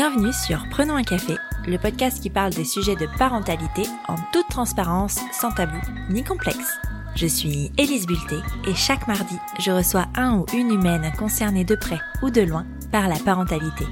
Bienvenue 0.00 0.32
sur 0.32 0.64
Prenons 0.70 0.94
un 0.94 1.02
café, 1.02 1.34
le 1.66 1.76
podcast 1.76 2.22
qui 2.22 2.30
parle 2.30 2.52
des 2.52 2.64
sujets 2.64 2.94
de 2.94 3.08
parentalité 3.18 3.82
en 4.06 4.14
toute 4.32 4.46
transparence, 4.48 5.18
sans 5.32 5.50
tabou 5.50 5.80
ni 6.08 6.22
complexe. 6.22 6.78
Je 7.16 7.26
suis 7.26 7.72
Élise 7.76 8.06
Bulté 8.06 8.36
et 8.68 8.76
chaque 8.76 9.08
mardi, 9.08 9.34
je 9.58 9.72
reçois 9.72 10.06
un 10.14 10.36
ou 10.36 10.46
une 10.54 10.72
humaine 10.72 11.10
concernée 11.18 11.64
de 11.64 11.74
près 11.74 11.98
ou 12.22 12.30
de 12.30 12.42
loin 12.42 12.64
par 12.92 13.08
la 13.08 13.16
parentalité. 13.16 13.86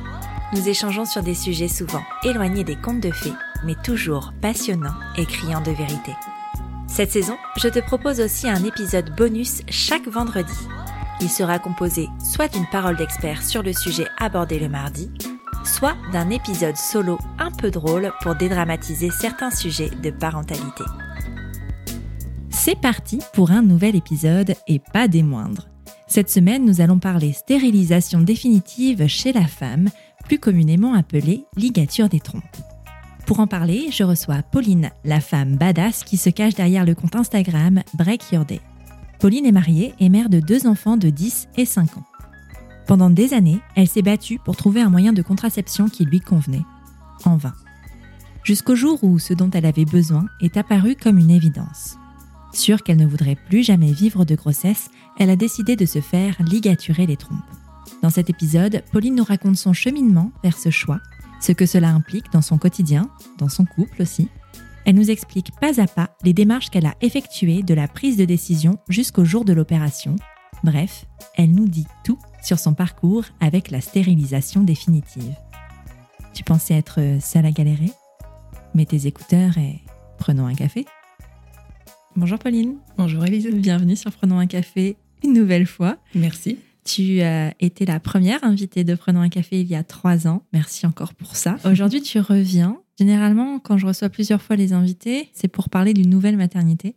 Nous 0.52 0.68
échangeons 0.68 1.06
sur 1.06 1.24
des 1.24 1.34
sujets 1.34 1.66
souvent 1.66 2.04
éloignés 2.22 2.62
des 2.62 2.76
contes 2.76 3.00
de 3.00 3.10
fées, 3.10 3.34
mais 3.64 3.74
toujours 3.82 4.32
passionnants 4.40 4.94
et 5.18 5.26
criants 5.26 5.60
de 5.60 5.72
vérité. 5.72 6.14
Cette 6.86 7.10
saison, 7.10 7.36
je 7.56 7.66
te 7.66 7.80
propose 7.80 8.20
aussi 8.20 8.48
un 8.48 8.62
épisode 8.62 9.12
bonus 9.16 9.62
chaque 9.68 10.06
vendredi. 10.06 10.54
Il 11.20 11.30
sera 11.30 11.58
composé 11.58 12.06
soit 12.22 12.46
d'une 12.46 12.68
parole 12.68 12.96
d'expert 12.96 13.42
sur 13.42 13.64
le 13.64 13.72
sujet 13.72 14.06
abordé 14.18 14.60
le 14.60 14.68
mardi, 14.68 15.10
soit 15.66 15.96
d'un 16.12 16.30
épisode 16.30 16.76
solo 16.76 17.18
un 17.38 17.50
peu 17.50 17.70
drôle 17.70 18.12
pour 18.22 18.34
dédramatiser 18.34 19.10
certains 19.10 19.50
sujets 19.50 19.90
de 20.02 20.10
parentalité. 20.10 20.84
C'est 22.50 22.80
parti 22.80 23.20
pour 23.34 23.50
un 23.50 23.62
nouvel 23.62 23.96
épisode 23.96 24.54
et 24.66 24.80
pas 24.92 25.08
des 25.08 25.22
moindres. 25.22 25.68
Cette 26.08 26.30
semaine, 26.30 26.64
nous 26.64 26.80
allons 26.80 26.98
parler 26.98 27.32
stérilisation 27.32 28.20
définitive 28.20 29.06
chez 29.06 29.32
la 29.32 29.46
femme, 29.46 29.88
plus 30.24 30.38
communément 30.38 30.94
appelée 30.94 31.44
ligature 31.56 32.08
des 32.08 32.20
trompes. 32.20 32.42
Pour 33.26 33.40
en 33.40 33.46
parler, 33.46 33.88
je 33.90 34.04
reçois 34.04 34.42
Pauline, 34.42 34.90
la 35.04 35.20
femme 35.20 35.56
badass 35.56 36.04
qui 36.04 36.16
se 36.16 36.30
cache 36.30 36.54
derrière 36.54 36.84
le 36.84 36.94
compte 36.94 37.16
Instagram 37.16 37.82
Break 37.94 38.32
Your 38.32 38.44
Day. 38.44 38.60
Pauline 39.18 39.46
est 39.46 39.52
mariée 39.52 39.94
et 39.98 40.08
mère 40.08 40.28
de 40.28 40.40
deux 40.40 40.66
enfants 40.66 40.96
de 40.96 41.10
10 41.10 41.48
et 41.56 41.64
5 41.64 41.96
ans. 41.96 42.04
Pendant 42.86 43.10
des 43.10 43.34
années, 43.34 43.60
elle 43.74 43.88
s'est 43.88 44.02
battue 44.02 44.38
pour 44.38 44.56
trouver 44.56 44.80
un 44.80 44.90
moyen 44.90 45.12
de 45.12 45.22
contraception 45.22 45.88
qui 45.88 46.04
lui 46.04 46.20
convenait. 46.20 46.64
En 47.24 47.36
vain. 47.36 47.54
Jusqu'au 48.44 48.76
jour 48.76 49.02
où 49.02 49.18
ce 49.18 49.34
dont 49.34 49.50
elle 49.50 49.66
avait 49.66 49.84
besoin 49.84 50.26
est 50.40 50.56
apparu 50.56 50.94
comme 50.94 51.18
une 51.18 51.30
évidence. 51.30 51.96
Sûre 52.52 52.84
qu'elle 52.84 52.98
ne 52.98 53.06
voudrait 53.06 53.36
plus 53.48 53.64
jamais 53.64 53.90
vivre 53.90 54.24
de 54.24 54.36
grossesse, 54.36 54.88
elle 55.18 55.30
a 55.30 55.36
décidé 55.36 55.74
de 55.74 55.84
se 55.84 56.00
faire 56.00 56.36
ligaturer 56.40 57.06
les 57.06 57.16
trompes. 57.16 57.38
Dans 58.02 58.10
cet 58.10 58.30
épisode, 58.30 58.84
Pauline 58.92 59.16
nous 59.16 59.24
raconte 59.24 59.56
son 59.56 59.72
cheminement 59.72 60.30
vers 60.44 60.56
ce 60.56 60.70
choix, 60.70 61.00
ce 61.40 61.52
que 61.52 61.66
cela 61.66 61.88
implique 61.88 62.30
dans 62.32 62.42
son 62.42 62.56
quotidien, 62.56 63.10
dans 63.38 63.48
son 63.48 63.64
couple 63.64 64.02
aussi. 64.02 64.28
Elle 64.84 64.94
nous 64.94 65.10
explique 65.10 65.50
pas 65.60 65.80
à 65.80 65.88
pas 65.88 66.10
les 66.22 66.32
démarches 66.32 66.70
qu'elle 66.70 66.86
a 66.86 66.94
effectuées 67.00 67.64
de 67.64 67.74
la 67.74 67.88
prise 67.88 68.16
de 68.16 68.24
décision 68.24 68.78
jusqu'au 68.88 69.24
jour 69.24 69.44
de 69.44 69.52
l'opération. 69.52 70.14
Bref, 70.62 71.06
elle 71.36 71.50
nous 71.50 71.66
dit 71.66 71.86
tout 72.04 72.18
sur 72.46 72.60
son 72.60 72.74
parcours 72.74 73.24
avec 73.40 73.72
la 73.72 73.80
stérilisation 73.80 74.62
définitive. 74.62 75.34
Tu 76.32 76.44
pensais 76.44 76.74
être 76.74 77.00
seule 77.20 77.44
à 77.44 77.50
galérer 77.50 77.90
Mets 78.74 78.86
tes 78.86 79.08
écouteurs 79.08 79.58
et 79.58 79.80
prenons 80.18 80.46
un 80.46 80.54
café. 80.54 80.84
Bonjour 82.14 82.38
Pauline. 82.38 82.76
Bonjour 82.96 83.24
Elise. 83.24 83.48
Bienvenue 83.52 83.96
sur 83.96 84.12
Prenons 84.12 84.38
un 84.38 84.46
café 84.46 84.96
une 85.24 85.32
nouvelle 85.32 85.66
fois. 85.66 85.96
Merci. 86.14 86.58
Tu 86.84 87.20
as 87.20 87.52
été 87.58 87.84
la 87.84 87.98
première 87.98 88.44
invitée 88.44 88.84
de 88.84 88.94
Prenons 88.94 89.22
un 89.22 89.28
café 89.28 89.60
il 89.60 89.66
y 89.66 89.74
a 89.74 89.82
trois 89.82 90.28
ans. 90.28 90.44
Merci 90.52 90.86
encore 90.86 91.14
pour 91.14 91.34
ça. 91.34 91.56
Aujourd'hui, 91.64 92.00
tu 92.00 92.20
reviens. 92.20 92.78
Généralement, 92.98 93.58
quand 93.58 93.76
je 93.76 93.86
reçois 93.86 94.08
plusieurs 94.08 94.40
fois 94.40 94.56
les 94.56 94.72
invités, 94.72 95.28
c'est 95.34 95.48
pour 95.48 95.68
parler 95.68 95.92
d'une 95.92 96.08
nouvelle 96.08 96.36
maternité. 96.36 96.94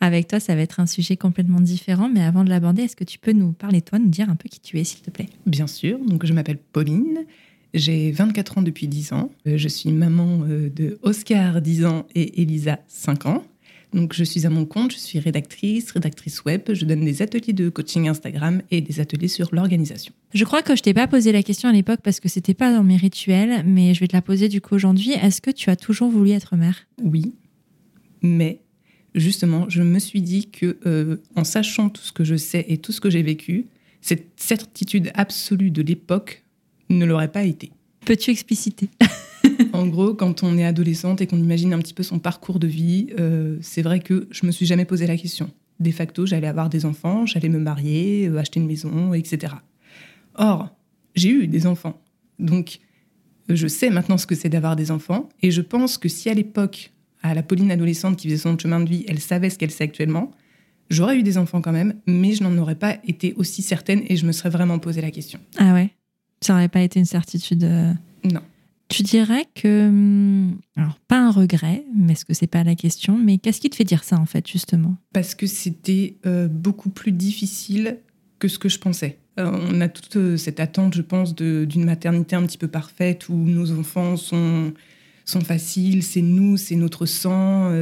Avec 0.00 0.26
toi, 0.26 0.40
ça 0.40 0.54
va 0.54 0.62
être 0.62 0.80
un 0.80 0.86
sujet 0.86 1.16
complètement 1.16 1.60
différent. 1.60 2.08
Mais 2.08 2.22
avant 2.22 2.42
de 2.42 2.48
l'aborder, 2.48 2.82
est-ce 2.82 2.96
que 2.96 3.04
tu 3.04 3.18
peux 3.18 3.32
nous 3.32 3.52
parler 3.52 3.82
toi, 3.82 3.98
nous 3.98 4.08
dire 4.08 4.30
un 4.30 4.36
peu 4.36 4.48
qui 4.48 4.60
tu 4.60 4.80
es, 4.80 4.84
s'il 4.84 5.00
te 5.00 5.10
plaît? 5.10 5.28
Bien 5.46 5.66
sûr. 5.66 5.98
Donc, 5.98 6.24
je 6.24 6.32
m'appelle 6.32 6.58
Pauline. 6.58 7.18
J'ai 7.74 8.12
24 8.12 8.58
ans 8.58 8.62
depuis 8.62 8.88
10 8.88 9.12
ans. 9.12 9.30
Euh, 9.46 9.56
je 9.56 9.68
suis 9.68 9.92
maman 9.92 10.40
euh, 10.44 10.70
de 10.70 10.98
Oscar, 11.02 11.60
10 11.60 11.86
ans, 11.86 12.06
et 12.14 12.42
Elisa, 12.42 12.78
5 12.88 13.26
ans. 13.26 13.44
Donc, 13.92 14.14
je 14.14 14.24
suis 14.24 14.46
à 14.46 14.50
mon 14.50 14.64
compte, 14.64 14.92
je 14.92 14.98
suis 14.98 15.18
rédactrice, 15.18 15.90
rédactrice 15.90 16.44
web. 16.44 16.62
Je 16.72 16.84
donne 16.84 17.04
des 17.04 17.20
ateliers 17.20 17.52
de 17.52 17.68
coaching 17.68 18.08
Instagram 18.08 18.62
et 18.70 18.80
des 18.80 19.00
ateliers 19.00 19.28
sur 19.28 19.54
l'organisation. 19.54 20.12
Je 20.32 20.44
crois 20.44 20.62
que 20.62 20.74
je 20.74 20.82
t'ai 20.82 20.94
pas 20.94 21.06
posé 21.06 21.30
la 21.30 21.42
question 21.42 21.68
à 21.68 21.72
l'époque 21.72 22.00
parce 22.02 22.18
que 22.18 22.28
c'était 22.28 22.54
pas 22.54 22.72
dans 22.72 22.82
mes 22.82 22.96
rituels, 22.96 23.62
mais 23.66 23.92
je 23.92 24.00
vais 24.00 24.08
te 24.08 24.16
la 24.16 24.22
poser 24.22 24.48
du 24.48 24.60
coup 24.60 24.74
aujourd'hui. 24.74 25.12
Est-ce 25.12 25.42
que 25.42 25.50
tu 25.50 25.68
as 25.68 25.76
toujours 25.76 26.10
voulu 26.10 26.30
être 26.30 26.56
mère? 26.56 26.86
Oui, 27.02 27.34
mais 28.22 28.60
justement, 29.14 29.68
je 29.68 29.82
me 29.82 29.98
suis 29.98 30.22
dit 30.22 30.48
que 30.48 30.78
euh, 30.86 31.16
en 31.36 31.44
sachant 31.44 31.90
tout 31.90 32.02
ce 32.02 32.12
que 32.12 32.24
je 32.24 32.36
sais 32.36 32.64
et 32.68 32.78
tout 32.78 32.92
ce 32.92 33.00
que 33.00 33.10
j'ai 33.10 33.22
vécu, 33.22 33.66
cette 34.00 34.28
certitude 34.36 35.10
absolue 35.14 35.70
de 35.70 35.82
l'époque 35.82 36.44
ne 36.88 37.04
l'aurait 37.04 37.30
pas 37.30 37.44
été. 37.44 37.72
Peux-tu 38.04 38.30
expliciter? 38.30 38.88
en 39.72 39.86
gros, 39.86 40.14
quand 40.14 40.42
on 40.42 40.58
est 40.58 40.64
adolescente 40.64 41.20
et 41.20 41.26
qu'on 41.26 41.38
imagine 41.38 41.72
un 41.72 41.78
petit 41.78 41.94
peu 41.94 42.02
son 42.02 42.18
parcours 42.18 42.58
de 42.58 42.66
vie, 42.66 43.08
euh, 43.18 43.56
c'est 43.60 43.82
vrai 43.82 44.00
que 44.00 44.28
je 44.30 44.46
me 44.46 44.52
suis 44.52 44.66
jamais 44.66 44.84
posé 44.84 45.06
la 45.06 45.16
question. 45.16 45.50
De 45.80 45.90
facto, 45.90 46.26
j'allais 46.26 46.46
avoir 46.46 46.68
des 46.68 46.84
enfants, 46.84 47.26
j'allais 47.26 47.48
me 47.48 47.58
marier, 47.58 48.28
euh, 48.28 48.38
acheter 48.38 48.60
une 48.60 48.66
maison, 48.66 49.14
etc. 49.14 49.54
Or, 50.34 50.68
j'ai 51.14 51.30
eu 51.30 51.46
des 51.46 51.66
enfants. 51.66 52.00
Donc, 52.38 52.78
je 53.48 53.66
sais 53.66 53.90
maintenant 53.90 54.18
ce 54.18 54.26
que 54.26 54.34
c'est 54.34 54.48
d'avoir 54.48 54.76
des 54.76 54.90
enfants. 54.90 55.28
Et 55.42 55.50
je 55.50 55.60
pense 55.60 55.98
que 55.98 56.08
si 56.08 56.30
à 56.30 56.34
l'époque, 56.34 56.92
à 57.22 57.34
la 57.34 57.42
Pauline 57.42 57.70
adolescente 57.70 58.16
qui 58.16 58.28
faisait 58.28 58.38
son 58.38 58.58
chemin 58.58 58.80
de 58.80 58.88
vie, 58.88 59.04
elle 59.08 59.20
savait 59.20 59.50
ce 59.50 59.58
qu'elle 59.58 59.70
sait 59.70 59.84
actuellement, 59.84 60.32
j'aurais 60.90 61.18
eu 61.18 61.22
des 61.22 61.38
enfants 61.38 61.60
quand 61.60 61.72
même, 61.72 61.94
mais 62.06 62.32
je 62.32 62.42
n'en 62.42 62.56
aurais 62.58 62.74
pas 62.74 62.96
été 63.06 63.34
aussi 63.36 63.62
certaine 63.62 64.02
et 64.08 64.16
je 64.16 64.26
me 64.26 64.32
serais 64.32 64.50
vraiment 64.50 64.78
posé 64.78 65.00
la 65.00 65.10
question. 65.10 65.40
Ah 65.56 65.72
ouais? 65.72 65.90
Ça 66.40 66.52
n'aurait 66.52 66.68
pas 66.68 66.80
été 66.80 66.98
une 66.98 67.06
certitude 67.06 67.64
euh, 67.64 67.92
Non. 68.24 68.42
Tu 68.92 69.02
dirais 69.02 69.46
que, 69.54 69.88
hum, 69.88 70.58
alors 70.76 70.98
pas 71.08 71.18
un 71.18 71.30
regret, 71.30 71.84
mais 71.96 72.14
ce 72.14 72.26
que 72.26 72.34
c'est 72.34 72.46
pas 72.46 72.62
la 72.62 72.74
question, 72.74 73.16
mais 73.16 73.38
qu'est-ce 73.38 73.60
qui 73.60 73.70
te 73.70 73.76
fait 73.76 73.84
dire 73.84 74.04
ça 74.04 74.18
en 74.18 74.26
fait 74.26 74.46
justement? 74.46 74.96
Parce 75.14 75.34
que 75.34 75.46
c'était 75.46 76.16
euh, 76.26 76.46
beaucoup 76.46 76.90
plus 76.90 77.12
difficile 77.12 77.98
que 78.38 78.48
ce 78.48 78.58
que 78.58 78.68
je 78.68 78.78
pensais. 78.78 79.18
Euh, 79.40 79.50
on 79.50 79.80
a 79.80 79.88
toute 79.88 80.16
euh, 80.16 80.36
cette 80.36 80.60
attente, 80.60 80.94
je 80.94 81.00
pense, 81.00 81.34
d'une 81.34 81.84
maternité 81.84 82.36
un 82.36 82.42
petit 82.42 82.58
peu 82.58 82.68
parfaite 82.68 83.30
où 83.30 83.34
nos 83.34 83.72
enfants 83.72 84.18
sont, 84.18 84.74
sont 85.24 85.40
faciles, 85.40 86.02
c'est 86.02 86.20
nous, 86.20 86.58
c'est 86.58 86.76
notre 86.76 87.06
sang, 87.06 87.72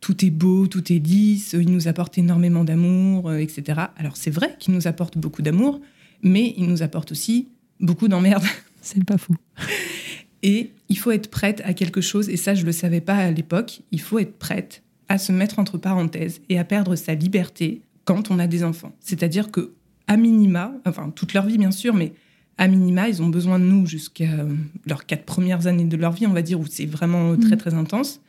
tout 0.00 0.24
est 0.24 0.30
beau, 0.30 0.66
tout 0.66 0.92
est 0.92 0.98
lisse, 0.98 1.52
ils 1.52 1.70
nous 1.70 1.88
apportent 1.88 2.16
énormément 2.16 2.64
d'amour, 2.64 3.34
etc. 3.34 3.80
Alors 3.98 4.16
c'est 4.16 4.30
vrai 4.30 4.56
qu'ils 4.58 4.72
nous 4.72 4.86
apportent 4.86 5.18
beaucoup 5.18 5.42
d'amour, 5.42 5.80
mais 6.22 6.54
ils 6.56 6.68
nous 6.68 6.82
apportent 6.82 7.12
aussi 7.12 7.48
beaucoup 7.80 8.08
d'emmerde. 8.08 8.44
C'est 8.80 9.04
pas 9.04 9.18
fou. 9.18 9.36
Et 10.42 10.72
il 10.88 10.98
faut 10.98 11.10
être 11.10 11.30
prête 11.30 11.62
à 11.64 11.72
quelque 11.72 12.00
chose, 12.00 12.28
et 12.28 12.36
ça 12.36 12.54
je 12.54 12.62
ne 12.62 12.66
le 12.66 12.72
savais 12.72 13.00
pas 13.00 13.16
à 13.16 13.30
l'époque, 13.30 13.82
il 13.92 14.00
faut 14.00 14.18
être 14.18 14.38
prête 14.38 14.82
à 15.08 15.18
se 15.18 15.32
mettre 15.32 15.58
entre 15.58 15.78
parenthèses 15.78 16.40
et 16.48 16.58
à 16.58 16.64
perdre 16.64 16.96
sa 16.96 17.14
liberté 17.14 17.82
quand 18.04 18.30
on 18.30 18.38
a 18.38 18.46
des 18.46 18.64
enfants. 18.64 18.92
C'est-à-dire 19.00 19.50
que 19.50 19.72
à 20.08 20.16
minima, 20.16 20.72
enfin 20.84 21.10
toute 21.14 21.32
leur 21.32 21.46
vie 21.46 21.58
bien 21.58 21.70
sûr, 21.70 21.94
mais 21.94 22.12
à 22.58 22.68
minima, 22.68 23.08
ils 23.08 23.22
ont 23.22 23.28
besoin 23.28 23.58
de 23.58 23.64
nous 23.64 23.86
jusqu'à 23.86 24.46
leurs 24.86 25.06
quatre 25.06 25.24
premières 25.24 25.66
années 25.66 25.84
de 25.84 25.96
leur 25.96 26.12
vie, 26.12 26.26
on 26.26 26.32
va 26.32 26.42
dire, 26.42 26.60
où 26.60 26.66
c'est 26.66 26.86
vraiment 26.86 27.36
très 27.36 27.56
mmh. 27.56 27.58
très 27.58 27.74
intense. 27.74 28.20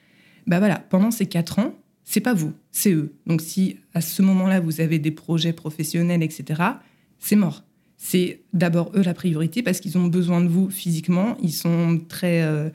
Bah 0.48 0.60
voilà, 0.60 0.80
pendant 0.80 1.12
ces 1.12 1.26
quatre 1.26 1.60
ans, 1.60 1.76
c'est 2.04 2.22
pas 2.22 2.34
vous, 2.34 2.54
c'est 2.72 2.94
eux. 2.94 3.14
Donc 3.28 3.42
si 3.42 3.78
à 3.94 4.02
ce 4.02 4.22
moment-là 4.22 4.60
vous 4.60 4.82
avez 4.82 5.00
des 5.00 5.12
projets 5.12 5.54
professionnels, 5.54 6.24
etc., 6.24 6.62
c'est 7.20 7.36
mort 7.36 7.64
c'est 8.06 8.42
d'abord 8.52 8.92
eux 8.96 9.02
la 9.02 9.14
priorité 9.14 9.64
parce 9.64 9.80
qu'ils 9.80 9.98
ont 9.98 10.08
besoin 10.08 10.42
de 10.42 10.50
vous 10.50 10.70
physiquement. 10.70 11.38
Ils 11.42 11.54
sont 11.54 12.02
très. 12.10 12.44
Euh, 12.44 12.70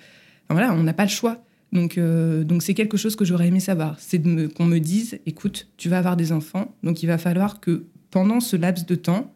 voilà, 0.48 0.72
on 0.72 0.82
n'a 0.82 0.94
pas 0.94 1.04
le 1.04 1.10
choix. 1.10 1.44
Donc, 1.70 1.98
euh, 1.98 2.44
donc 2.44 2.62
c'est 2.62 2.72
quelque 2.72 2.96
chose 2.96 3.14
que 3.14 3.26
j'aurais 3.26 3.48
aimé 3.48 3.60
savoir. 3.60 3.96
C'est 3.98 4.22
qu'on 4.54 4.64
me 4.64 4.78
dise, 4.78 5.18
écoute, 5.26 5.68
tu 5.76 5.90
vas 5.90 5.98
avoir 5.98 6.16
des 6.16 6.32
enfants, 6.32 6.74
donc 6.82 7.02
il 7.02 7.06
va 7.06 7.18
falloir 7.18 7.60
que 7.60 7.84
pendant 8.10 8.40
ce 8.40 8.56
laps 8.56 8.86
de 8.86 8.94
temps, 8.94 9.34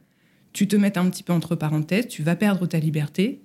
tu 0.54 0.66
te 0.66 0.76
mettes 0.76 0.96
un 0.96 1.10
petit 1.10 1.22
peu 1.22 1.34
entre 1.34 1.56
parenthèses, 1.56 2.08
tu 2.08 2.22
vas 2.22 2.36
perdre 2.36 2.66
ta 2.66 2.78
liberté, 2.78 3.42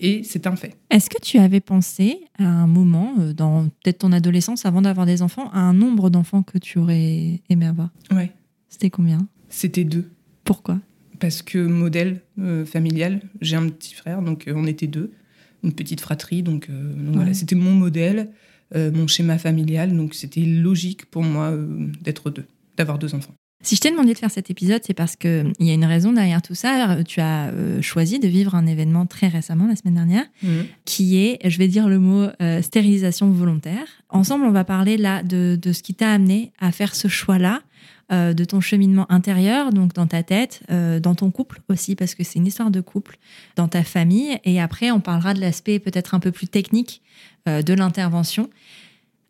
et 0.00 0.24
c'est 0.24 0.48
un 0.48 0.56
fait. 0.56 0.76
Est-ce 0.90 1.08
que 1.08 1.22
tu 1.22 1.38
avais 1.38 1.60
pensé 1.60 2.18
à 2.40 2.48
un 2.48 2.66
moment, 2.66 3.14
euh, 3.20 3.32
dans 3.32 3.68
peut-être 3.68 3.98
ton 3.98 4.10
adolescence, 4.10 4.66
avant 4.66 4.82
d'avoir 4.82 5.06
des 5.06 5.22
enfants, 5.22 5.48
à 5.52 5.60
un 5.60 5.72
nombre 5.72 6.10
d'enfants 6.10 6.42
que 6.42 6.58
tu 6.58 6.80
aurais 6.80 7.40
aimé 7.48 7.66
avoir? 7.66 7.90
Ouais. 8.10 8.32
C'était 8.68 8.90
combien? 8.90 9.18
C'était 9.48 9.84
deux. 9.84 10.10
Pourquoi? 10.42 10.80
Parce 11.20 11.42
que 11.42 11.58
modèle 11.58 12.20
euh, 12.40 12.64
familial, 12.64 13.20
j'ai 13.40 13.56
un 13.56 13.68
petit 13.68 13.94
frère, 13.94 14.22
donc 14.22 14.48
euh, 14.48 14.54
on 14.56 14.66
était 14.66 14.86
deux, 14.86 15.12
une 15.62 15.72
petite 15.72 16.00
fratrie, 16.00 16.42
donc, 16.42 16.68
euh, 16.70 16.92
voilà, 17.12 17.34
c'était 17.34 17.54
mon 17.54 17.72
modèle, 17.72 18.30
mon 18.72 19.08
schéma 19.08 19.36
familial, 19.36 19.96
donc 19.96 20.14
c'était 20.14 20.42
logique 20.42 21.06
pour 21.06 21.24
moi 21.24 21.52
d'être 22.02 22.30
deux, 22.30 22.44
d'avoir 22.76 23.00
deux 23.00 23.16
enfants. 23.16 23.34
Si 23.64 23.74
je 23.74 23.80
t'ai 23.80 23.90
demandé 23.90 24.12
de 24.14 24.18
faire 24.18 24.30
cet 24.30 24.48
épisode, 24.48 24.80
c'est 24.86 24.94
parce 24.94 25.16
qu'il 25.16 25.52
y 25.58 25.70
a 25.70 25.74
une 25.74 25.84
raison 25.84 26.12
derrière 26.12 26.40
tout 26.40 26.54
ça. 26.54 26.98
Tu 27.04 27.20
as 27.20 27.52
choisi 27.80 28.20
de 28.20 28.28
vivre 28.28 28.54
un 28.54 28.68
événement 28.68 29.06
très 29.06 29.26
récemment, 29.26 29.66
la 29.66 29.74
semaine 29.74 29.96
dernière, 29.96 30.24
mmh. 30.44 30.48
qui 30.84 31.18
est, 31.18 31.40
je 31.44 31.58
vais 31.58 31.66
dire 31.66 31.88
le 31.88 31.98
mot, 31.98 32.28
stérilisation 32.62 33.28
volontaire. 33.30 33.86
Ensemble, 34.08 34.44
on 34.44 34.52
va 34.52 34.62
parler 34.62 34.96
là 34.96 35.24
de, 35.24 35.58
de 35.60 35.72
ce 35.72 35.82
qui 35.82 35.94
t'a 35.94 36.12
amené 36.12 36.52
à 36.60 36.70
faire 36.70 36.94
ce 36.94 37.08
choix-là 37.08 37.62
euh, 38.12 38.32
de 38.34 38.44
ton 38.44 38.60
cheminement 38.60 39.10
intérieur, 39.10 39.72
donc 39.72 39.92
dans 39.92 40.06
ta 40.06 40.22
tête, 40.22 40.62
euh, 40.70 40.98
dans 40.98 41.14
ton 41.14 41.30
couple 41.30 41.60
aussi, 41.68 41.94
parce 41.94 42.14
que 42.14 42.24
c'est 42.24 42.38
une 42.38 42.46
histoire 42.46 42.70
de 42.70 42.80
couple, 42.80 43.18
dans 43.56 43.68
ta 43.68 43.84
famille. 43.84 44.36
Et 44.44 44.60
après, 44.60 44.90
on 44.90 45.00
parlera 45.00 45.32
de 45.32 45.40
l'aspect 45.40 45.78
peut-être 45.78 46.14
un 46.14 46.20
peu 46.20 46.32
plus 46.32 46.48
technique 46.48 47.02
euh, 47.48 47.62
de 47.62 47.72
l'intervention. 47.72 48.50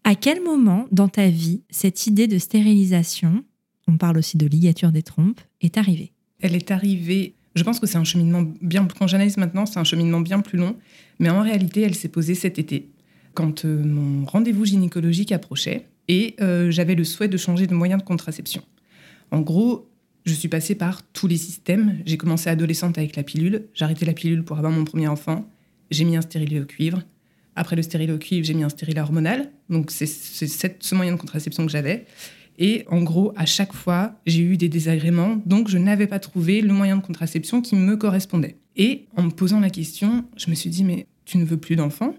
À 0.05 0.15
quel 0.15 0.43
moment 0.43 0.87
dans 0.93 1.09
ta 1.09 1.29
vie 1.29 1.63
cette 1.69 2.07
idée 2.07 2.27
de 2.27 2.39
stérilisation, 2.39 3.45
on 3.87 3.99
parle 3.99 4.17
aussi 4.17 4.39
de 4.39 4.47
ligature 4.47 4.93
des 4.93 5.03
trompes, 5.03 5.41
est 5.61 5.77
arrivée? 5.77 6.13
Elle 6.41 6.57
est 6.57 6.71
arrivée 6.71 7.35
je 7.57 7.65
pense 7.65 7.81
que 7.81 7.87
c'est 7.87 7.99
un 7.99 8.05
cheminement 8.05 8.45
bien, 8.63 8.87
quand 8.99 9.09
j'analyse 9.09 9.37
maintenant, 9.37 9.67
c'est 9.67 9.81
un 9.81 9.85
cheminement 9.85 10.21
bien 10.21 10.41
plus 10.41 10.57
long, 10.57 10.77
mais 11.19 11.31
en 11.31 11.43
réalité, 11.43 11.83
elle 11.83 11.97
s'est 11.97 12.09
posée 12.09 12.37
cet 12.37 12.61
été, 12.61 12.89
quand 13.35 13.65
mon 13.65 14.25
rendez-vous 14.25 14.65
gynécologique 14.65 15.33
approchait 15.33 15.89
et 16.11 16.35
euh, 16.41 16.73
j'avais 16.73 16.97
le 16.97 17.05
souhait 17.05 17.29
de 17.29 17.37
changer 17.37 17.69
de 17.69 17.75
moyen 17.75 17.97
de 17.97 18.03
contraception. 18.03 18.63
En 19.31 19.41
gros, 19.43 19.89
je 20.25 20.35
suis 20.35 20.49
passée 20.49 20.75
par 20.75 21.03
tous 21.13 21.29
les 21.29 21.37
systèmes. 21.37 22.03
J'ai 22.05 22.17
commencé 22.17 22.51
adolescente 22.51 22.99
avec 22.99 23.15
la 23.15 23.23
pilule, 23.23 23.69
j'ai 23.75 23.85
arrêté 23.85 24.05
la 24.05 24.13
pilule 24.13 24.43
pour 24.43 24.59
avoir 24.59 24.73
mon 24.73 24.85
premier 24.85 25.07
enfant, 25.07 25.49
j'ai 25.93 26.05
mis 26.05 26.17
un 26.17 26.21
stérilet 26.21 26.59
au 26.59 26.65
cuivre. 26.65 27.01
Après 27.55 27.77
le 27.77 27.83
stérilet 27.83 28.13
au 28.13 28.19
cuivre, 28.19 28.45
j'ai 28.45 28.55
mis 28.55 28.65
un 28.65 28.69
stérilet 28.69 29.01
hormonal. 29.01 29.53
Donc 29.69 29.93
c'est 29.93 30.07
ce 30.07 30.95
moyen 30.97 31.13
de 31.13 31.17
contraception 31.17 31.65
que 31.65 31.71
j'avais. 31.71 32.07
Et 32.59 32.85
en 32.89 33.03
gros, 33.03 33.33
à 33.37 33.47
chaque 33.47 33.73
fois, 33.73 34.17
j'ai 34.27 34.43
eu 34.43 34.57
des 34.57 34.69
désagréments, 34.69 35.41
donc 35.47 35.69
je 35.69 35.79
n'avais 35.79 36.09
pas 36.09 36.19
trouvé 36.19 36.61
le 36.61 36.73
moyen 36.73 36.97
de 36.97 37.03
contraception 37.03 37.63
qui 37.63 37.77
me 37.77 37.97
correspondait. 37.97 38.57
Et 38.77 39.07
en 39.17 39.23
me 39.23 39.31
posant 39.31 39.61
la 39.61 39.71
question, 39.71 40.25
je 40.37 40.51
me 40.51 40.57
suis 40.57 40.71
dit, 40.71 40.83
mais 40.83 41.07
tu 41.25 41.39
ne 41.39 41.45
veux 41.45 41.57
plus 41.57 41.77
d'enfants? 41.77 42.17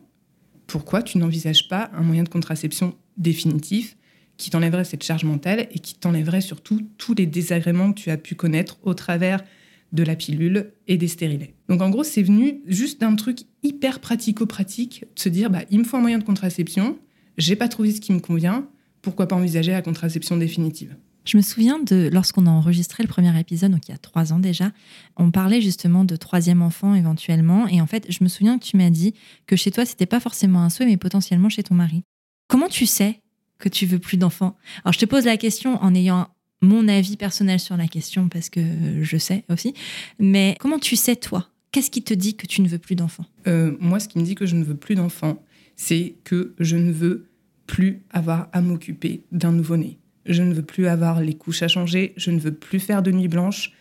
Pourquoi 0.66 1.04
tu 1.04 1.18
n'envisages 1.18 1.68
pas 1.68 1.92
un 1.94 2.04
moyen 2.04 2.24
de 2.24 2.30
contraception 2.30 2.96
définitif 3.18 3.98
qui 4.38 4.50
t'enlèverait 4.50 4.86
cette 4.86 5.04
charge 5.04 5.24
mentale 5.24 5.68
et 5.72 5.80
qui 5.80 5.96
t'enlèverait 5.96 6.42
surtout 6.42 6.82
tous 6.98 7.14
les 7.14 7.28
désagréments 7.28 7.94
que 7.94 8.00
tu 8.00 8.10
as 8.10 8.18
pu 8.18 8.36
connaître 8.36 8.80
au 8.84 8.94
travers 8.94 9.44
de 9.92 10.04
la 10.04 10.16
pilule 10.16 10.72
et 10.88 10.98
des 10.98 11.08
stérilets. 11.08 11.54
Donc 11.70 11.82
en 11.82 11.90
gros, 11.90 12.04
c'est 12.04 12.24
venu 12.24 12.62
juste 12.66 13.02
d'un 13.02 13.16
truc 13.16 13.40
hyper 13.62 14.00
pratico-pratique, 14.00 15.06
de 15.16 15.20
se 15.20 15.30
dire, 15.30 15.50
bah, 15.50 15.64
il 15.70 15.80
me 15.80 15.84
faut 15.84 15.98
un 15.98 16.02
moyen 16.02 16.18
de 16.18 16.24
contraception, 16.24 16.98
j'ai 17.38 17.56
pas 17.56 17.68
trouvé 17.68 17.92
ce 17.92 18.02
qui 18.02 18.14
me 18.14 18.20
convient, 18.20 18.68
pourquoi 19.02 19.28
pas 19.28 19.36
envisager 19.36 19.72
la 19.72 19.82
contraception 19.82 20.38
définitive? 20.38 20.96
Je 21.24 21.38
me 21.38 21.44
souviens 21.44 21.78
de 21.78 22.10
lorsqu'on 22.12 22.48
a 22.48 22.50
enregistré 22.50 23.04
le 23.04 23.08
premier 23.08 23.38
épisode, 23.40 23.72
donc 23.72 23.88
il 23.88 23.92
y 23.92 23.94
a 23.94 24.00
trois 24.00 24.34
ans 24.34 24.40
déjà, 24.40 24.72
on 25.18 25.30
parlait 25.30 25.62
justement 25.62 26.04
de 26.04 26.16
troisième 26.16 26.64
enfant 26.64 26.96
éventuellement, 26.96 27.68
et 27.68 27.80
en 27.80 27.86
fait, 27.86 28.08
je 28.10 28.24
me 28.24 28.30
souviens 28.30 28.58
que 28.58 28.66
tu 28.66 28.78
m'as 28.78 28.90
dit 28.90 29.14
que 29.46 29.56
chez 29.56 29.70
toi, 29.70 29.86
c'était 29.86 30.08
pas 30.08 30.20
forcément 30.20 30.64
un 30.64 30.70
souhait, 30.70 30.88
mais 30.88 30.98
potentiellement 30.98 31.50
chez 31.50 31.62
ton 31.62 31.76
mari. 31.76 32.04
Comment 32.52 32.68
tu 32.68 32.86
sais 32.86 33.22
que 33.60 33.70
tu 33.70 33.86
veux 33.86 33.98
plus 33.98 34.18
d'enfants? 34.18 34.58
Alors, 34.84 34.92
je 34.92 35.00
te 35.00 35.06
pose 35.06 35.24
la 35.24 35.38
question 35.38 35.82
en 35.82 35.96
ayant 35.96 36.28
mon 36.62 36.90
avis 36.90 37.16
personnel 37.16 37.62
sur 37.62 37.78
la 37.78 37.88
question 37.88 38.28
parce 38.28 38.50
que 38.50 38.60
je 39.02 39.16
sais 39.16 39.46
aussi, 39.48 39.74
mais 40.20 40.58
comment 40.60 40.78
tu 40.78 40.98
sais 40.98 41.16
toi? 41.16 41.48
Qu'est-ce 41.72 41.90
qui 41.90 42.04
te 42.04 42.14
dit 42.14 42.36
que 42.36 42.46
tu 42.46 42.62
ne 42.62 42.68
veux 42.68 42.78
plus 42.78 42.96
d'enfants? 42.96 43.26
Euh, 43.48 43.78
Moi, 43.80 44.02
ce 44.02 44.10
qui 44.10 44.20
me 44.20 44.26
dit 44.26 44.36
que 44.36 44.46
je 44.46 44.58
ne 44.58 44.66
veux 44.66 44.76
plus 44.76 44.96
d'enfants, 44.96 45.42
c'est 45.78 46.16
que 46.26 46.54
je 46.60 46.76
ne 46.76 46.92
veux 46.92 47.30
plus 47.68 48.04
avoir 48.10 48.50
à 48.52 48.60
m'occuper 48.60 49.24
d'un 49.32 49.54
nouveau-né. 49.54 49.98
Je 50.26 50.44
ne 50.44 50.54
veux 50.54 50.62
plus 50.62 50.88
avoir 50.88 51.22
les 51.22 51.36
couches 51.36 51.64
à 51.64 51.70
changer, 51.70 52.12
je 52.18 52.32
ne 52.32 52.40
veux 52.42 52.54
plus 52.54 52.82
faire 52.82 53.02
de 53.02 53.12
nuit 53.12 53.30
blanche, 53.30 53.72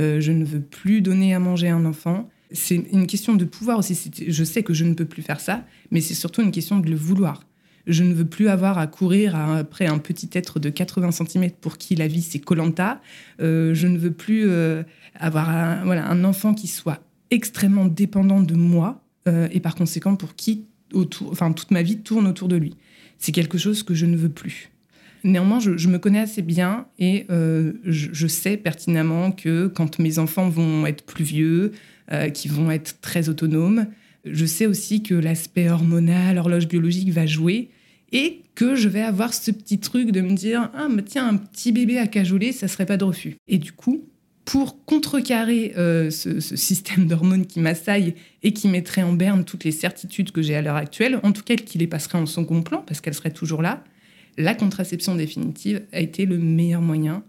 euh, 0.00 0.20
je 0.20 0.30
ne 0.30 0.44
veux 0.44 0.62
plus 0.62 1.02
donner 1.02 1.34
à 1.34 1.40
manger 1.40 1.66
à 1.66 1.74
un 1.74 1.84
enfant. 1.84 2.30
C'est 2.52 2.76
une 2.76 3.08
question 3.08 3.34
de 3.34 3.44
pouvoir 3.44 3.80
aussi. 3.80 3.98
Je 4.28 4.44
sais 4.44 4.62
que 4.62 4.72
je 4.72 4.84
ne 4.84 4.94
peux 4.94 5.04
plus 5.04 5.22
faire 5.22 5.40
ça, 5.40 5.66
mais 5.90 6.00
c'est 6.00 6.14
surtout 6.14 6.42
une 6.42 6.52
question 6.52 6.78
de 6.78 6.88
le 6.88 6.96
vouloir. 6.96 7.42
Je 7.86 8.04
ne 8.04 8.12
veux 8.12 8.24
plus 8.24 8.48
avoir 8.48 8.78
à 8.78 8.86
courir 8.86 9.34
après 9.36 9.86
un 9.86 9.98
petit 9.98 10.28
être 10.32 10.58
de 10.58 10.70
80 10.70 11.10
cm 11.12 11.50
pour 11.60 11.78
qui 11.78 11.96
la 11.96 12.06
vie 12.06 12.22
c'est 12.22 12.38
Colanta. 12.38 13.00
Euh, 13.40 13.74
je 13.74 13.86
ne 13.86 13.98
veux 13.98 14.12
plus 14.12 14.48
euh, 14.48 14.82
avoir 15.18 15.48
un, 15.48 16.24
enfant 16.24 16.54
qui 16.54 16.66
soit 16.66 17.00
extrêmement 17.30 17.86
dépendant 17.86 18.40
de 18.40 18.54
moi 18.54 19.02
et 19.52 19.60
par 19.60 19.76
conséquent 19.76 20.16
pour 20.16 20.34
qui 20.34 20.66
toute 20.90 21.70
ma 21.70 21.82
vie 21.82 21.98
tourne 21.98 22.26
autour 22.26 22.48
de 22.48 22.56
lui 22.56 22.74
c'est 23.20 23.32
quelque 23.32 23.58
chose 23.58 23.84
que 23.84 23.94
je 23.94 24.06
ne 24.06 24.16
veux 24.16 24.30
plus. 24.30 24.70
Néanmoins, 25.22 25.60
je, 25.60 25.88
me 25.88 25.98
connais 25.98 26.18
assez 26.18 26.40
bien 26.40 26.86
et 26.98 27.26
euh, 27.30 27.74
je, 27.84 28.26
sais 28.26 28.56
pertinemment 28.56 29.32
que 29.32 29.66
quand 29.66 29.98
mes 29.98 30.18
enfants 30.18 30.48
vont 30.48 30.86
être 30.86 31.04
plus 31.04 31.24
vieux, 31.24 31.72
euh, 32.10 32.30
qui 32.30 32.48
vont 32.48 32.70
être 32.70 33.00
très 33.02 33.28
autonomes, 33.28 33.86
je 34.24 34.44
sais 34.46 34.66
aussi 34.66 35.02
que 35.02 35.14
l'aspect 35.14 35.70
hormonal, 35.70 36.38
horloge 36.38 36.68
biologique 36.68 37.10
va 37.10 37.26
jouer 37.26 37.70
et 38.12 38.42
que 38.54 38.74
je 38.74 38.88
vais 38.88 39.02
avoir 39.02 39.32
ce 39.32 39.50
petit 39.50 39.78
truc 39.78 40.10
de 40.10 40.20
me 40.20 40.32
dire 40.32 40.70
ah 40.74 40.88
mais 40.88 41.02
tiens 41.02 41.28
un 41.28 41.36
petit 41.36 41.72
bébé 41.72 41.98
à 41.98 42.06
cajoler 42.06 42.52
ça 42.52 42.68
serait 42.68 42.86
pas 42.86 42.96
de 42.96 43.04
refus. 43.04 43.36
Et 43.48 43.58
du 43.58 43.72
coup 43.72 44.04
pour 44.44 44.84
contrecarrer 44.84 45.74
euh, 45.76 46.10
ce, 46.10 46.40
système 46.40 47.06
d'hormones 47.06 47.46
qui 47.46 47.60
m'assaille 47.60 48.14
et 48.42 48.52
qui 48.52 48.66
mettrait 48.66 49.04
en 49.04 49.12
berne 49.12 49.44
toutes 49.44 49.62
les 49.62 49.70
certitudes 49.70 50.32
que 50.32 50.42
j'ai 50.42 50.56
à 50.56 50.62
l'heure 50.62 50.76
actuelle, 50.76 51.20
en 51.22 51.30
tout 51.30 51.44
cas 51.44 51.54
qui 51.54 51.78
les 51.78 51.86
passerait 51.86 52.18
en 52.18 52.26
second 52.26 52.62
plan 52.62 52.82
parce 52.84 53.00
qu'elles 53.00 53.14
seraient 53.14 53.30
toujours 53.30 53.62
là, 53.62 53.84
la 54.36 54.54
contraception 54.54 55.14
définitive 55.14 55.82
a 55.92 56.00
été 56.00 56.26
le 56.26 56.36
meilleur 56.36 56.80
moyen 56.80 57.22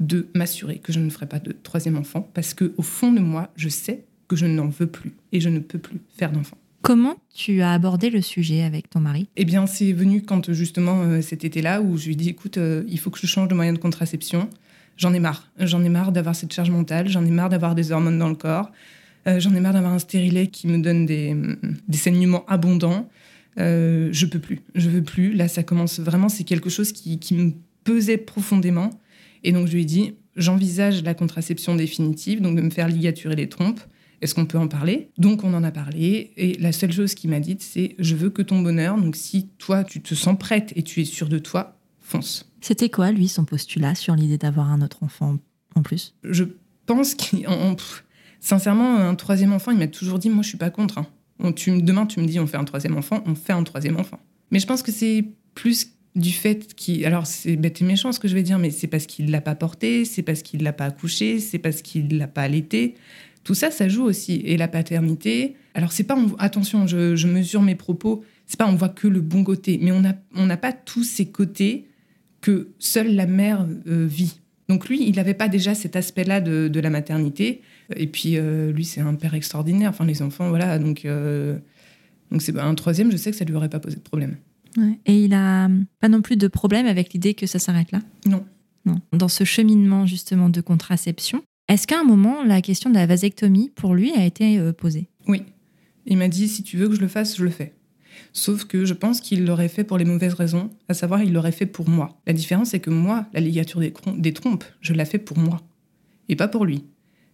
de 0.00 0.28
m'assurer 0.34 0.78
que 0.78 0.92
je 0.92 1.00
ne 1.00 1.08
ferai 1.08 1.26
pas 1.26 1.38
de 1.38 1.52
troisième 1.52 1.96
enfant 1.96 2.28
parce 2.34 2.52
que 2.52 2.72
au 2.76 2.82
fond 2.82 3.12
de 3.12 3.20
moi, 3.20 3.50
je 3.56 3.68
sais 3.70 4.04
que 4.28 4.36
je 4.36 4.46
n'en 4.46 4.68
veux 4.68 4.86
plus 4.86 5.12
et 5.32 5.40
je 5.40 5.48
ne 5.48 5.58
peux 5.58 5.78
plus 5.78 5.98
faire 6.16 6.30
d'enfant. 6.30 6.58
Comment 6.82 7.16
tu 7.34 7.60
as 7.60 7.72
abordé 7.72 8.08
le 8.08 8.22
sujet 8.22 8.62
avec 8.62 8.88
ton 8.88 9.00
mari? 9.00 9.28
Eh 9.36 9.44
bien, 9.44 9.66
c'est 9.66 9.92
venu 9.92 10.22
quand 10.22 10.52
justement 10.52 11.02
euh, 11.02 11.20
cet 11.22 11.44
été-là 11.44 11.82
où 11.82 11.96
je 11.96 12.06
lui 12.06 12.12
ai 12.12 12.16
dit 12.16 12.28
écoute, 12.28 12.56
euh, 12.58 12.84
il 12.88 12.98
faut 13.00 13.10
que 13.10 13.18
je 13.18 13.26
change 13.26 13.48
de 13.48 13.54
moyen 13.54 13.72
de 13.72 13.78
contraception 13.78 14.48
j'en 14.96 15.12
ai 15.14 15.20
marre. 15.20 15.48
J'en 15.58 15.82
ai 15.84 15.88
marre 15.88 16.12
d'avoir 16.12 16.34
cette 16.34 16.52
charge 16.52 16.70
mentale, 16.70 17.08
j'en 17.08 17.24
ai 17.24 17.30
marre 17.30 17.48
d'avoir 17.48 17.76
des 17.76 17.92
hormones 17.92 18.18
dans 18.18 18.28
le 18.28 18.34
corps, 18.34 18.72
euh, 19.28 19.38
j'en 19.38 19.54
ai 19.54 19.60
marre 19.60 19.72
d'avoir 19.72 19.92
un 19.92 20.00
stérilet 20.00 20.48
qui 20.48 20.66
me 20.66 20.78
donne 20.78 21.06
des, 21.06 21.36
saignements 21.92 22.44
abondants. 22.46 23.08
Je 23.56 24.26
peux 24.26 24.40
plus, 24.40 24.60
je 24.74 24.90
veux 24.90 25.02
plus. 25.02 25.34
Là, 25.34 25.46
ça 25.46 25.62
commence 25.62 26.00
vraiment, 26.00 26.28
c'est 26.28 26.42
quelque 26.42 26.68
chose 26.68 26.92
qui, 26.92 27.34
me 27.34 27.52
pesait 27.84 28.18
profondément. 28.18 28.90
Et 29.44 29.52
donc, 29.52 29.68
je 29.68 29.74
lui 29.74 29.82
ai 29.82 29.84
dit, 29.84 30.14
j'envisage 30.36 31.04
la 31.04 31.14
contraception 31.14 31.76
définitive, 31.76 32.40
donc 32.40 32.56
de 32.56 32.62
me 32.62 32.70
faire 32.70 32.88
ligaturer 32.88 33.36
les 33.36 33.48
trompes. 33.48 33.80
Est-ce 34.20 34.34
qu'on 34.34 34.46
peut 34.46 34.58
en 34.58 34.68
parler? 34.68 35.10
Donc 35.18 35.44
on 35.44 35.54
en 35.54 35.62
a 35.62 35.70
parlé 35.70 36.32
et 36.36 36.54
la 36.58 36.72
seule 36.72 36.92
chose 36.92 37.14
qu'il 37.14 37.30
m'a 37.30 37.40
dite 37.40 37.62
c'est 37.62 37.94
je 37.98 38.16
veux 38.16 38.30
que 38.30 38.42
ton 38.42 38.60
bonheur, 38.60 38.96
donc 38.96 39.16
si 39.16 39.48
toi 39.58 39.84
tu 39.84 40.00
te 40.00 40.14
sens 40.14 40.36
prête 40.38 40.72
et 40.76 40.82
tu 40.82 41.00
es 41.00 41.04
sûre 41.04 41.28
de 41.28 41.38
toi, 41.38 41.78
fonce. 42.00 42.50
C'était 42.60 42.88
quoi, 42.88 43.12
lui, 43.12 43.28
son 43.28 43.44
postulat 43.44 43.94
sur 43.94 44.14
l'idée 44.14 44.38
d'avoir 44.38 44.70
un 44.70 44.82
autre 44.82 45.02
enfant 45.02 45.38
en 45.74 45.82
plus? 45.82 46.14
Je 46.24 46.44
pense 46.86 47.14
qu'il. 47.14 47.46
Sincèrement, 48.40 48.96
un 48.96 49.14
troisième 49.14 49.52
enfant, 49.52 49.72
il 49.72 49.78
m'a 49.78 49.88
toujours 49.88 50.18
dit 50.18 50.30
Moi, 50.30 50.42
je 50.42 50.48
suis 50.48 50.58
pas 50.58 50.70
contre. 50.70 50.98
Hein. 50.98 51.52
tu, 51.52 51.82
demain, 51.82 52.06
tu 52.06 52.20
me 52.20 52.26
dis 52.26 52.38
On 52.40 52.46
fait 52.46 52.56
un 52.56 52.64
troisième 52.64 52.96
enfant, 52.96 53.22
on 53.26 53.34
fait 53.34 53.52
un 53.52 53.62
troisième 53.64 53.96
enfant. 53.96 54.18
Mais 54.50 54.58
je 54.58 54.66
pense 54.66 54.82
que 54.82 54.92
c'est 54.92 55.24
plus 55.54 55.92
du 56.14 56.32
fait 56.32 56.74
qu'il. 56.74 57.04
Alors, 57.04 57.26
c'est 57.26 57.56
bête 57.56 57.80
et 57.80 57.84
méchant 57.84 58.12
ce 58.12 58.20
que 58.20 58.28
je 58.28 58.34
vais 58.34 58.42
dire, 58.42 58.58
mais 58.58 58.70
c'est 58.70 58.86
parce 58.86 59.06
qu'il 59.06 59.30
l'a 59.30 59.40
pas 59.40 59.54
porté, 59.54 60.04
c'est 60.04 60.22
parce 60.22 60.42
qu'il 60.42 60.62
l'a 60.62 60.72
pas 60.72 60.86
accouché, 60.86 61.40
c'est 61.40 61.58
parce 61.58 61.82
qu'il 61.82 62.16
l'a 62.16 62.28
pas 62.28 62.42
allaité. 62.42 62.94
Tout 63.48 63.54
ça, 63.54 63.70
ça 63.70 63.88
joue 63.88 64.02
aussi. 64.02 64.42
Et 64.44 64.58
la 64.58 64.68
paternité. 64.68 65.56
Alors, 65.72 65.90
c'est 65.90 66.04
pas. 66.04 66.18
Attention, 66.38 66.86
je, 66.86 67.16
je 67.16 67.26
mesure 67.26 67.62
mes 67.62 67.76
propos. 67.76 68.22
C'est 68.44 68.58
pas 68.58 68.68
on 68.68 68.74
voit 68.74 68.90
que 68.90 69.08
le 69.08 69.22
bon 69.22 69.42
côté, 69.42 69.80
mais 69.80 69.90
on 69.90 70.02
n'a 70.02 70.16
on 70.36 70.54
pas 70.58 70.74
tous 70.74 71.02
ces 71.02 71.30
côtés 71.30 71.88
que 72.42 72.68
seule 72.78 73.14
la 73.14 73.24
mère 73.24 73.66
euh, 73.86 74.06
vit. 74.06 74.40
Donc 74.68 74.90
lui, 74.90 75.08
il 75.08 75.16
n'avait 75.16 75.32
pas 75.32 75.48
déjà 75.48 75.74
cet 75.74 75.96
aspect-là 75.96 76.42
de, 76.42 76.78
la 76.78 76.90
maternité. 76.90 77.62
Et 77.96 78.06
puis 78.06 78.36
euh, 78.36 78.70
lui, 78.70 78.84
c'est 78.84 79.00
un 79.00 79.14
père 79.14 79.32
extraordinaire. 79.32 79.88
Enfin, 79.88 80.04
les 80.04 80.20
enfants, 80.20 80.50
voilà. 80.50 80.78
Donc 80.78 81.06
euh, 81.06 81.56
donc 82.30 82.42
c'est 82.42 82.54
un 82.58 82.74
troisième. 82.74 83.10
Je 83.10 83.16
sais 83.16 83.30
que 83.30 83.36
ça 83.38 83.46
lui 83.46 83.54
aurait 83.54 83.70
pas 83.70 83.80
posé 83.80 83.96
de 83.96 84.02
problème. 84.02 84.36
Et 85.06 85.24
il 85.24 85.32
a 85.32 85.70
pas 86.00 86.10
non 86.10 86.20
plus 86.20 86.36
de 86.36 86.48
problème 86.48 86.84
avec 86.84 87.14
l'idée 87.14 87.32
que 87.32 87.46
ça 87.46 87.58
s'arrête 87.58 87.92
là? 87.92 88.00
Non. 88.26 88.44
Non. 88.84 89.00
Dans 89.12 89.28
ce 89.28 89.44
cheminement 89.44 90.04
justement 90.04 90.50
de 90.50 90.60
contraception, 90.60 91.42
est-ce 91.68 91.86
qu'à 91.86 92.00
un 92.00 92.04
moment 92.04 92.42
la 92.44 92.62
question 92.62 92.90
de 92.90 92.94
la 92.94 93.06
vasectomie 93.06 93.70
pour 93.74 93.94
lui 93.94 94.12
a 94.12 94.24
été 94.24 94.60
posée? 94.72 95.08
Oui. 95.26 95.42
Il 96.06 96.16
m'a 96.16 96.28
dit 96.28 96.48
si 96.48 96.62
tu 96.62 96.76
veux 96.78 96.88
que 96.88 96.94
je 96.94 97.00
le 97.00 97.08
fasse, 97.08 97.36
je 97.36 97.44
le 97.44 97.50
fais. 97.50 97.74
Sauf 98.32 98.64
que 98.64 98.84
je 98.84 98.94
pense 98.94 99.20
qu'il 99.20 99.44
l'aurait 99.44 99.68
fait 99.68 99.84
pour 99.84 99.98
les 99.98 100.04
mauvaises 100.04 100.34
raisons, 100.34 100.70
à 100.88 100.94
savoir 100.94 101.22
il 101.22 101.32
l'aurait 101.32 101.52
fait 101.52 101.66
pour 101.66 101.88
moi. 101.88 102.20
La 102.26 102.32
différence 102.32 102.70
c'est 102.70 102.80
que 102.80 102.90
moi, 102.90 103.26
la 103.32 103.40
ligature 103.40 103.80
des, 103.80 104.32
trompes, 104.32 104.64
je 104.80 104.94
la 104.94 105.04
fais 105.04 105.18
pour 105.18 105.38
moi 105.38 105.60
et 106.28 106.36
pas 106.36 106.48
pour 106.48 106.64
lui. 106.64 106.84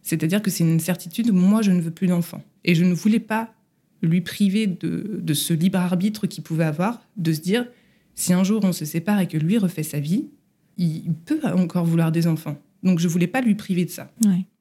C'est-à-dire 0.03 0.43
que 0.43 0.51
c'est 0.51 0.65
une 0.65 0.81
certitude, 0.81 1.33
moi 1.33 1.63
je 1.63 1.71
ne 1.71 1.81
veux 1.81 1.91
plus 1.91 2.07
d'enfant. 2.07 2.43
Et 2.65 2.75
je 2.75 2.85
ne 2.85 2.95
voulais 2.95 3.21
pas 3.21 3.55
lui 4.03 4.21
priver 4.21 4.67
de, 4.67 5.35
ce 5.35 5.55
libre 5.55 5.79
arbitre 5.79 6.27
qu'il 6.27 6.45
pouvait 6.45 6.65
avoir, 6.65 7.01
de 7.17 7.33
se 7.33 7.41
dire, 7.41 7.67
si 8.15 8.33
un 8.33 8.45
jour 8.45 8.63
on 8.65 8.73
se 8.73 8.85
sépare 8.85 9.21
et 9.21 9.29
que 9.29 9.39
lui 9.39 9.59
refait 9.59 9.83
sa 9.83 9.99
vie, 9.99 10.29
il 10.77 11.13
peut 11.25 11.41
encore 11.45 11.87
vouloir 11.87 12.13
des 12.13 12.27
enfants. 12.27 12.59
Donc 12.85 13.01
je 13.01 13.09
voulais 13.09 13.27
pas 13.27 13.41
lui 13.41 13.55
priver 13.55 13.85
de 13.85 13.91
ça. 13.91 14.11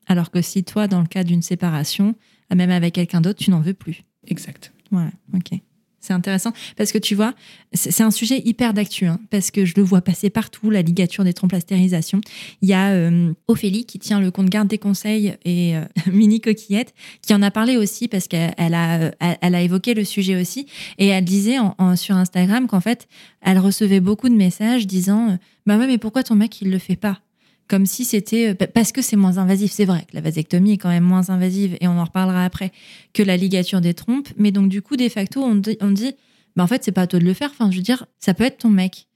Alors 0.07 0.31
que 0.31 0.41
si 0.41 0.63
toi, 0.63 0.87
dans 0.87 1.01
le 1.01 1.07
cas 1.07 1.23
d'une 1.23 1.41
séparation, 1.41 2.15
même 2.53 2.71
avec 2.71 2.95
quelqu'un 2.95 3.21
d'autre, 3.21 3.39
tu 3.39 3.51
n'en 3.51 3.61
veux 3.61 3.73
plus. 3.73 4.03
Exact. 4.27 4.73
Voilà, 4.91 5.11
ok. 5.33 5.59
C'est 6.03 6.11
intéressant 6.11 6.51
parce 6.75 6.91
que 6.91 6.97
tu 6.97 7.15
vois, 7.15 7.33
c'est 7.71 8.03
un 8.03 8.11
sujet 8.11 8.41
hyper 8.43 8.73
d'actu, 8.73 9.05
hein, 9.05 9.21
parce 9.29 9.51
que 9.51 9.63
je 9.63 9.73
le 9.77 9.83
vois 9.83 10.01
passer 10.01 10.29
partout, 10.29 10.69
la 10.69 10.81
ligature 10.81 11.23
des 11.23 11.31
trompes, 11.31 11.53
la 11.53 11.61
stérilisation. 11.61 12.19
Il 12.61 12.67
y 12.67 12.73
a 12.73 12.89
euh, 12.89 13.31
Ophélie 13.47 13.85
qui 13.85 13.99
tient 13.99 14.19
le 14.19 14.29
compte 14.29 14.49
Garde 14.49 14.67
des 14.67 14.77
conseils 14.77 15.37
et 15.45 15.77
euh, 15.77 15.85
Mini 16.11 16.41
Coquillette 16.41 16.93
qui 17.21 17.33
en 17.33 17.41
a 17.41 17.51
parlé 17.51 17.77
aussi 17.77 18.09
parce 18.09 18.27
qu'elle 18.27 18.53
a, 18.57 19.11
elle 19.21 19.55
a 19.55 19.61
évoqué 19.61 19.93
le 19.93 20.03
sujet 20.03 20.35
aussi 20.35 20.67
et 20.97 21.07
elle 21.07 21.23
disait 21.23 21.59
en, 21.59 21.95
sur 21.95 22.17
Instagram 22.17 22.67
qu'en 22.67 22.81
fait, 22.81 23.07
elle 23.39 23.59
recevait 23.59 24.01
beaucoup 24.01 24.27
de 24.27 24.35
messages 24.35 24.85
disant 24.85 25.37
Bah 25.65 25.77
ouais, 25.77 25.87
mais 25.87 25.97
pourquoi 25.97 26.23
ton 26.23 26.35
mec 26.35 26.61
il 26.61 26.69
le 26.69 26.79
fait 26.79 26.97
pas? 26.97 27.21
Comme 27.67 27.85
si 27.85 28.05
c'était 28.05 28.49
euh, 28.49 28.67
parce 28.67 28.91
que 28.91 29.01
c'est 29.01 29.15
moins 29.15 29.37
invasif. 29.37 29.71
C'est 29.71 29.85
vrai 29.85 30.05
que 30.09 30.15
la 30.15 30.21
vasectomie 30.21 30.73
est 30.73 30.77
quand 30.77 30.89
même 30.89 31.03
moins 31.03 31.29
invasive 31.29 31.77
et 31.79 31.87
on 31.87 31.97
en 31.99 32.05
reparlera 32.05 32.45
après 32.45 32.71
que 33.13 33.23
la 33.23 33.37
ligature 33.37 33.81
des 33.81 33.93
trompes. 33.93 34.29
Mais 34.37 34.51
donc 34.51 34.69
du 34.69 34.81
coup, 34.81 34.95
de 34.95 35.09
facto, 35.09 35.41
on 35.41 35.55
dit, 35.55 35.77
on 35.81 35.91
dit 35.91 36.13
bah 36.55 36.63
en 36.63 36.67
fait, 36.67 36.83
c'est 36.83 36.91
pas 36.91 37.01
à 37.01 37.07
toi 37.07 37.19
de 37.19 37.25
le 37.25 37.33
faire. 37.33 37.49
Enfin, 37.51 37.71
je 37.71 37.77
veux 37.77 37.83
dire, 37.83 38.05
ça 38.19 38.33
peut 38.33 38.43
être 38.43 38.59
ton 38.59 38.69
mec. 38.69 39.07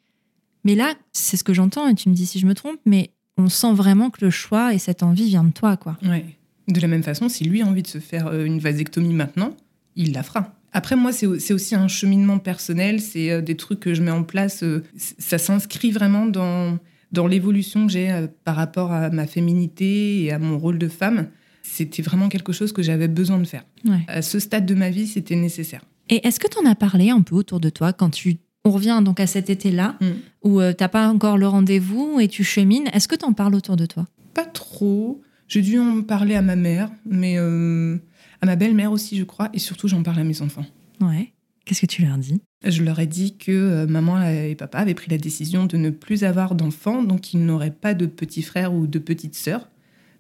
Mais 0.64 0.76
là, 0.76 0.94
c'est 1.14 1.38
ce 1.38 1.44
que 1.44 1.54
j'entends 1.54 1.88
et 1.88 1.96
tu 1.96 2.10
me 2.10 2.14
dis 2.14 2.26
si 2.26 2.40
je 2.40 2.46
me 2.46 2.54
trompe, 2.54 2.80
mais 2.86 3.12
on 3.38 3.50
sent 3.50 3.74
vraiment 3.74 4.10
que 4.10 4.26
le 4.26 4.32
choix 4.32 4.74
et 4.74 4.80
cette 4.80 5.04
envie 5.04 5.28
vient 5.28 5.44
de 5.44 5.52
toi, 5.52 5.78
quoi. 5.78 5.98
Ouais. 6.04 6.26
De 6.68 6.82
la 6.82 6.88
même 6.88 7.04
façon, 7.04 7.30
si 7.30 7.46
lui 7.46 7.62
a 7.62 7.66
envie 7.66 7.84
de 7.84 7.88
se 7.88 8.00
faire 8.00 8.28
euh, 8.28 8.44
une 8.44 8.60
vasectomie 8.60 9.14
maintenant, 9.14 9.56
il 9.96 10.12
la 10.12 10.24
fera. 10.24 10.54
Après, 10.74 10.96
moi, 10.96 11.14
c'est 11.14 11.54
aussi 11.54 11.76
un 11.76 11.88
cheminement 11.88 12.40
personnel, 12.40 13.00
c'est 13.00 13.32
euh, 13.32 13.42
des 13.42 13.56
trucs 13.56 13.80
que 13.80 13.94
je 13.94 14.02
mets 14.02 14.12
en 14.12 14.24
place. 14.24 14.64
Ça 14.96 15.38
s'inscrit 15.38 15.92
vraiment 15.92 16.26
dans 16.26 16.78
dans 17.12 17.28
l'évolution 17.28 17.88
que 17.88 17.94
j'ai 17.94 18.12
euh, 18.12 18.28
par 18.44 18.56
rapport 18.56 18.92
à 18.92 19.10
ma 19.10 19.28
féminité 19.28 20.24
et 20.24 20.32
à 20.32 20.40
mon 20.40 20.58
rôle 20.58 20.78
de 20.78 20.88
femme, 20.88 21.28
c'était 21.62 22.02
vraiment 22.02 22.30
quelque 22.30 22.54
chose 22.54 22.72
que 22.72 22.82
j'avais 22.82 23.08
besoin 23.08 23.40
de 23.40 23.46
faire. 23.46 23.66
À 24.08 24.22
ce 24.22 24.40
stade 24.40 24.66
de 24.66 24.76
ma 24.76 24.90
vie, 24.90 25.08
c'était 25.08 25.36
nécessaire. 25.36 25.82
Et 26.10 26.26
est-ce 26.26 26.40
que 26.40 26.48
tu 26.48 26.58
en 26.60 26.70
as 26.70 26.76
parlé 26.76 27.10
un 27.10 27.22
peu 27.22 27.36
autour 27.36 27.60
de 27.60 27.70
toi 27.70 27.94
quand 27.94 28.10
tu 28.10 28.38
on 28.66 28.72
revient 28.72 29.02
donc 29.02 29.22
à 29.22 29.28
cet 29.28 29.50
été-là 29.50 29.96
mm. 30.02 30.06
où 30.44 30.60
euh, 30.60 30.74
tu 30.74 30.84
n'as 30.84 30.90
pas 30.90 31.08
encore 31.08 31.38
le 31.38 31.48
rendez-vous 31.48 32.20
et 32.20 32.28
tu 32.28 32.44
chemines. 32.44 32.90
Est-ce 32.92 33.08
que 33.08 33.16
tu 33.16 33.24
en 33.24 33.32
parles 33.32 33.56
autour 33.56 33.78
de 33.78 33.86
toi? 33.86 34.06
Pas 34.34 34.44
trop. 34.44 35.22
J'ai 35.48 35.62
dû 35.62 35.80
en 35.80 36.02
parler 36.02 36.36
à 36.36 36.42
ma 36.42 36.58
mère, 36.58 36.92
mais 37.06 37.36
euh, 37.38 37.98
à 38.42 38.46
ma 38.46 38.58
belle-mère 38.58 38.92
aussi, 38.92 39.16
je 39.18 39.24
crois, 39.24 39.50
et 39.54 39.60
surtout 39.60 39.88
j'en 39.88 40.04
parle 40.04 40.20
à 40.20 40.26
mes 40.26 40.42
enfants. 40.42 40.66
Ouais. 41.00 41.32
Qu'est-ce 41.68 41.82
que 41.82 41.86
tu 41.86 42.06
leur 42.06 42.18
dis? 42.18 42.42
Je 42.64 42.82
leur 42.82 42.98
ai 42.98 43.08
dit 43.08 43.36
que 43.38 43.52
euh, 43.52 43.88
maman 43.88 44.24
et 44.24 44.56
papa 44.56 44.78
avaient 44.78 44.94
pris 44.94 45.12
la 45.12 45.18
décision 45.18 45.66
de 45.66 45.76
ne 45.76 45.90
plus 45.90 46.24
avoir 46.24 46.56
d'enfants, 46.56 47.04
donc 47.04 47.34
ils 47.34 47.46
n'auraient 47.46 47.72
pas 47.72 47.94
de 47.94 48.06
petits 48.06 48.42
frères 48.42 48.74
ou 48.74 48.88
de 48.88 49.00
petites 49.00 49.36
sœurs. 49.36 49.68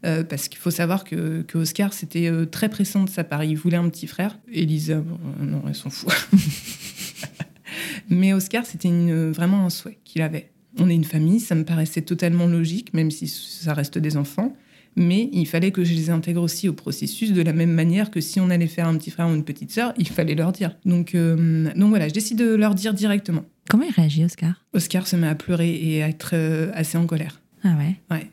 Euh, 0.06 0.26
parce 0.26 0.50
qu'il 0.50 0.60
faut 0.60 0.72
savoir 0.72 1.06
que, 1.06 1.46
Oscar, 1.54 1.94
c'était 1.94 2.30
euh, 2.30 2.46
très 2.46 2.68
pressant 2.68 3.06
de 3.06 3.10
sa 3.10 3.24
part. 3.24 3.46
Il 3.46 3.56
voulait 3.56 3.78
un 3.78 3.88
petit 3.88 4.08
frère. 4.08 4.38
Elisa, 4.52 5.02
non, 5.40 5.64
elle 5.66 5.74
s'en 5.74 5.90
fout. 5.90 6.14
Mais 8.10 8.34
Oscar, 8.34 8.66
c'était 8.66 8.92
vraiment 9.32 9.66
un 9.66 9.70
souhait 9.70 10.00
qu'il 10.04 10.24
avait. 10.24 10.52
On 10.78 10.90
est 10.90 10.96
une 10.96 11.06
famille, 11.06 11.40
ça 11.40 11.56
me 11.56 11.64
paraissait 11.64 12.02
totalement 12.02 12.48
logique, 12.48 12.94
même 12.94 13.10
si 13.10 13.30
ça 13.30 13.74
reste 13.74 13.98
des 13.98 14.18
enfants 14.18 14.54
mais 14.98 15.30
il 15.32 15.46
fallait 15.46 15.72
que 15.72 15.84
je 15.84 15.94
les 15.94 16.10
intègre 16.10 16.42
aussi 16.42 16.68
au 16.68 16.74
processus 16.74 17.32
de 17.32 17.42
la 17.44 17.54
même 17.54 17.72
manière 17.72 18.10
que 18.10 18.20
si 18.20 18.40
on 18.40 18.50
allait 18.50 18.68
faire 18.68 18.88
un 18.88 18.98
petit 18.98 19.12
frère 19.12 19.28
ou 19.28 19.36
une 19.36 19.44
petite 19.44 19.72
sœur, 19.72 19.94
il 19.98 20.10
fallait 20.10 20.34
leur 20.34 20.52
dire. 20.52 20.76
Donc, 20.86 21.14
euh, 21.14 21.70
donc 21.76 21.90
voilà, 21.90 22.08
je 22.08 22.14
décide 22.14 22.40
de 22.40 22.56
leur 22.56 22.74
dire 22.74 22.96
directement. 22.96 23.46
Comment 23.70 23.84
il 23.84 23.94
réagit, 23.94 24.26
Oscar? 24.26 24.66
Oscar 24.74 25.06
se 25.08 25.16
met 25.16 25.28
à 25.28 25.36
pleurer 25.36 25.80
et 25.82 26.02
à 26.02 26.10
être 26.10 26.32
euh, 26.34 26.72
assez 26.74 26.98
en 26.98 27.06
colère. 27.06 27.42
Ah 27.64 27.76
ouais? 27.78 27.96
Ouais. 28.10 28.28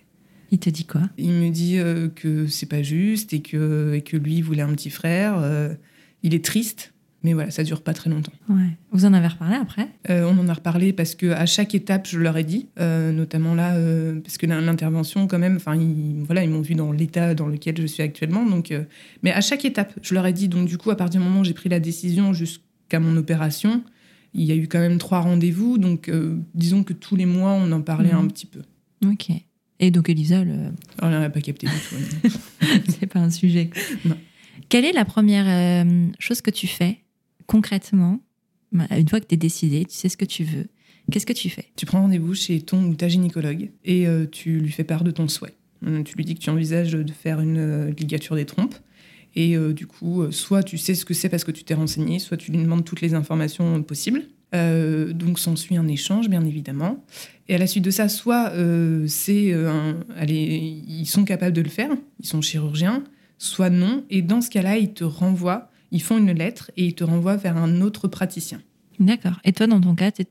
Il 0.51 0.59
te 0.59 0.71
dit 0.71 0.87
quoi? 0.87 1.03
Il 1.19 1.33
me 1.33 1.51
dit 1.51 1.79
euh, 1.79 2.09
que 2.09 2.47
c'est 2.47 2.69
pas 2.69 2.83
juste 2.83 3.35
et 3.35 3.43
que, 3.43 3.93
et 3.95 4.01
que 4.01 4.17
lui 4.17 4.41
voulait 4.41 4.63
un 4.63 4.73
petit 4.73 4.91
frère. 4.91 5.45
il 6.23 6.35
est 6.35 6.45
triste 6.45 6.94
mais 7.25 7.33
voilà, 7.33 7.51
ça 7.51 7.65
dure 7.65 7.81
pas 7.81 7.95
très 7.95 8.11
longtemps. 8.11 8.33
Vous 8.93 9.07
en 9.07 9.15
avez 9.15 9.29
reparlé 9.29 9.57
après? 9.57 9.89
Euh, 10.11 10.31
On 10.31 10.39
en 10.39 10.47
a 10.47 10.53
reparlé 10.53 10.93
parce 10.93 11.15
que 11.15 11.33
à 11.33 11.47
chaque 11.47 11.75
étape, 11.75 12.07
je 12.07 12.19
leur 12.19 12.37
ai 12.37 12.45
dit, 12.45 12.69
euh, 12.79 13.13
notamment 13.13 13.55
là, 13.55 13.77
euh, 13.77 14.21
parce 14.21 14.37
que 14.37 14.45
l'intervention, 14.45 15.27
quand 15.27 15.39
même, 15.39 15.57
enfin, 15.57 15.75
ils, 15.75 16.23
voilà, 16.23 16.45
ils 16.45 16.51
m'ont 16.51 16.61
vu 16.61 16.75
dans 16.75 16.93
l'état 16.93 17.35
dans 17.35 17.47
lequel 17.47 17.81
je 17.81 17.87
suis 17.87 18.03
actuellement. 18.03 18.45
Donc, 18.45 18.75
mais 19.23 19.33
à 19.33 19.41
chaque 19.41 19.65
étape, 19.65 19.95
je 20.03 20.13
leur 20.13 20.27
ai 20.27 20.35
dit. 20.35 20.49
Donc, 20.49 20.69
du 20.69 20.77
coup, 20.77 20.91
à 20.91 20.97
partir 20.97 21.19
du 21.19 21.27
moment 21.27 21.41
où 21.41 21.45
j'ai 21.45 21.55
pris 21.55 21.71
la 21.71 21.81
décision 21.81 22.35
jusqu'à 22.35 23.01
mon 23.01 23.17
opération, 23.17 23.83
il 24.35 24.45
y 24.45 24.53
a 24.53 24.57
eu 24.57 24.69
quand 24.69 24.81
même 24.81 24.99
trois 24.99 25.21
rendez-vous. 25.21 25.79
Donc, 25.79 26.13
disons 26.55 26.85
que 26.85 26.93
tous 26.93 27.17
les 27.17 27.27
mois, 27.27 27.53
on 27.53 27.73
en 27.73 27.81
parlait 27.81 28.13
mhm. 28.13 28.19
un 28.19 28.27
petit 28.29 28.47
peu. 28.47 28.61
Ok. 29.07 29.31
Et 29.81 29.91
donc, 29.91 30.11
Elisa, 30.11 30.45
le... 30.45 30.53
Oh, 31.01 31.05
on 31.05 31.09
n'a 31.11 31.31
pas 31.31 31.41
capté 31.41 31.69
du 31.69 31.73
tout. 31.73 32.29
C'est 33.01 33.07
pas 33.07 33.21
un 33.21 33.31
sujet. 33.31 33.71
Non. 34.05 34.19
Quelle 34.69 34.85
est 34.85 34.93
la 34.93 35.07
première 35.07 35.87
chose 36.19 36.43
que 36.43 36.51
tu 36.51 36.67
fais 36.67 36.99
concrètement, 37.47 38.21
bah, 38.73 38.87
une 38.99 39.09
fois 39.09 39.21
que 39.21 39.27
tu 39.27 39.35
es 39.35 39.39
décidé, 39.39 39.85
tu 39.85 39.95
sais 39.95 40.09
ce 40.09 40.17
que 40.17 40.25
tu 40.25 40.45
veux, 40.45 40.67
qu'est-ce 41.11 41.27
que 41.27 41.33
tu 41.33 41.51
fais? 41.51 41.67
Tu 41.77 41.87
prends 41.87 42.03
rendez-vous 42.03 42.35
chez 42.35 42.61
ton 42.61 42.85
ou 42.85 42.95
ta 42.95 43.09
gynécologue 43.09 43.71
et 43.85 44.07
euh, 44.07 44.27
tu 44.31 44.59
lui 44.59 44.73
fais 44.73 44.85
part 44.85 45.05
de 45.05 45.11
ton 45.11 45.29
souhait. 45.29 45.55
Euh, 45.87 46.03
tu 46.03 46.17
lui 46.17 46.25
dis 46.25 46.35
que 46.35 46.41
tu 46.41 46.51
envisages 46.51 46.93
de 46.93 47.13
faire 47.13 47.41
une 47.41 47.59
euh, 47.59 47.91
ligature 47.93 48.37
des 48.37 48.45
trompes. 48.45 48.75
Et 49.37 49.59
du 49.75 49.89
coup, 49.89 50.31
soit 50.31 50.63
tu 50.63 50.79
sais 50.79 50.95
ce 50.95 51.05
que 51.05 51.13
c'est 51.13 51.29
parce 51.29 51.43
que 51.43 51.51
tu 51.51 51.65
t'es 51.65 51.75
renseigné, 51.75 52.21
soit 52.21 52.37
tu 52.37 52.53
lui 52.53 52.59
demandes 52.59 52.85
toutes 52.85 53.01
les 53.01 53.15
informations 53.15 53.83
possibles. 53.83 54.23
donc 54.53 55.41
s'ensuit 55.41 55.77
un 55.77 55.89
échange, 55.89 56.29
bien 56.29 56.45
évidemment. 56.45 57.05
Et 57.49 57.57
à 57.57 57.59
la 57.59 57.67
suite 57.67 57.85
de 57.85 57.91
ça, 57.91 58.09
soit 58.09 58.53
c'est 59.09 59.53
ils 60.29 61.07
sont 61.07 61.25
capables 61.25 61.57
de 61.57 61.63
le 61.63 61.69
faire, 61.69 61.91
ils 62.21 62.27
sont 62.27 62.43
chirurgiens, 62.43 63.03
soit 63.39 63.71
non. 63.71 64.05
Et 64.09 64.23
dans 64.23 64.41
ce 64.41 64.51
cas-là, 64.51 64.77
ils 64.79 64.93
te 64.93 65.03
renvoient 65.03 65.69
ils 65.95 66.03
font 66.03 66.19
une 66.19 66.33
lettre 66.33 66.73
et 66.77 66.85
ils 66.87 66.95
te 66.95 67.05
renvoient 67.05 67.37
vers 67.37 67.57
un 67.57 67.81
autre 67.81 68.09
praticien. 68.09 68.61
D'accord. 68.99 69.41
Et 69.45 69.53
toi, 69.53 69.69
dans 69.69 69.81
ton 69.81 69.95
cas, 69.95 70.11
t'es 70.11 70.27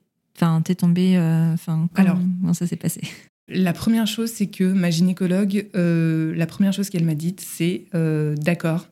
es 0.68 0.76
tombé. 0.76 1.16
Euh, 1.16 1.54
enfin, 1.54 1.88
Alors, 1.96 2.18
comment 2.42 2.54
ça 2.54 2.68
s'est 2.68 2.76
passé? 2.76 3.02
La 3.48 3.72
première 3.72 4.06
chose, 4.06 4.30
c'est 4.30 4.48
que 4.48 4.66
ma 4.66 4.90
gynécologue, 4.90 5.68
euh, 5.76 6.36
la 6.36 6.46
première 6.48 6.74
chose 6.74 6.90
qu'elle 6.90 7.06
m'a 7.06 7.16
dite, 7.16 7.42
c'est 7.42 7.86
euh, 7.96 8.36
d'accord, 8.36 8.88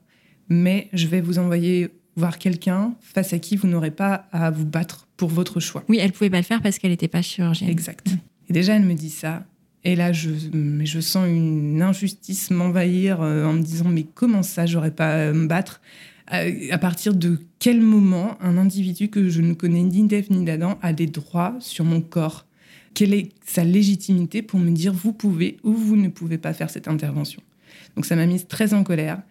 mais 0.48 0.88
je 0.94 1.08
vais 1.08 1.20
vous 1.20 1.40
envoyer 1.40 1.90
voir 2.16 2.38
quelqu'un 2.38 2.96
face 3.02 3.34
à 3.34 3.40
qui 3.40 3.58
vous 3.58 3.68
n'aurez 3.68 3.92
pas 3.92 4.28
à 4.32 4.50
vous 4.50 4.66
battre 4.66 5.08
pour 5.18 5.30
votre 5.30 5.60
choix. 5.60 5.84
Oui, 5.90 5.98
elle 6.00 6.14
pouvait 6.14 6.30
pas 6.30 6.38
le 6.38 6.44
faire 6.44 6.62
parce 6.62 6.80
qu'elle 6.80 6.92
n'était 6.92 7.08
pas 7.08 7.22
chirurgienne. 7.22 7.70
Exact. 7.70 8.08
Et 8.50 8.54
déjà, 8.54 8.76
elle 8.76 8.86
me 8.86 8.94
dit 8.94 9.10
ça. 9.10 9.46
Et 9.84 9.96
là, 9.96 10.14
je, 10.14 10.30
je 10.84 11.00
sens 11.00 11.28
une 11.28 11.82
injustice 11.82 12.52
m'envahir 12.52 13.22
en 13.22 13.54
me 13.54 13.62
disant 13.62 13.90
mais 13.90 14.04
comment 14.04 14.44
ça, 14.44 14.66
j'aurais 14.66 14.92
pas 14.92 15.30
à 15.30 15.34
me 15.34 15.48
battre? 15.48 15.82
À, 16.32 16.78
partir 16.78 17.14
de 17.14 17.40
quel 17.60 17.82
moment 17.82 18.38
un 18.42 18.58
individu 18.58 19.10
que 19.10 19.30
je 19.30 19.42
ne 19.42 19.54
connais 19.54 19.84
ni 19.84 20.08
d'Ève 20.08 20.32
ni 20.32 20.46
d'Adam 20.46 20.78
a 20.82 20.94
des 20.94 21.08
droits 21.08 21.56
sur 21.60 21.84
mon 21.84 22.02
corps? 22.02 22.46
Quelle 22.94 23.14
est 23.14 23.30
sa 23.46 23.64
légitimité 23.64 24.42
pour 24.42 24.60
me 24.60 24.72
dire 24.72 24.94
vous 24.94 25.14
pouvez 25.14 25.58
ou 25.64 25.74
vous 25.74 25.98
ne 25.98 26.08
pouvez 26.08 26.38
pas 26.38 26.54
faire 26.54 26.70
cette 26.70 26.88
intervention? 26.88 27.42
Donc 27.96 28.06
ça 28.06 28.16
m'a 28.16 28.26
mise 28.26 28.48
très 28.48 28.74
en 28.74 28.84
colère. 28.84 29.22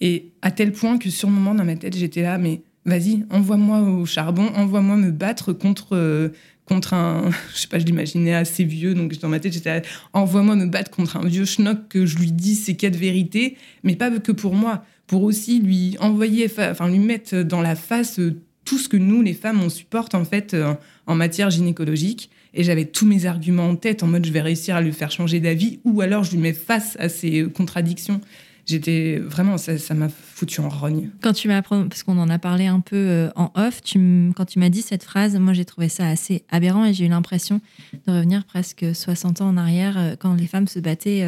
Et 0.00 0.30
à 0.42 0.50
tel 0.50 0.72
point 0.72 0.98
que 0.98 1.10
sur 1.10 1.28
le 1.28 1.34
moment 1.34 1.54
dans 1.54 1.64
ma 1.64 1.76
tête, 1.76 1.96
j'étais 1.96 2.22
là, 2.22 2.38
mais 2.38 2.62
vas-y, 2.86 3.24
envoie-moi 3.30 3.80
au 3.80 4.06
charbon, 4.06 4.46
envoie-moi 4.54 4.96
me 4.96 5.10
battre 5.10 5.52
contre, 5.52 5.94
euh, 5.94 6.28
contre 6.66 6.94
un, 6.94 7.30
je 7.54 7.60
sais 7.60 7.68
pas, 7.68 7.78
je 7.78 7.84
l'imaginais 7.84 8.34
assez 8.34 8.64
vieux, 8.64 8.94
donc 8.94 9.18
dans 9.18 9.28
ma 9.28 9.40
tête, 9.40 9.52
j'étais 9.52 9.82
envoie-moi 10.12 10.56
me 10.56 10.66
battre 10.66 10.90
contre 10.90 11.16
un 11.16 11.26
vieux 11.26 11.44
schnock 11.46 11.88
que 11.88 12.04
je 12.04 12.18
lui 12.18 12.32
dis 12.32 12.54
ses 12.54 12.76
quatre 12.76 12.96
vérités, 12.96 13.56
mais 13.82 13.96
pas 13.96 14.10
que 14.10 14.32
pour 14.32 14.54
moi, 14.54 14.84
pour 15.06 15.22
aussi 15.22 15.60
lui 15.60 15.96
envoyer, 16.00 16.50
enfin 16.58 16.88
lui 16.88 16.98
mettre 16.98 17.42
dans 17.42 17.60
la 17.60 17.76
face 17.76 18.18
euh, 18.18 18.42
tout 18.64 18.78
ce 18.78 18.88
que 18.88 18.96
nous, 18.96 19.22
les 19.22 19.34
femmes, 19.34 19.62
on 19.62 19.70
supporte 19.70 20.14
en 20.14 20.24
fait 20.24 20.52
euh, 20.52 20.74
en 21.06 21.14
matière 21.14 21.50
gynécologique. 21.50 22.30
Et 22.52 22.64
j'avais 22.64 22.86
tous 22.86 23.06
mes 23.06 23.26
arguments 23.26 23.68
en 23.68 23.76
tête, 23.76 24.02
en 24.02 24.06
mode 24.06 24.24
je 24.24 24.32
vais 24.32 24.40
réussir 24.40 24.76
à 24.76 24.80
lui 24.80 24.92
faire 24.92 25.10
changer 25.10 25.40
d'avis, 25.40 25.78
ou 25.84 26.00
alors 26.00 26.24
je 26.24 26.32
lui 26.32 26.38
mets 26.38 26.54
face 26.54 26.96
à 26.98 27.08
ses 27.08 27.42
euh, 27.42 27.48
contradictions. 27.48 28.20
J'étais 28.66 29.18
vraiment, 29.18 29.56
ça 29.58 29.94
m'a 29.94 30.08
foutu 30.08 30.60
en 30.60 30.68
rogne. 30.68 31.10
Quand 31.22 31.32
tu 31.32 31.48
m'as, 31.48 31.62
parce 31.62 32.02
qu'on 32.02 32.18
en 32.18 32.28
a 32.28 32.38
parlé 32.38 32.66
un 32.66 32.80
peu 32.80 33.30
en 33.36 33.52
off, 33.54 33.80
tu 33.82 33.98
quand 34.34 34.44
tu 34.44 34.58
m'as 34.58 34.68
dit 34.68 34.82
cette 34.82 35.04
phrase, 35.04 35.36
moi 35.38 35.52
j'ai 35.52 35.64
trouvé 35.64 35.88
ça 35.88 36.08
assez 36.08 36.44
aberrant 36.50 36.84
et 36.84 36.92
j'ai 36.92 37.06
eu 37.06 37.08
l'impression 37.08 37.60
de 38.06 38.12
revenir 38.12 38.44
presque 38.44 38.84
60 38.94 39.40
ans 39.40 39.48
en 39.48 39.56
arrière 39.56 40.16
quand 40.18 40.34
les 40.34 40.46
femmes 40.46 40.66
se 40.66 40.80
battaient 40.80 41.24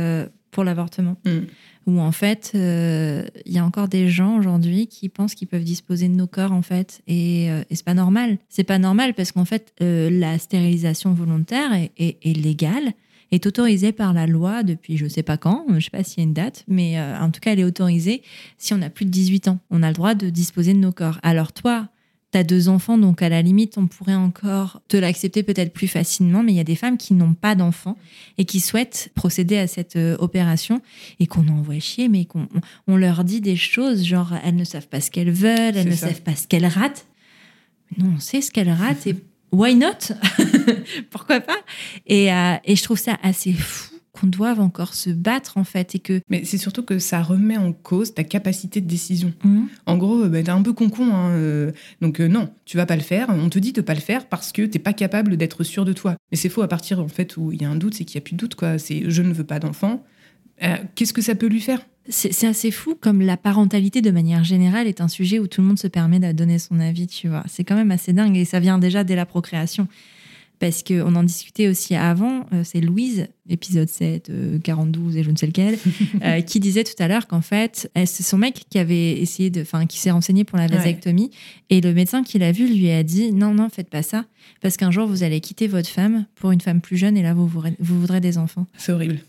pour 0.51 0.65
l'avortement. 0.65 1.17
Mm 1.25 1.47
où 1.89 2.01
en 2.01 2.13
fait, 2.13 2.53
euh, 2.55 3.25
il 3.47 3.53
y 3.53 3.59
a 3.59 3.65
encore 3.65 3.89
des 3.89 4.09
gens 4.11 4.37
aujourd'hui 4.37 4.89
qui 4.89 5.09
pensent 5.09 5.35
qu'ils 5.35 5.49
peuvent 5.49 5.65
disposer 5.65 6.07
de 6.09 6.15
nos 6.15 6.27
corps 6.27 6.53
en 6.53 6.61
fait, 6.61 7.01
et, 7.07 7.51
euh, 7.51 7.63
et 7.71 7.77
c'est 7.77 7.85
pas 7.85 7.95
normal. 7.95 8.37
C'est 8.51 8.65
pas 8.65 8.79
normal 8.79 9.15
parce 9.15 9.33
qu'en 9.33 9.47
fait, 9.47 9.73
euh, 9.81 10.11
la 10.11 10.39
stérilisation 10.39 11.15
volontaire 11.15 11.73
est, 11.97 12.37
légale, 12.37 12.93
est 13.31 13.47
autorisée 13.47 13.93
par 13.93 14.13
la 14.13 14.27
loi 14.27 14.63
depuis 14.63 14.97
je 14.97 15.07
sais 15.07 15.23
pas 15.23 15.37
quand, 15.37 15.67
je 15.77 15.85
sais 15.85 15.91
pas 15.91 16.05
s'il 16.05 16.19
y 16.19 16.21
a 16.23 16.25
une 16.25 16.35
date, 16.35 16.65
mais 16.69 17.01
en 17.01 17.31
tout 17.31 17.41
cas, 17.41 17.53
elle 17.53 17.61
est 17.61 17.65
autorisée 17.65 18.23
si 18.57 18.75
on 18.75 18.83
a 18.83 18.91
plus 18.91 19.05
de 19.05 19.11
18 19.11 19.49
ans. 19.49 19.59
On 19.71 19.83
a 19.83 19.89
le 19.89 19.95
droit 19.95 20.15
de 20.15 20.31
disposer 20.31 20.73
de 20.73 20.79
nos 20.79 20.93
corps. 20.93 21.19
Alors 21.23 21.53
toi, 21.53 21.89
T'as 22.31 22.43
deux 22.43 22.69
enfants, 22.69 22.99
donc 22.99 23.23
à 23.23 23.31
la 23.31 23.41
limite, 23.41 23.79
on 23.79 23.87
pourrait 23.87 24.15
encore 24.15 24.83
te 24.89 24.99
l'accepter 24.99 25.43
peut-être 25.43 25.73
plus 25.73 25.89
facilement, 25.89 26.43
mais 26.43 26.53
il 26.53 26.57
y 26.57 26.61
a 26.61 26.65
des 26.65 26.77
femmes 26.77 26.99
qui 26.99 27.15
n'ont 27.15 27.33
pas 27.33 27.55
d'enfants 27.55 27.97
et 28.37 28.45
qui 28.45 28.61
souhaitent 28.61 29.11
procéder 29.15 29.57
à 29.57 29.67
cette 29.67 29.97
euh, 29.97 30.15
opération 30.19 30.83
et 31.21 31.27
qu'on 31.27 31.49
envoie 31.49 31.79
chier, 31.79 32.11
mais 32.11 32.27
qu'on 32.27 32.47
on 32.87 32.97
leur 32.99 33.25
dit 33.25 33.41
des 33.41 33.57
choses 33.57 34.05
genre 34.05 34.35
elles 34.45 34.57
ne 34.57 34.65
savent 34.65 34.89
pas 34.89 35.01
ce 35.01 35.11
qu'elles 35.11 35.31
veulent, 35.31 35.75
elles 35.75 35.89
ne 35.89 35.95
savent 35.95 36.21
pas 36.21 36.37
ce 36.37 36.47
qu'elles 36.47 36.67
ratent. 36.67 37.07
non, 37.97 38.13
on 38.17 38.21
sait 38.21 38.43
ce 38.43 38.51
qu'elle 38.51 38.71
rate 38.71 39.07
et 39.07 39.17
why 39.53 39.75
not? 39.75 40.15
Pourquoi 41.11 41.41
pas? 41.41 41.59
Et, 42.07 42.33
euh, 42.33 42.55
et 42.65 42.77
je 42.77 42.83
trouve 42.83 42.99
ça 42.99 43.19
assez 43.23 43.53
fou 43.53 43.99
qu'on 44.19 44.27
doive 44.27 44.61
encore 44.61 44.95
se 44.95 45.11
battre 45.11 45.59
en 45.59 45.65
fait 45.65 45.95
et 45.95 45.99
que 45.99 46.21
Mais 46.29 46.45
c'est 46.45 46.59
surtout 46.59 46.83
que 46.83 46.99
ça 46.99 47.23
remet 47.23 47.57
en 47.57 47.73
cause 47.73 48.15
ta 48.15 48.25
capacité 48.25 48.81
de 48.81 48.87
décision. 48.87 49.33
Mhm. 49.45 49.69
En 49.87 49.97
gros, 49.97 50.25
euh, 50.25 50.29
bah, 50.29 50.43
t'es 50.43 50.51
un 50.51 50.63
peu 50.63 50.73
con-con, 50.73 51.15
hein, 51.15 51.31
euh, 51.31 51.73
donc 52.01 52.21
euh, 52.21 52.29
non, 52.29 52.51
tu 52.65 52.77
vas 52.77 52.87
pas 52.87 52.97
le 52.97 53.03
faire. 53.03 53.29
On 53.31 53.49
te 53.49 53.59
dit 53.59 53.73
de 53.73 53.81
pas 53.81 53.95
le 53.95 54.01
faire 54.01 54.29
parce 54.29 54.53
que 54.53 54.63
t'es 54.63 54.79
pas 54.79 54.93
capable 54.93 55.37
d'être 55.37 55.65
sûr 55.65 55.85
de 55.85 55.93
toi. 55.93 56.17
Mais 56.31 56.37
c'est 56.37 56.49
faux 56.49 56.63
à 56.63 56.69
partir 56.69 57.01
en 57.01 57.09
fait 57.09 57.37
où 57.37 57.53
il 57.53 57.63
y 57.63 57.65
a 57.65 57.71
un 57.71 57.77
doute, 57.77 57.95
c'est 57.95 58.05
qu'il 58.05 58.17
y 58.17 58.19
a 58.19 58.23
plus 58.23 58.35
de 58.35 58.39
doute 58.39 58.55
quoi. 58.55 58.79
C'est 58.79 59.09
je 59.09 59.23
ne 59.23 59.33
veux 59.33 59.45
pas 59.45 59.59
d'enfant. 59.59 60.05
Qu'est-ce 60.97 61.13
que 61.13 61.23
ça 61.23 61.37
peut 61.37 61.47
lui 61.47 61.61
faire? 61.61 61.87
C'est 62.09 62.47
assez 62.47 62.71
fou 62.71 62.97
comme 63.01 63.21
la 63.21 63.37
parentalité 63.37 64.01
de 64.01 64.11
manière 64.11 64.43
générale 64.45 64.87
est 64.87 65.01
un 65.01 65.09
sujet 65.09 65.39
où 65.39 65.47
tout 65.47 65.61
le 65.61 65.67
monde 65.67 65.79
se 65.79 65.89
permet 65.89 66.19
de 66.21 66.33
donner 66.33 66.59
son 66.59 66.81
avis, 66.81 67.07
tu 67.07 67.29
vois. 67.29 67.45
C'est 67.49 67.65
quand 67.65 67.77
même 67.77 67.91
assez 67.91 68.13
dingue 68.13 68.37
et 68.37 68.45
ça 68.45 68.61
vient 68.61 68.79
déjà 68.79 69.05
dès 69.05 69.15
la 69.17 69.27
procréation. 69.27 69.87
Parce 70.61 70.83
qu'on 70.83 71.15
en 71.15 71.23
discutait 71.23 71.69
aussi 71.69 71.95
avant, 71.95 72.45
euh, 72.53 72.63
c'est 72.65 72.81
Louise, 72.81 73.29
épisode 73.49 73.89
7, 73.89 74.29
euh, 74.31 74.59
42 74.59 75.17
et 75.17 75.23
je 75.23 75.31
ne 75.31 75.37
sais 75.37 75.47
lequel, 75.47 75.79
euh, 76.25 76.41
qui 76.41 76.59
disait 76.59 76.83
tout 76.83 77.01
à 77.01 77.07
l'heure 77.07 77.29
qu'en 77.29 77.43
fait, 77.43 77.89
c'est 77.95 78.25
son 78.25 78.39
mec 78.39 78.65
qui 78.69 78.79
avait 78.81 79.13
essayé 79.21 79.51
de, 79.51 79.61
enfin, 79.63 79.87
qui 79.87 79.99
s'est 80.01 80.11
renseigné 80.11 80.43
pour 80.43 80.59
la 80.59 80.65
Ouais. 80.65 80.75
vasectomie 80.77 81.31
et 81.71 81.81
le 81.81 81.95
médecin 81.95 82.25
qui 82.25 82.41
l'a 82.41 82.51
vu 82.51 82.67
lui 82.67 82.91
a 82.91 83.05
dit 83.05 83.31
non, 83.33 83.55
non, 83.55 83.69
faites 83.69 83.89
pas 83.89 84.03
ça 84.03 84.25
parce 84.61 84.77
qu'un 84.77 84.91
jour 84.91 85.07
vous 85.07 85.23
allez 85.23 85.41
quitter 85.41 85.69
votre 85.69 85.89
femme 85.89 86.27
pour 86.35 86.51
une 86.51 86.61
femme 86.61 86.81
plus 86.81 86.97
jeune 86.97 87.17
et 87.17 87.23
là 87.23 87.35
vous, 87.35 87.47
vous 87.47 88.01
voudrez 88.01 88.21
des 88.21 88.37
enfants. 88.37 88.67
C'est 88.77 88.91
horrible. 88.91 89.21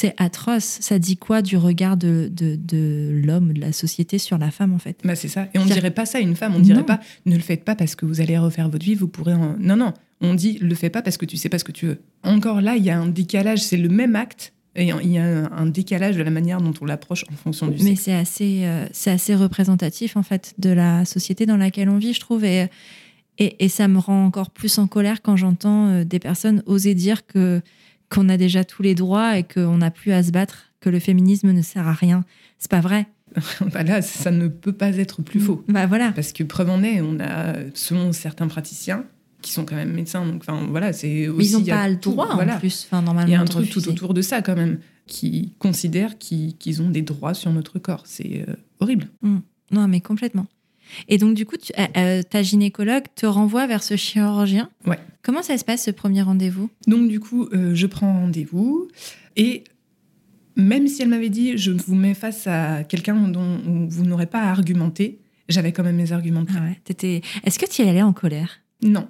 C'est 0.00 0.14
atroce. 0.16 0.78
Ça 0.80 0.98
dit 0.98 1.16
quoi 1.16 1.42
du 1.42 1.56
regard 1.56 1.96
de, 1.96 2.30
de, 2.32 2.54
de 2.56 3.20
l'homme, 3.24 3.52
de 3.52 3.60
la 3.60 3.72
société 3.72 4.18
sur 4.18 4.38
la 4.38 4.50
femme, 4.52 4.72
en 4.72 4.78
fait? 4.78 5.00
Bah, 5.04 5.16
c'est 5.16 5.26
ça. 5.28 5.48
Et 5.54 5.58
on 5.58 5.66
C'est- 5.66 5.74
dirait 5.74 5.90
pas 5.90 6.06
ça 6.06 6.18
à 6.18 6.20
une 6.20 6.36
femme. 6.36 6.54
On 6.54 6.60
dirait 6.60 6.78
Non. 6.80 6.84
pas 6.84 7.00
ne 7.26 7.34
le 7.34 7.40
faites 7.42 7.64
pas 7.64 7.74
parce 7.74 7.94
que 7.96 8.06
vous 8.06 8.20
allez 8.20 8.38
refaire 8.38 8.68
votre 8.68 8.84
vie, 8.84 8.94
vous 8.94 9.08
pourrez 9.08 9.34
en... 9.34 9.56
Non, 9.58 9.76
non. 9.76 9.92
On 10.20 10.34
dit 10.34 10.58
le 10.60 10.74
fais 10.74 10.90
pas 10.90 11.02
parce 11.02 11.16
que 11.16 11.26
tu 11.26 11.36
sais 11.36 11.48
pas 11.48 11.58
ce 11.58 11.64
que 11.64 11.72
tu 11.72 11.86
veux. 11.86 11.98
Encore 12.22 12.60
là, 12.60 12.76
il 12.76 12.84
y 12.84 12.90
a 12.90 12.98
un 13.00 13.08
décalage. 13.08 13.60
C'est 13.60 13.76
le 13.76 13.88
même 13.88 14.14
acte. 14.16 14.52
Et 14.76 14.84
il 15.02 15.10
y 15.12 15.18
a 15.18 15.24
un- 15.52 15.66
décalage 15.66 16.16
de 16.16 16.22
la 16.22 16.30
manière 16.30 16.60
dont 16.60 16.74
on 16.80 16.84
l'approche 16.84 17.24
en 17.32 17.34
fonction 17.34 17.66
du 17.66 17.82
Mais 17.82 17.96
c'est 17.96 18.12
assez, 18.14 18.60
euh, 18.64 18.86
c'est 18.92 19.10
assez 19.10 19.34
représentatif, 19.34 20.16
en 20.16 20.22
fait, 20.22 20.54
de 20.58 20.70
la 20.70 21.04
société 21.04 21.46
dans 21.46 21.56
laquelle 21.56 21.88
on 21.88 21.98
vit, 21.98 22.12
je 22.12 22.20
trouve. 22.20 22.44
Et, 22.44 22.68
et, 23.38 23.64
et 23.64 23.68
ça 23.68 23.88
me 23.88 23.98
rend 23.98 24.24
encore 24.26 24.50
plus 24.50 24.78
en 24.78 24.86
colère 24.86 25.22
quand 25.22 25.36
j'entends 25.36 25.88
euh, 25.88 26.04
des 26.04 26.20
personnes 26.20 26.62
oser 26.66 26.94
dire 26.94 27.26
que 27.26 27.60
qu'on 28.10 28.28
a 28.28 28.36
déjà 28.36 28.64
tous 28.64 28.82
les 28.82 28.94
droits 28.94 29.38
et 29.38 29.42
qu'on 29.44 29.78
n'a 29.78 29.90
plus 29.90 30.12
à 30.12 30.22
se 30.22 30.30
battre, 30.30 30.64
que 30.80 30.88
le 30.90 30.98
féminisme 30.98 31.52
ne 31.52 31.62
sert 31.62 31.86
à 31.86 31.92
rien. 31.92 32.24
C'est 32.58 32.70
pas 32.70 32.80
vrai. 32.80 33.06
Bah 33.72 33.82
là, 33.82 34.00
ça 34.00 34.30
ne 34.30 34.48
peut 34.48 34.72
pas 34.72 34.96
être 34.96 35.20
plus 35.22 35.38
faux. 35.40 35.62
Bah 35.68 35.86
voilà. 35.86 36.12
Parce 36.12 36.32
que 36.32 36.42
preuve 36.44 36.70
en 36.70 36.82
est, 36.82 37.00
on 37.02 37.18
a, 37.20 37.54
selon 37.74 38.12
certains 38.12 38.48
praticiens, 38.48 39.04
qui 39.42 39.52
sont 39.52 39.64
quand 39.66 39.76
même 39.76 39.92
médecins, 39.92 40.24
donc 40.26 40.42
enfin 40.46 40.66
voilà, 40.70 40.92
c'est 40.92 41.08
Mais 41.08 41.28
aussi. 41.28 41.50
ils 41.50 41.52
n'ont 41.58 41.64
pas 41.64 41.88
le 41.88 42.00
tout- 42.00 42.10
droit, 42.10 42.30
voilà. 42.34 42.56
en 42.56 42.58
plus. 42.58 42.86
Enfin, 42.86 43.02
normalement, 43.02 43.28
Il 43.28 43.32
y 43.32 43.36
a 43.36 43.40
un 43.40 43.44
truc 43.44 43.68
tout 43.70 43.86
autour 43.88 44.14
de 44.14 44.22
ça 44.22 44.40
quand 44.42 44.56
même, 44.56 44.78
qui 45.06 45.52
considèrent 45.58 46.16
qu'ils 46.18 46.82
ont 46.82 46.90
des 46.90 47.02
droits 47.02 47.34
sur 47.34 47.52
notre 47.52 47.78
corps. 47.78 48.02
C'est 48.06 48.44
euh, 48.48 48.54
horrible. 48.80 49.08
Non, 49.70 49.86
mais 49.88 50.00
complètement. 50.00 50.46
Et 51.08 51.18
donc, 51.18 51.34
du 51.34 51.44
coup, 51.46 51.56
tu- 51.56 51.72
euh, 51.78 51.84
euh, 51.96 52.22
ta 52.22 52.42
gynécologue 52.42 53.04
te 53.14 53.26
renvoie 53.26 53.66
vers 53.66 53.82
ce 53.82 53.96
chirurgien. 53.96 54.70
Ouais. 54.86 54.98
Comment 55.22 55.42
ça 55.42 55.58
se 55.58 55.64
passe, 55.64 55.84
ce 55.84 55.90
premier 55.90 56.22
rendez-vous? 56.22 56.70
Donc 56.86 57.08
du 57.08 57.20
coup, 57.20 57.48
euh, 57.52 57.74
je 57.74 57.86
prends 57.86 58.12
rendez-vous 58.20 58.88
et 59.36 59.64
même 60.56 60.88
si 60.88 61.02
elle 61.02 61.08
m'avait 61.08 61.28
dit 61.28 61.56
je 61.58 61.70
vous 61.70 61.94
mets 61.94 62.14
face 62.14 62.46
à 62.46 62.82
quelqu'un 62.84 63.28
dont 63.28 63.58
vous 63.88 64.04
n'aurez 64.04 64.26
pas 64.26 64.40
à 64.40 64.50
argumenter, 64.50 65.18
j'avais 65.48 65.72
quand 65.72 65.82
même 65.84 65.96
mes 65.96 66.12
arguments. 66.12 66.44
Ah 66.56 66.62
ouais. 66.62 67.20
Est-ce 67.44 67.58
que 67.58 67.66
tu 67.66 67.82
y 67.82 67.88
allais 67.88 68.02
en 68.02 68.12
colère? 68.12 68.60
Non, 68.82 69.06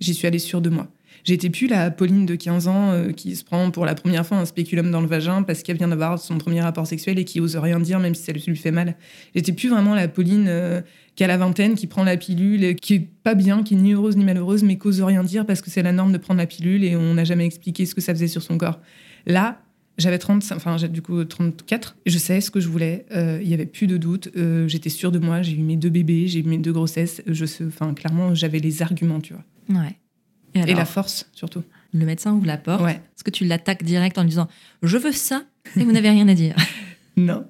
j'y 0.00 0.14
suis 0.14 0.26
allée 0.26 0.38
sûre 0.38 0.60
de 0.60 0.70
moi. 0.70 0.88
J'étais 1.24 1.50
plus 1.50 1.68
la 1.68 1.90
Pauline 1.90 2.26
de 2.26 2.34
15 2.34 2.68
ans 2.68 2.90
euh, 2.90 3.12
qui 3.12 3.36
se 3.36 3.44
prend 3.44 3.70
pour 3.70 3.86
la 3.86 3.94
première 3.94 4.26
fois 4.26 4.38
un 4.38 4.44
spéculum 4.44 4.90
dans 4.90 5.00
le 5.00 5.06
vagin 5.06 5.42
parce 5.42 5.62
qu'elle 5.62 5.76
vient 5.76 5.88
d'avoir 5.88 6.18
son 6.18 6.38
premier 6.38 6.60
rapport 6.60 6.86
sexuel 6.86 7.18
et 7.18 7.24
qui 7.24 7.40
ose 7.40 7.56
rien 7.56 7.78
dire 7.78 8.00
même 8.00 8.14
si 8.14 8.24
ça 8.24 8.32
lui 8.32 8.56
fait 8.56 8.72
mal. 8.72 8.96
J'étais 9.34 9.52
plus 9.52 9.68
vraiment 9.68 9.94
la 9.94 10.08
Pauline 10.08 10.46
euh, 10.48 10.80
qui 11.14 11.22
a 11.22 11.26
la 11.26 11.36
vingtaine, 11.36 11.74
qui 11.74 11.86
prend 11.86 12.04
la 12.04 12.16
pilule, 12.16 12.64
et 12.64 12.74
qui 12.74 12.94
est 12.94 13.08
pas 13.22 13.34
bien, 13.34 13.62
qui 13.62 13.74
est 13.74 13.76
ni 13.76 13.92
heureuse 13.92 14.16
ni 14.16 14.24
malheureuse, 14.24 14.64
mais 14.64 14.78
qui 14.78 14.88
ose 14.88 15.00
rien 15.02 15.22
dire 15.22 15.46
parce 15.46 15.60
que 15.60 15.70
c'est 15.70 15.82
la 15.82 15.92
norme 15.92 16.12
de 16.12 16.18
prendre 16.18 16.38
la 16.38 16.46
pilule 16.46 16.84
et 16.84 16.96
on 16.96 17.14
n'a 17.14 17.24
jamais 17.24 17.46
expliqué 17.46 17.86
ce 17.86 17.94
que 17.94 18.00
ça 18.00 18.14
faisait 18.14 18.28
sur 18.28 18.42
son 18.42 18.58
corps. 18.58 18.80
Là, 19.26 19.62
j'avais 19.98 20.18
35, 20.18 20.56
enfin 20.56 20.76
j'ai 20.78 20.88
du 20.88 21.02
coup 21.02 21.22
34, 21.22 21.96
je 22.06 22.18
savais 22.18 22.40
ce 22.40 22.50
que 22.50 22.60
je 22.60 22.68
voulais, 22.68 23.06
euh, 23.14 23.38
il 23.42 23.48
y 23.48 23.54
avait 23.54 23.66
plus 23.66 23.86
de 23.86 23.96
doute, 23.96 24.30
euh, 24.36 24.66
j'étais 24.66 24.88
sûre 24.88 25.12
de 25.12 25.18
moi, 25.18 25.42
j'ai 25.42 25.52
eu 25.52 25.62
mes 25.62 25.76
deux 25.76 25.90
bébés, 25.90 26.26
j'ai 26.28 26.40
eu 26.40 26.44
mes 26.44 26.58
deux 26.58 26.72
grossesses, 26.72 27.22
je 27.26 27.44
enfin 27.66 27.92
clairement 27.94 28.34
j'avais 28.34 28.58
les 28.58 28.82
arguments, 28.82 29.20
tu 29.20 29.34
vois. 29.34 29.80
Ouais. 29.80 29.96
Et 30.54 30.60
alors, 30.62 30.76
la 30.78 30.84
force 30.84 31.28
surtout. 31.32 31.62
le 31.92 32.04
médecin 32.06 32.32
ouvre 32.32 32.46
la 32.46 32.56
porte. 32.58 32.82
Ouais. 32.82 32.92
Est-ce 33.16 33.24
que 33.24 33.30
tu 33.30 33.44
l'attaques 33.44 33.82
direct 33.84 34.18
en 34.18 34.22
lui 34.22 34.30
disant 34.30 34.48
Je 34.82 34.96
veux 34.98 35.12
ça 35.12 35.44
et 35.76 35.84
vous 35.84 35.92
n'avez 35.92 36.10
rien 36.10 36.28
à 36.28 36.34
dire 36.34 36.54
Non. 37.16 37.44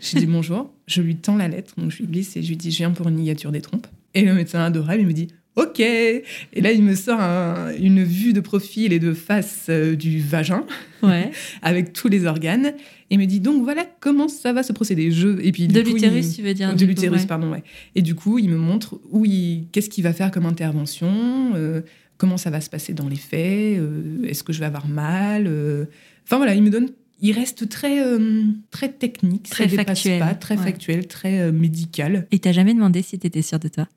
Je 0.00 0.18
dis 0.18 0.26
bonjour, 0.26 0.72
je 0.88 1.00
lui 1.00 1.16
tends 1.16 1.36
la 1.36 1.46
lettre, 1.48 1.74
donc 1.78 1.90
je 1.92 1.98
lui 1.98 2.06
glisse 2.06 2.36
et 2.36 2.42
je 2.42 2.48
lui 2.48 2.56
dis 2.56 2.70
je 2.72 2.78
viens 2.78 2.90
pour 2.90 3.08
une 3.08 3.16
ligature 3.16 3.52
des 3.52 3.60
trompes. 3.60 3.86
Et 4.14 4.22
le 4.22 4.34
médecin 4.34 4.60
adorable, 4.64 5.00
il 5.02 5.06
me 5.06 5.12
dit 5.12 5.28
ok. 5.56 5.78
Et 5.78 6.24
là, 6.56 6.72
il 6.72 6.82
me 6.82 6.96
sort 6.96 7.20
un- 7.20 7.72
une 7.78 8.02
vue 8.02 8.32
de 8.32 8.40
profil 8.40 8.92
et 8.92 8.98
de 8.98 9.14
face 9.14 9.66
euh, 9.68 9.94
du 9.94 10.18
vagin 10.20 10.64
Ouais. 11.02 11.30
avec 11.62 11.92
tous 11.92 12.08
les 12.08 12.26
organes 12.26 12.72
et 13.10 13.16
me 13.16 13.24
dit 13.26 13.38
donc 13.38 13.62
voilà 13.62 13.86
comment 14.00 14.26
ça 14.26 14.52
va 14.52 14.64
se 14.64 14.72
procéder. 14.72 15.12
Je 15.12 15.28
et 15.40 15.52
puis 15.52 15.68
De 15.68 15.80
l'utérus, 15.80 16.30
il- 16.30 16.34
tu 16.36 16.42
veux 16.42 16.54
dire 16.54 16.74
de 16.74 16.84
l'utérus, 16.84 17.20
ouais. 17.20 17.26
pardon, 17.28 17.52
ouais. 17.52 17.62
Et 17.94 18.02
du 18.02 18.16
coup, 18.16 18.40
il 18.40 18.48
me 18.50 18.56
montre 18.56 18.98
où 19.12 19.24
il, 19.24 19.66
qu'est-ce 19.70 19.88
qu'il 19.90 20.02
va 20.02 20.12
faire 20.12 20.32
comme 20.32 20.46
intervention, 20.46 21.52
euh, 21.54 21.82
comment 22.16 22.36
ça 22.36 22.50
va 22.50 22.60
se 22.60 22.70
passer 22.70 22.94
dans 22.94 23.08
les 23.08 23.16
faits, 23.16 23.78
euh, 23.78 24.22
est-ce 24.24 24.42
que 24.44 24.52
je 24.52 24.60
vais 24.60 24.66
avoir 24.66 24.86
mal. 24.88 25.46
euh. 25.46 25.86
Enfin 26.24 26.36
voilà, 26.36 26.54
il 26.54 26.62
me 26.62 26.70
donne, 26.70 26.90
il 27.20 27.32
reste 27.32 27.68
très, 27.68 28.04
euh, 28.04 28.44
très 28.70 28.88
technique, 28.90 29.48
Très 29.50 29.68
ça 29.68 29.84
factuel, 29.84 30.18
pas, 30.20 30.34
très 30.34 30.56
ouais. 30.56 30.62
factuel, 30.64 31.06
très 31.06 31.40
euh, 31.40 31.52
médical. 31.52 32.26
Et 32.30 32.38
t'as 32.38 32.52
jamais 32.52 32.74
demandé 32.74 33.02
si 33.02 33.18
t'étais 33.18 33.42
sûre 33.42 33.58
de 33.58 33.68
toi? 33.68 33.88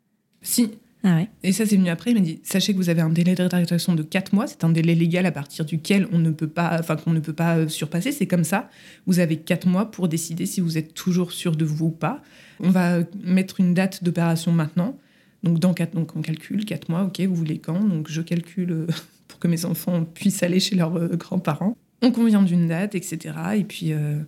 Si. 0.42 0.72
Ah 1.04 1.16
ouais. 1.18 1.30
Et 1.44 1.52
ça, 1.52 1.66
c'est 1.66 1.78
venu 1.78 1.90
après. 1.90 2.12
Il 2.12 2.16
m'a 2.16 2.22
dit 2.22 2.40
Sachez 2.44 2.74
que 2.74 2.78
vous 2.78 2.90
avez 2.90 3.02
un 3.02 3.10
délai 3.10 3.36
de 3.36 3.44
rétractation 3.44 3.94
de 3.94 4.02
4 4.02 4.34
mois. 4.34 4.48
C'est 4.48 4.64
un 4.64 4.70
délai 4.70 4.96
légal 4.96 5.26
à 5.28 5.32
partir 5.32 5.64
duquel 5.64 6.08
on 6.12 6.18
ne 6.18 6.32
peut 6.32 6.48
pas, 6.48 6.76
enfin, 6.80 6.96
qu'on 6.96 7.12
ne 7.14 7.20
peut 7.20 7.34
pas 7.34 7.68
surpasser. 7.70 8.12
C'est 8.12 8.26
comme 8.26 8.44
ça. 8.44 8.70
Vous 9.06 9.20
avez 9.20 9.38
4 9.38 9.68
mois 9.68 9.92
pour 9.92 10.08
décider 10.08 10.46
si 10.48 10.60
vous 10.60 10.78
êtes 10.78 10.96
toujours 10.96 11.32
sûr 11.32 11.56
de 11.56 11.66
vous 11.66 11.86
ou 11.86 11.92
pas. 11.92 12.24
On 12.60 12.72
va 12.72 13.00
mettre 13.24 13.60
une 13.60 13.76
date 13.76 14.04
d'opération 14.04 14.52
maintenant. 14.52 14.98
Donc, 15.44 15.60
dans 15.60 15.74
4, 15.74 15.94
donc, 15.94 16.16
on 16.16 16.22
calcule 16.22 16.66
4 16.66 16.90
mois. 16.90 17.04
OK, 17.04 17.20
vous 17.22 17.36
voulez 17.36 17.60
quand? 17.60 17.80
Donc, 17.80 18.10
je 18.10 18.22
calcule 18.22 18.72
euh, 18.72 18.88
pour 19.28 19.40
que 19.40 19.48
mes 19.48 19.66
enfants 19.66 20.04
puissent 20.04 20.44
aller 20.44 20.60
chez 20.60 20.76
leurs 20.76 20.96
euh, 20.98 21.10
grands-parents. 21.16 21.78
On 22.02 22.12
convient 22.12 22.44
d'une 22.44 22.68
date, 22.68 22.96
etc. 22.96 23.36
Et 23.56 23.64
puis, 23.64 23.94
euh, 23.94 24.20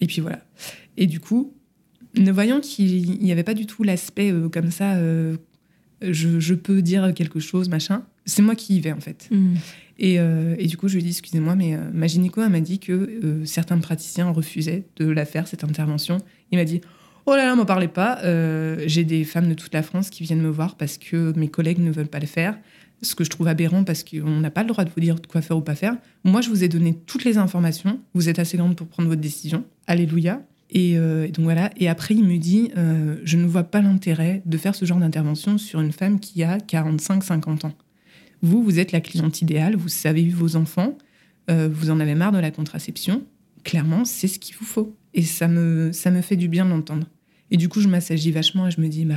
et 0.00 0.06
puis 0.06 0.20
voilà. 0.20 0.44
Et 0.96 1.06
du 1.06 1.20
coup, 1.20 1.54
ne 2.16 2.30
voyant 2.30 2.60
qu'il 2.60 3.18
n'y 3.20 3.32
avait 3.32 3.42
pas 3.44 3.54
du 3.54 3.66
tout 3.66 3.82
l'aspect 3.82 4.32
euh, 4.32 4.48
comme 4.48 4.70
ça. 4.70 4.94
euh, 4.96 5.36
je, 6.02 6.40
je 6.40 6.54
peux 6.54 6.82
dire 6.82 7.14
quelque 7.14 7.40
chose, 7.40 7.70
machin. 7.70 8.04
C'est 8.26 8.42
moi 8.42 8.54
qui 8.54 8.76
y 8.76 8.80
vais 8.80 8.92
en 8.92 9.00
fait. 9.00 9.28
Hmm. 9.30 9.54
Et, 9.98 10.16
et 10.16 10.66
du 10.66 10.76
coup, 10.76 10.88
je 10.88 10.94
lui 10.96 11.00
ai 11.00 11.04
dit, 11.04 11.08
excusez-moi, 11.08 11.54
mais 11.54 11.74
ma 11.94 12.06
gynéco, 12.06 12.46
m'a 12.46 12.60
dit 12.60 12.78
que 12.80 13.40
certains 13.46 13.78
praticiens 13.78 14.28
refusaient 14.28 14.84
de 14.96 15.06
la 15.06 15.24
faire, 15.24 15.48
cette 15.48 15.64
intervention. 15.64 16.18
Il 16.52 16.58
m'a 16.58 16.66
dit, 16.66 16.82
oh 17.26 17.36
là 17.36 17.44
là, 17.46 17.54
m'en 17.54 17.64
parlez 17.66 17.88
pas. 17.88 18.18
euh, 18.24 18.82
J'ai 18.86 19.04
des 19.04 19.24
femmes 19.24 19.48
de 19.48 19.54
toute 19.54 19.74
la 19.74 19.82
France 19.82 20.10
qui 20.10 20.22
viennent 20.22 20.40
me 20.42 20.48
voir 20.50 20.76
parce 20.76 20.98
que 20.98 21.32
mes 21.36 21.48
collègues 21.48 21.78
ne 21.80 21.90
veulent 21.90 22.08
pas 22.08 22.20
le 22.20 22.26
faire. 22.26 22.58
Ce 23.02 23.14
que 23.14 23.24
je 23.24 23.30
trouve 23.30 23.46
aberrant 23.48 23.84
parce 23.84 24.02
qu'on 24.04 24.40
n'a 24.40 24.50
pas 24.50 24.62
le 24.62 24.68
droit 24.68 24.84
de 24.84 24.90
vous 24.90 25.00
dire 25.00 25.16
quoi 25.28 25.42
faire 25.42 25.56
ou 25.58 25.60
pas 25.60 25.74
faire. 25.74 25.96
Moi, 26.24 26.40
je 26.40 26.48
vous 26.48 26.64
ai 26.64 26.68
donné 26.68 26.94
toutes 27.06 27.24
les 27.24 27.36
informations. 27.36 28.00
Vous 28.14 28.28
êtes 28.30 28.38
assez 28.38 28.56
grande 28.56 28.74
pour 28.74 28.86
prendre 28.86 29.08
votre 29.08 29.20
décision. 29.20 29.64
Alléluia. 29.86 30.42
Et, 30.70 30.96
euh, 30.96 31.26
donc 31.28 31.44
voilà. 31.44 31.70
Et 31.76 31.88
après, 31.88 32.14
il 32.14 32.24
me 32.24 32.38
dit 32.38 32.70
euh, 32.76 33.16
Je 33.22 33.36
ne 33.36 33.46
vois 33.46 33.64
pas 33.64 33.82
l'intérêt 33.82 34.42
de 34.46 34.56
faire 34.56 34.74
ce 34.74 34.84
genre 34.86 34.98
d'intervention 34.98 35.58
sur 35.58 35.80
une 35.80 35.92
femme 35.92 36.18
qui 36.20 36.42
a 36.42 36.56
45-50 36.58 37.66
ans. 37.66 37.72
Vous, 38.42 38.62
vous 38.62 38.78
êtes 38.78 38.92
la 38.92 39.00
cliente 39.00 39.42
idéale, 39.42 39.76
vous 39.76 39.88
savez 39.88 40.26
vos 40.28 40.56
enfants, 40.56 40.96
vous 41.48 41.90
en 41.90 42.00
avez 42.00 42.14
marre 42.14 42.32
de 42.32 42.38
la 42.38 42.50
contraception. 42.50 43.22
Clairement, 43.64 44.04
c'est 44.04 44.28
ce 44.28 44.38
qu'il 44.38 44.54
vous 44.56 44.64
faut. 44.64 44.96
Et 45.14 45.22
ça 45.22 45.48
me, 45.48 45.90
ça 45.92 46.10
me 46.10 46.20
fait 46.20 46.36
du 46.36 46.48
bien 46.48 46.64
de 46.64 46.70
l'entendre. 46.70 47.06
Et 47.50 47.56
du 47.56 47.68
coup, 47.68 47.80
je 47.80 47.88
m'assagis 47.88 48.32
vachement 48.32 48.66
et 48.66 48.70
je 48.70 48.80
me 48.80 48.88
dis 48.88 49.04
Bah, 49.04 49.14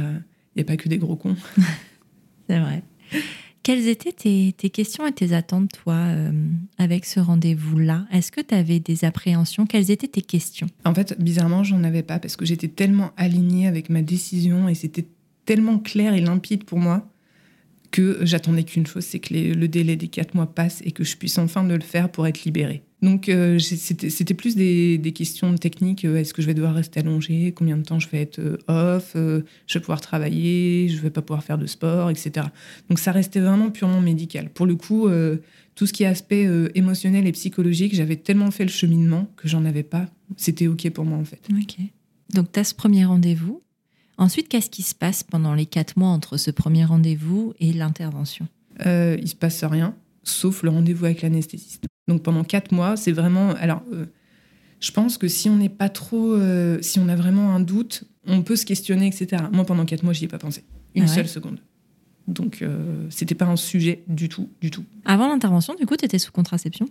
il 0.56 0.58
n'y 0.58 0.62
a 0.62 0.66
pas 0.66 0.78
que 0.78 0.90
des 0.90 0.98
gros 0.98 1.16
cons. 1.16 1.36
C'est 2.50 2.60
vrai. 2.60 2.84
Quelles 3.62 3.88
étaient 3.88 4.12
tes, 4.14 4.54
tes 4.58 4.70
questions 4.70 5.06
et 5.06 5.12
tes 5.12 5.34
attentes, 5.34 5.72
toi, 5.84 5.94
euh, 5.96 6.32
avec 6.78 7.06
ce 7.06 7.20
rendez-vous-là? 7.20 8.08
Est-ce 8.12 8.32
que 8.32 8.42
tu 8.42 8.56
avais 8.56 8.80
des 8.80 9.04
appréhensions? 9.06 9.66
Quelles 9.68 9.92
étaient 9.92 10.08
tes 10.08 10.22
questions? 10.22 10.68
En 10.86 10.94
fait, 10.96 11.22
bizarrement, 11.22 11.64
j'en 11.64 11.84
avais 11.84 12.02
pas 12.02 12.20
parce 12.20 12.36
que 12.36 12.46
j'étais 12.46 12.70
tellement 12.70 13.12
alignée 13.18 13.68
avec 13.68 13.90
ma 13.90 14.02
décision 14.02 14.70
et 14.70 14.76
c'était 14.76 15.06
tellement 15.46 15.78
clair 15.78 16.14
et 16.14 16.22
limpide 16.22 16.64
pour 16.64 16.80
moi 16.80 17.08
que 17.92 18.20
j'attendais 18.22 18.64
qu'une 18.64 18.88
chose, 18.88 19.04
c'est 19.04 19.20
que 19.20 19.34
les- 19.34 19.54
le 19.54 19.68
délai 19.68 19.96
des 19.96 20.08
quatre 20.08 20.36
mois 20.36 20.54
passe 20.54 20.82
et 20.86 20.92
que 20.92 21.04
je 21.04 21.18
puisse 21.18 21.38
enfin 21.38 21.64
de 21.64 21.74
le 21.74 21.82
faire 21.82 22.10
pour 22.12 22.26
être 22.28 22.44
libérée. 22.46 22.84
Donc 23.02 23.30
euh, 23.30 23.60
c'était 23.60 24.34
plus 24.34 24.56
des, 24.56 24.98
des 24.98 25.12
questions 25.14 25.56
techniques. 25.56 26.04
euh, 26.04 26.18
Est-ce 26.18 26.34
que 26.34 26.42
je 26.42 26.48
vais 26.48 26.54
devoir 26.54 26.74
rester 26.74 27.00
allongée 27.00 27.54
Combien 27.56 27.78
de 27.78 27.84
temps 27.84 28.00
je 28.00 28.10
vais 28.10 28.22
être 28.22 28.40
euh, 28.40 28.58
off 28.68 29.14
euh, 29.16 29.42
Je 29.68 29.76
vais 29.76 29.80
pouvoir 29.80 30.02
travailler 30.02 30.90
Je 30.90 31.00
vais 31.02 31.10
pas 31.10 31.22
pouvoir 31.22 31.44
faire 31.44 31.58
de 31.58 31.66
sport, 31.66 32.10
etc. 32.10 32.48
Donc 32.90 33.00
ça 33.00 33.12
restait 33.14 33.40
vraiment 33.40 33.70
purement 33.72 34.02
médical. 34.02 34.50
Pour 34.50 34.66
le 34.66 34.76
coup, 34.76 35.08
tout 35.76 35.88
ce 35.88 35.94
qui 35.94 36.04
est 36.04 36.08
aspect 36.08 36.48
émotionnel 36.76 37.26
et 37.26 37.32
psychologique, 37.32 37.96
j'avais 37.96 38.18
tellement 38.18 38.52
fait 38.52 38.64
le 38.66 38.70
cheminement 38.70 39.28
que 39.38 39.48
j'en 39.48 39.64
avais 39.64 39.84
pas. 39.84 40.08
C'était 40.36 40.68
ok 40.68 40.90
pour 40.90 41.06
moi 41.06 41.18
en 41.18 41.24
fait. 41.26 41.42
Ok. 41.52 41.78
Donc, 42.34 42.52
tu 42.52 42.60
as 42.60 42.64
ce 42.66 42.76
premier 42.76 43.06
rendez-vous. 43.06 43.62
Ensuite, 44.18 44.50
qu'est-ce 44.50 44.70
qui 44.70 44.84
se 44.84 44.94
passe 44.94 45.24
pendant 45.24 45.54
les 45.54 45.66
quatre 45.66 45.96
mois 45.98 46.10
entre 46.10 46.36
ce 46.38 46.52
premier 46.52 46.84
rendez-vous 46.84 47.54
et 47.60 47.72
l'intervention? 47.72 48.48
Il 48.86 49.28
se 49.28 49.36
passe 49.36 49.64
rien, 49.64 49.96
sauf 50.30 50.64
le 50.64 50.70
rendez-vous 50.70 51.06
avec 51.06 51.22
l'anesthésiste. 51.22 51.86
Donc 52.08 52.24
pendant 52.24 52.44
quatre 52.44 52.72
mois, 52.72 52.98
c'est 52.98 53.12
vraiment. 53.12 53.52
Alors, 53.60 53.84
euh, 53.94 54.06
je 54.80 54.92
pense 54.92 55.18
que 55.18 55.28
si 55.28 55.50
on 55.50 55.58
n'est 55.58 55.70
pas 55.70 55.90
trop, 55.90 56.34
euh, 56.34 56.80
si 56.82 57.00
on 57.00 57.10
a 57.10 57.16
vraiment 57.16 57.54
un 57.54 57.60
doute, 57.60 58.06
on 58.26 58.42
peut 58.42 58.56
se 58.56 58.66
questionner, 58.66 59.08
etc. 59.08 59.44
Moi, 59.52 59.66
pendant 59.66 59.86
quatre 59.86 60.04
mois, 60.04 60.14
j'y 60.14 60.26
ai 60.26 60.28
pas 60.28 60.40
pensé 60.40 60.64
une 60.96 61.04
Ah 61.04 61.06
ouais 61.08 61.14
seule 61.14 61.28
seconde. 61.28 61.60
Donc, 62.28 62.62
euh, 62.62 63.08
c'était 63.10 63.36
pas 63.36 63.46
un 63.46 63.56
sujet 63.56 64.04
du 64.08 64.30
tout, 64.30 64.50
du 64.62 64.72
tout. 64.72 64.86
Avant 65.06 65.28
l'intervention, 65.28 65.76
du 65.76 65.86
coup, 65.86 65.98
tu 65.98 66.06
étais 66.06 66.20
sous 66.20 66.32
contraception? 66.32 66.88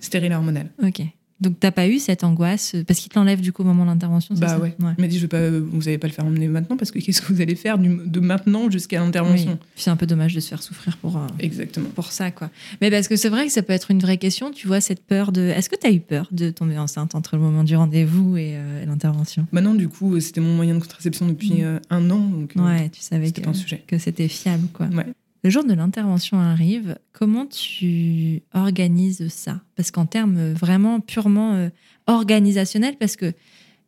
Stérile 0.00 0.32
hormonal. 0.32 0.72
Ok. 0.82 1.02
Donc, 1.40 1.60
t'as 1.60 1.70
pas 1.70 1.86
eu 1.86 1.98
cette 1.98 2.24
angoisse 2.24 2.74
euh, 2.74 2.82
Parce 2.84 2.98
qu'il 2.98 3.10
te 3.12 3.18
l'enlève 3.18 3.42
du 3.42 3.52
coup 3.52 3.62
au 3.62 3.66
moment 3.66 3.84
de 3.84 3.90
l'intervention 3.90 4.34
Bah 4.36 4.58
ouais. 4.58 4.74
Il 4.78 5.00
m'a 5.02 5.06
dit, 5.06 5.16
je 5.16 5.22
vais 5.22 5.28
pas, 5.28 5.50
vous 5.50 5.78
n'allez 5.80 5.98
pas 5.98 6.06
le 6.06 6.12
faire 6.14 6.24
emmener 6.24 6.48
maintenant 6.48 6.76
parce 6.78 6.90
que 6.90 6.98
qu'est-ce 6.98 7.20
que 7.20 7.30
vous 7.32 7.40
allez 7.42 7.54
faire 7.54 7.76
du- 7.78 8.00
de 8.06 8.20
maintenant 8.20 8.70
jusqu'à 8.70 9.00
l'intervention 9.00 9.52
Oui. 9.52 9.58
C'est 9.74 9.90
un 9.90 9.96
peu 9.96 10.06
dommage 10.06 10.34
de 10.34 10.40
se 10.40 10.48
faire 10.48 10.62
souffrir 10.62 10.96
pour, 10.96 11.16
euh, 11.18 11.26
Exactement. 11.38 11.88
pour 11.94 12.10
ça, 12.10 12.30
quoi. 12.30 12.50
Mais 12.80 12.90
parce 12.90 13.06
que 13.06 13.16
c'est 13.16 13.28
vrai 13.28 13.46
que 13.46 13.52
ça 13.52 13.62
peut 13.62 13.74
être 13.74 13.90
une 13.90 14.00
vraie 14.00 14.16
question, 14.16 14.50
tu 14.50 14.66
vois, 14.66 14.80
cette 14.80 15.02
peur 15.04 15.30
de. 15.30 15.42
Est-ce 15.42 15.68
que 15.68 15.76
tu 15.76 15.86
as 15.86 15.92
eu 15.92 16.00
peur 16.00 16.26
de 16.32 16.48
tomber 16.50 16.78
enceinte 16.78 17.14
entre 17.14 17.36
le 17.36 17.42
moment 17.42 17.64
du 17.64 17.76
rendez-vous 17.76 18.36
et 18.38 18.52
euh, 18.54 18.84
l'intervention? 18.86 19.46
Maintenant, 19.52 19.74
du 19.74 19.88
coup, 19.88 20.18
c'était 20.20 20.40
mon 20.40 20.54
moyen 20.56 20.74
de 20.74 20.80
contraception 20.80 21.26
depuis 21.26 21.52
Mm. 21.52 21.64
euh, 21.64 21.78
un 21.90 22.10
an, 22.10 22.20
donc 22.20 22.52
euh, 22.56 22.60
Ouais, 22.60 22.88
tu 22.88 23.02
savais 23.02 23.30
que, 23.30 23.40
que 23.86 23.98
c'était 23.98 24.28
fiable, 24.28 24.68
quoi. 24.72 24.86
Ouais. 24.86 25.04
Le 25.46 25.50
jour 25.50 25.62
de 25.62 25.74
l'intervention 25.74 26.40
arrive, 26.40 26.98
comment 27.12 27.46
tu 27.46 28.42
organises 28.52 29.28
ça? 29.28 29.60
Parce 29.76 29.92
qu'en 29.92 30.04
termes 30.04 30.54
vraiment 30.54 30.98
purement 30.98 31.54
euh, 31.54 31.68
organisationnels, 32.08 32.96
parce 32.98 33.14
que 33.14 33.32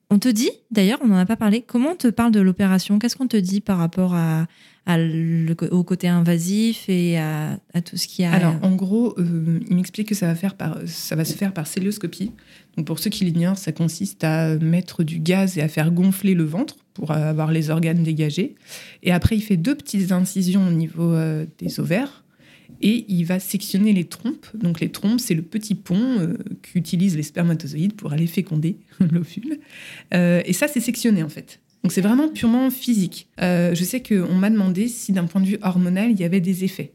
on 0.09 0.21
te 0.21 0.29
dit, 0.29 0.53
d'ailleurs, 0.71 1.01
on 1.03 1.09
n'en 1.09 1.16
a 1.16 1.27
pas 1.27 1.35
parlé, 1.35 1.62
comment 1.62 1.90
on 1.90 1.97
te 1.97 2.07
parle 2.07 2.31
de 2.31 2.38
l'opération? 2.38 3.01
Qu'est-ce 3.01 3.16
qu'on 3.16 3.27
te 3.27 3.37
dit 3.37 3.61
par 3.61 3.79
rapport 3.79 4.14
au 5.73 5.83
côté 5.83 6.07
invasif 6.07 6.88
et 6.88 7.18
à, 7.18 7.59
tout 7.85 7.97
ce 7.97 8.07
qui 8.07 8.23
a? 8.23 8.31
Alors, 8.31 8.55
en 8.62 8.77
gros, 8.77 9.18
euh, 9.18 9.59
il 9.68 9.75
m'explique 9.75 10.11
que 10.11 10.14
ça 10.14 10.33
va, 10.33 10.77
ça 10.87 11.16
va 11.16 11.25
se 11.25 11.35
faire 11.35 11.53
par 11.53 11.66
célioscopie. 11.66 12.31
Donc, 12.77 12.87
pour 12.87 13.01
ceux 13.01 13.11
qui 13.11 13.25
l'ignorent, 13.25 13.59
ça 13.59 13.73
consiste 13.73 14.23
à 14.23 14.55
mettre 14.59 15.03
du 15.03 15.18
gaz 15.18 15.59
et 15.59 15.62
à 15.62 15.68
faire 15.68 15.90
gonfler 15.90 16.35
le 16.35 16.44
ventre 16.44 16.77
pour 16.99 17.13
avoir 17.13 17.53
les 17.53 17.71
organes 17.71 18.03
dégagés. 18.03 18.57
Et 19.03 19.13
après, 19.13 19.37
il 19.37 19.41
fait 19.41 19.57
deux 19.57 19.77
petites 19.77 20.11
incisions 20.11 20.67
au 20.67 20.73
niveau 20.73 21.13
euh, 21.13 21.47
des 21.59 21.79
ovaires. 21.79 22.25
Et 22.83 23.07
il 23.09 23.25
va 23.25 23.39
sectionner 23.39 23.93
les 23.93 24.05
trompes. 24.05 24.47
Donc, 24.55 24.81
les 24.81 24.91
trompes, 24.91 25.21
c'est 25.21 25.35
le 25.35 25.43
petit 25.43 25.75
pont 25.75 26.19
euh, 26.19 26.35
qu'utilisent 26.63 27.17
les 27.17 27.23
spermatozoïdes 27.23 27.95
pour 27.95 28.13
aller 28.13 28.27
féconder 28.27 28.77
l'ovule. 29.01 29.59
Euh, 30.13 30.43
et 30.45 30.53
ça, 30.53 30.67
c'est 30.69 30.81
sectionné, 30.81 31.23
en 31.23 31.29
fait. 31.29 31.61
Donc, 31.85 31.93
c'est 31.93 32.01
vraiment 32.01 32.29
purement 32.29 32.71
physique. 32.71 33.29
Euh, 33.41 33.75
je 33.75 33.85
sais 33.85 34.03
qu'on 34.03 34.35
m'a 34.35 34.51
demandé 34.51 34.89
si, 34.89 35.13
d'un 35.13 35.25
point 35.25 35.41
de 35.41 35.47
vue 35.47 35.59
hormonal, 35.63 36.11
il 36.11 36.21
y 36.21 36.25
avait 36.25 36.41
des 36.41 36.65
effets 36.65 36.93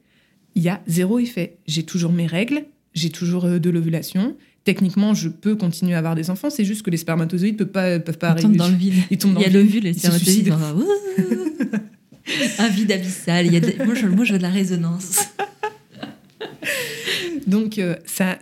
il 0.56 0.64
y 0.64 0.70
a 0.70 0.82
zéro 0.88 1.20
effet. 1.20 1.58
J'ai 1.68 1.84
toujours 1.84 2.12
mes 2.12 2.28
règles, 2.28 2.66
j'ai 2.94 3.10
toujours 3.10 3.46
euh, 3.46 3.60
de 3.60 3.70
l'ovulation. 3.70 4.36
Techniquement, 4.64 5.14
je 5.14 5.28
peux 5.30 5.56
continuer 5.56 5.94
à 5.94 5.98
avoir 5.98 6.16
des 6.16 6.30
enfants, 6.30 6.50
c'est 6.50 6.64
juste 6.64 6.84
que 6.84 6.90
les 6.90 6.98
spermatozoïdes 6.98 7.58
peuvent 7.58 7.68
pas, 7.68 8.00
peuvent 8.00 8.18
pas 8.18 8.32
on 8.32 8.36
tombe 8.36 8.46
arriver. 8.46 8.58
dans 8.58 8.68
le 8.70 8.76
vide. 8.76 8.94
Ils 9.12 9.18
tombent 9.18 9.34
dans 9.34 9.40
Il 9.42 9.44
y 9.44 9.46
a 9.48 9.50
le 9.50 9.64
le 9.64 9.80
les 9.80 9.90
Ils 9.90 10.00
spermatozoïdes. 10.00 10.54
Ouh 10.78 10.86
Un 12.60 12.68
vide 12.70 12.92
abyssal. 12.94 13.46
Il 13.48 13.54
y 13.54 13.58
a 13.58 13.60
de- 13.60 13.84
moi, 13.84 13.94
je, 13.96 14.08
moi, 14.08 14.24
je 14.24 14.32
veux 14.32 14.38
de 14.38 14.44
la 14.44 14.50
résonance. 14.50 15.18
Donc, 17.48 17.78
euh, 17.78 17.96
ça, 18.06 18.38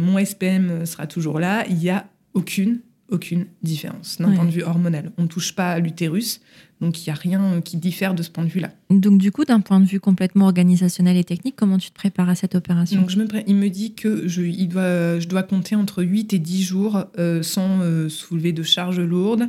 mon 0.00 0.18
SPM 0.18 0.84
sera 0.86 1.06
toujours 1.06 1.38
là. 1.38 1.64
Il 1.68 1.76
n'y 1.76 1.90
a 1.90 2.06
aucune, 2.34 2.80
aucune 3.12 3.46
différence 3.62 4.16
d'un 4.18 4.28
Ouais. 4.30 4.34
point 4.36 4.44
de 4.44 4.50
vue 4.50 4.62
hormonal. 4.64 5.12
On 5.18 5.22
ne 5.22 5.28
touche 5.28 5.54
pas 5.54 5.70
à 5.72 5.78
l'utérus, 5.78 6.40
donc 6.80 7.00
il 7.00 7.08
n'y 7.08 7.12
a 7.12 7.14
rien 7.14 7.60
qui 7.60 7.76
diffère 7.76 8.14
de 8.14 8.22
ce 8.22 8.30
point 8.30 8.44
de 8.44 8.48
vue-là. 8.48 8.70
Donc, 8.90 9.18
du 9.18 9.30
coup, 9.30 9.44
d'un 9.44 9.60
point 9.60 9.78
de 9.78 9.84
vue 9.86 10.00
complètement 10.00 10.46
organisationnel 10.46 11.16
et 11.16 11.24
technique, 11.24 11.54
comment 11.56 11.78
tu 11.78 11.90
te 11.90 11.94
prépares 11.94 12.28
à 12.28 12.34
cette 12.34 12.54
opération? 12.54 13.00
Donc, 13.00 13.10
je 13.10 13.18
me 13.18 13.26
pré- 13.26 13.44
il 13.46 13.54
me 13.56 13.68
dit 13.68 13.94
que 13.94 14.26
je, 14.26 14.42
il 14.42 14.68
doit, 14.68 15.20
je 15.20 15.28
dois 15.28 15.42
compter 15.44 15.76
entre 15.76 16.02
8 16.02 16.32
et 16.32 16.38
10 16.38 16.62
jours 16.64 17.04
euh, 17.18 17.42
sans 17.42 17.80
euh, 17.82 18.08
soulever 18.08 18.52
de 18.52 18.62
charges 18.62 18.98
lourdes, 19.00 19.48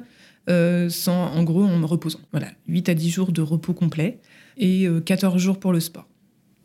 euh, 0.50 0.90
sans, 0.90 1.28
en 1.32 1.44
gros, 1.44 1.64
en 1.64 1.78
me 1.80 1.86
reposant. 1.86 2.20
Voilà, 2.32 2.48
8 2.68 2.90
à 2.90 2.94
10 2.94 3.10
jours 3.10 3.32
de 3.32 3.42
repos 3.42 3.74
complet 3.74 4.20
et 4.58 4.88
euh, 4.88 5.00
14 5.00 5.42
jours 5.42 5.60
pour 5.60 5.72
le 5.74 5.80
sport. 5.80 6.08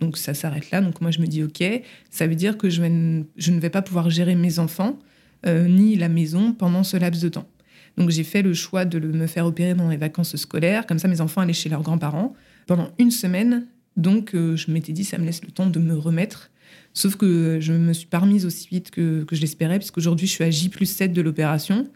Donc, 0.01 0.17
ça 0.19 0.35
s'arrête 0.35 0.71
là. 0.71 0.81
Donc, 0.81 1.01
moi, 1.01 1.11
je 1.11 1.21
me 1.21 1.27
dis, 1.27 1.43
OK, 1.43 1.63
ça 2.11 2.27
veut 2.27 2.35
dire 2.37 2.59
que 2.59 2.69
je, 2.71 2.81
vais 2.81 2.87
n- 2.89 3.25
je 3.37 3.51
ne 3.53 3.59
vais 3.61 3.71
pas 3.71 3.83
pouvoir 3.83 4.11
gérer 4.11 4.35
mes 4.35 4.59
enfants 4.59 4.99
ni 5.47 5.97
la 5.97 6.09
maison 6.09 6.53
pendant 6.53 6.83
ce 6.85 6.97
laps 6.97 7.23
de 7.23 7.29
temps. 7.29 7.49
Donc, 7.97 8.11
j'ai 8.11 8.25
fait 8.25 8.43
le 8.43 8.55
choix 8.55 8.85
de 8.85 8.99
le- 8.99 9.09
me 9.13 9.27
faire 9.27 9.45
opérer 9.47 9.75
dans 9.75 9.89
les 9.89 9.97
vacances 9.97 10.37
scolaires. 10.37 10.87
Comme 10.87 10.99
ça, 10.99 11.09
mes 11.09 11.21
enfants 11.21 11.41
allaient 11.41 11.53
chez 11.53 11.69
leurs 11.69 11.83
grands-parents 11.83 12.35
pendant 12.67 12.91
une 12.99 13.11
semaine. 13.11 13.67
Donc, 13.97 14.35
euh, 14.35 14.55
je 14.57 14.71
m'étais 14.71 14.93
dit, 14.93 15.03
ça 15.05 15.19
me 15.19 15.25
laisse 15.25 15.43
le 15.43 15.51
temps 15.51 15.67
de 15.69 15.79
me 15.81 15.97
remettre. 15.97 16.51
Sauf 16.95 17.17
que 17.17 17.59
je 17.61 17.73
me 17.73 17.93
suis 17.93 18.07
pas 18.07 18.19
remise 18.21 18.47
aussi 18.47 18.69
vite 18.69 18.91
que, 18.91 19.25
que 19.25 19.35
je 19.35 19.41
l'espérais, 19.41 19.79
puisqu'aujourd'hui, 19.79 20.27
je 20.29 20.33
suis 20.33 20.45
à 20.45 20.51
J 20.51 20.69
plus 20.69 20.87
7 20.87 21.13
de 21.13 21.21
l'opération. 21.23 21.89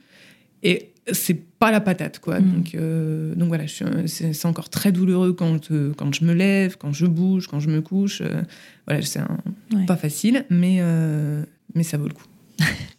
Et 0.65 0.93
c'est 1.13 1.35
pas 1.59 1.71
la 1.71 1.81
patate, 1.81 2.19
quoi. 2.21 2.41
Mm. 2.41 2.53
Donc, 2.53 2.75
euh, 2.75 3.35
donc 3.37 3.49
voilà, 3.49 3.65
euh, 3.83 4.07
c'est 4.07 4.47
encore 4.47 4.71
très 4.71 4.91
douloureux 4.93 5.33
quand, 5.33 5.71
euh, 5.71 5.93
quand 5.97 6.13
je 6.15 6.25
me 6.25 6.33
lève, 6.33 6.77
quand 6.79 6.93
je 6.93 7.07
bouge, 7.07 7.47
quand 7.49 7.61
je 7.61 7.69
me 7.69 7.81
couche. 7.81 8.21
euh, 8.23 8.43
voilà, 8.87 9.03
c'est 9.03 9.21
Ouais. 9.73 9.87
pas 9.87 9.97
facile, 9.97 10.45
mais, 10.51 10.79
euh, 10.81 11.45
mais 11.75 11.83
ça 11.85 11.97
vaut 11.97 12.09
le 12.09 12.15
coup. 12.15 12.27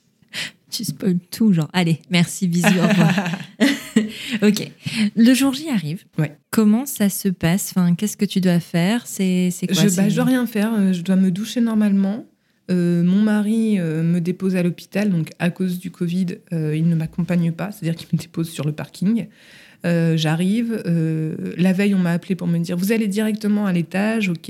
Tu 0.73 0.83
spoil 0.85 1.17
tout, 1.29 1.53
genre, 1.53 1.69
allez, 1.71 1.99
merci, 2.09 2.47
bisous, 2.47 2.65
au 2.67 2.87
revoir. 2.87 3.13
ok. 4.41 4.71
Le 5.15 5.33
jour 5.35 5.53
J 5.53 5.69
arrive. 5.69 6.03
Ouais. 6.17 6.35
Comment 6.49 6.85
ça 6.87 7.09
se 7.09 7.29
passe? 7.29 7.71
Enfin, 7.75 7.93
Qu'est-ce 7.93 8.17
que 8.17 8.25
tu 8.25 8.41
dois 8.41 8.59
faire? 8.59 9.05
C'est 9.05 9.51
quoi 9.71 9.83
je, 9.83 9.87
c'est- 9.87 10.01
bah, 10.01 10.09
dois 10.09 10.23
rien 10.25 10.47
faire, 10.47 10.73
euh, 10.73 10.91
je 10.91 11.01
dois 11.03 11.15
me 11.15 11.29
doucher 11.29 11.61
normalement. 11.61 12.25
Euh, 12.71 13.03
mon 13.03 13.21
mari 13.21 13.77
euh, 13.79 14.01
me 14.03 14.19
dépose 14.19 14.55
à 14.55 14.63
l'hôpital, 14.63 15.09
donc 15.11 15.29
à 15.37 15.49
cause 15.51 15.77
du 15.79 15.91
Covid, 15.91 16.37
euh, 16.53 16.75
il 16.75 16.87
ne 16.89 16.95
m'accompagne 16.95 17.51
pas, 17.51 17.71
c'est-à-dire 17.71 17.95
qu'il 17.95 18.07
me 18.13 18.17
dépose 18.21 18.49
sur 18.49 18.65
le 18.65 18.71
parking. 18.71 19.27
J'arrive, 19.85 20.81
la 21.57 21.73
veille 21.73 21.93
on 21.93 21.99
m'a 21.99 22.11
appelé 22.13 22.35
pour 22.35 22.47
me 22.47 22.57
dire 22.57 22.77
vous 22.77 22.93
allez 22.93 23.07
directement 23.09 23.65
à 23.65 23.73
l'étage, 23.73 24.29
ok. 24.29 24.49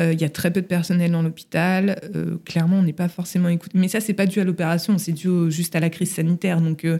Euh, 0.00 0.12
Il 0.12 0.20
y 0.20 0.24
a 0.24 0.28
très 0.30 0.50
peu 0.50 0.62
de 0.62 0.66
personnel 0.66 1.10
dans 1.12 1.22
l'hôpital, 1.22 2.00
euh, 2.14 2.36
clairement 2.44 2.78
on 2.78 2.82
n'est 2.82 2.92
pas 2.94 3.08
forcément 3.08 3.48
écouté. 3.48 3.76
Mais 3.78 3.88
ça 3.88 4.00
c'est 4.00 4.14
pas 4.14 4.26
dû 4.26 4.40
à 4.40 4.44
l'opération, 4.44 4.96
c'est 4.98 5.12
dû 5.12 5.28
au- 5.28 5.50
juste 5.50 5.76
à 5.76 5.80
la 5.80 5.90
crise 5.90 6.10
sanitaire. 6.12 6.60
Donc, 6.60 6.84
euh, 6.84 6.98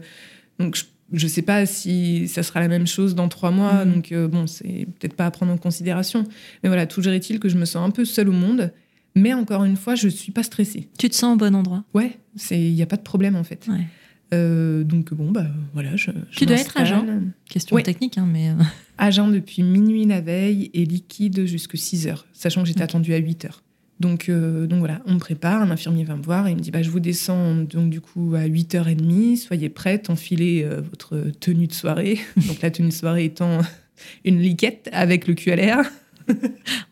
donc 0.59 0.77
je, 0.77 0.85
je 1.15 1.27
sais 1.27 1.43
pas 1.43 1.65
si 1.67 2.29
ça 2.29 2.43
sera 2.43 2.61
la 2.61 2.69
même 2.69 2.87
chose 2.87 3.15
dans 3.15 3.29
trois 3.29 3.51
mois, 3.51 3.85
Mhm. 3.85 3.93
donc 3.95 4.13
euh, 4.13 4.29
bon 4.29 4.47
c'est 4.47 4.87
peut-être 4.99 5.15
pas 5.15 5.27
à 5.27 5.31
prendre 5.31 5.53
en 5.53 5.57
considération. 5.59 6.25
Mais 6.63 6.69
voilà, 6.69 6.87
toujours 6.87 7.13
est-il 7.15 7.39
que 7.41 7.49
je 7.49 7.57
me 7.57 7.65
sens 7.65 7.87
un 7.87 7.91
peu 7.91 8.05
seule 8.05 8.29
au 8.29 8.33
monde. 8.33 8.73
Mais 9.15 9.35
encore 9.35 9.65
une 9.65 9.77
fois, 9.77 9.95
je 9.95 10.09
suis 10.09 10.33
pas 10.33 10.43
stressée. 10.43 10.89
Tu 10.99 11.11
te 11.11 11.15
sens 11.15 11.35
au 11.35 11.37
bon 11.37 11.55
endroit? 11.55 11.85
Ouais, 11.93 12.19
il 12.51 12.73
n'y 12.75 12.83
a 12.83 12.87
pas 12.87 12.97
de 12.97 13.03
problème 13.03 13.37
en 13.37 13.45
fait. 13.45 13.67
Ouais. 13.69 13.85
Euh, 14.33 14.83
donc 14.85 15.13
bon, 15.13 15.31
bah 15.31 15.47
voilà. 15.75 15.95
Je, 15.97 16.11
je 16.31 16.39
Tu 16.39 16.47
dois 16.47 16.57
être 16.57 16.77
à 16.77 16.85
jeun 16.85 17.33
Question 17.49 17.77
Ouais. 17.77 17.83
technique, 17.83 18.19
hein, 18.19 18.27
mais. 18.31 18.51
euh, 18.51 18.55
À 18.99 19.11
jeun 19.11 19.33
depuis 19.33 19.63
minuit 19.63 20.05
la 20.07 20.21
veille 20.21 20.71
et 20.75 20.85
liquide 20.85 21.45
jusqu'à 21.47 21.77
6 21.77 22.07
heures, 22.07 22.27
sachant 22.33 22.63
que 22.63 22.69
j'étais 22.69 22.83
Ok. 22.83 22.91
attendue 22.91 23.15
à 23.15 23.19
8 23.19 23.45
heures. 23.47 23.63
Donc, 24.01 24.29
euh, 24.29 24.67
donc 24.67 24.81
voilà, 24.81 25.01
on 25.07 25.15
me 25.15 25.19
prépare, 25.19 25.63
un 25.63 25.71
infirmier 25.71 26.05
va 26.05 26.17
me 26.17 26.23
voir 26.23 26.47
et 26.49 26.53
il 26.53 26.57
me 26.57 26.61
dit 26.63 26.71
bah, 26.71 26.83
Je 26.83 26.91
vous 26.91 26.99
descends 27.01 27.57
donc 27.57 27.91
du 27.91 28.01
coup 28.01 28.35
à 28.35 28.47
8h30, 28.49 29.37
soyez 29.37 29.69
prête, 29.69 30.11
enfilez 30.11 30.63
euh, 30.65 30.81
votre 30.81 31.31
tenue 31.39 31.67
de 31.69 31.73
soirée. 31.73 32.19
donc 32.49 32.61
la 32.63 32.71
tenue 32.71 32.89
de 32.89 32.93
soirée 32.95 33.25
étant 33.27 33.61
une 34.25 34.41
liquette 34.41 34.89
avec 34.93 35.27
le 35.29 35.35
l'air. 35.55 35.81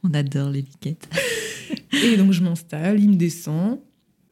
On 0.04 0.12
adore 0.14 0.50
les 0.50 0.62
liquettes. 0.62 1.08
Et 1.92 2.16
donc 2.16 2.32
je 2.32 2.42
m'installe, 2.42 3.00
il 3.00 3.10
me 3.10 3.16
descend. 3.16 3.78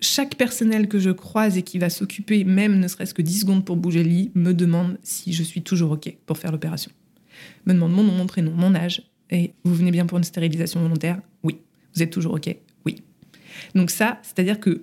Chaque 0.00 0.36
personnel 0.36 0.88
que 0.88 0.98
je 0.98 1.10
croise 1.10 1.56
et 1.58 1.62
qui 1.62 1.78
va 1.78 1.90
s'occuper, 1.90 2.44
même 2.44 2.78
ne 2.78 2.86
serait-ce 2.86 3.14
que 3.14 3.22
10 3.22 3.40
secondes 3.40 3.64
pour 3.64 3.76
bouger 3.76 4.04
le 4.04 4.10
lit, 4.10 4.30
me 4.34 4.52
demande 4.52 4.96
si 5.02 5.32
je 5.32 5.42
suis 5.42 5.62
toujours 5.62 5.90
OK 5.92 6.16
pour 6.26 6.38
faire 6.38 6.52
l'opération. 6.52 6.90
Me 7.66 7.72
demande 7.74 7.92
mon 7.92 8.04
nom, 8.04 8.12
mon 8.12 8.26
prénom, 8.26 8.52
mon 8.52 8.74
âge. 8.74 9.02
Et 9.30 9.52
vous 9.64 9.74
venez 9.74 9.90
bien 9.90 10.06
pour 10.06 10.18
une 10.18 10.24
stérilisation 10.24 10.80
volontaire? 10.80 11.20
Oui. 11.42 11.58
Vous 11.94 12.02
êtes 12.02 12.10
toujours 12.10 12.34
OK? 12.34 12.54
Oui. 12.86 13.02
Donc 13.74 13.90
ça, 13.90 14.20
c'est-à-dire 14.22 14.60
que 14.60 14.82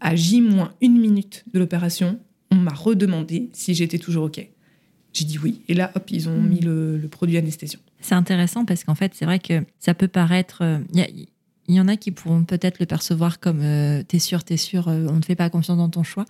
à 0.00 0.14
J 0.16 0.40
moins 0.40 0.72
une 0.80 0.98
minute 1.00 1.44
de 1.52 1.58
l'opération, 1.58 2.18
on 2.50 2.56
m'a 2.56 2.72
redemandé 2.74 3.50
si 3.52 3.74
j'étais 3.74 3.98
toujours 3.98 4.24
OK. 4.24 4.46
J'ai 5.12 5.24
dit 5.24 5.38
oui. 5.38 5.62
Et 5.68 5.74
là, 5.74 5.90
hop, 5.94 6.10
ils 6.10 6.28
ont 6.28 6.40
mis 6.40 6.60
le, 6.60 6.98
le 6.98 7.08
produit 7.08 7.36
anesthésiant. 7.36 7.80
C'est 8.00 8.14
intéressant 8.14 8.64
parce 8.64 8.84
qu'en 8.84 8.94
fait, 8.94 9.12
c'est 9.14 9.24
vrai 9.24 9.38
que 9.38 9.64
ça 9.78 9.94
peut 9.94 10.06
paraître. 10.08 10.62
euh, 10.62 10.78
Il 10.92 10.98
y, 11.00 11.02
a, 11.02 11.06
il 11.68 11.74
y 11.74 11.80
en 11.80 11.88
a 11.88 11.96
qui 11.96 12.10
pourront 12.10 12.44
peut-être 12.44 12.78
le 12.80 12.86
percevoir 12.86 13.40
comme 13.40 13.60
euh, 13.62 14.02
t'es 14.02 14.18
sûr, 14.18 14.42
t'es 14.42 14.56
sûr, 14.56 14.88
euh, 14.88 15.06
on 15.10 15.16
ne 15.16 15.22
fait 15.22 15.34
pas 15.34 15.50
confiance 15.50 15.76
dans 15.76 15.90
ton 15.90 16.02
choix. 16.02 16.24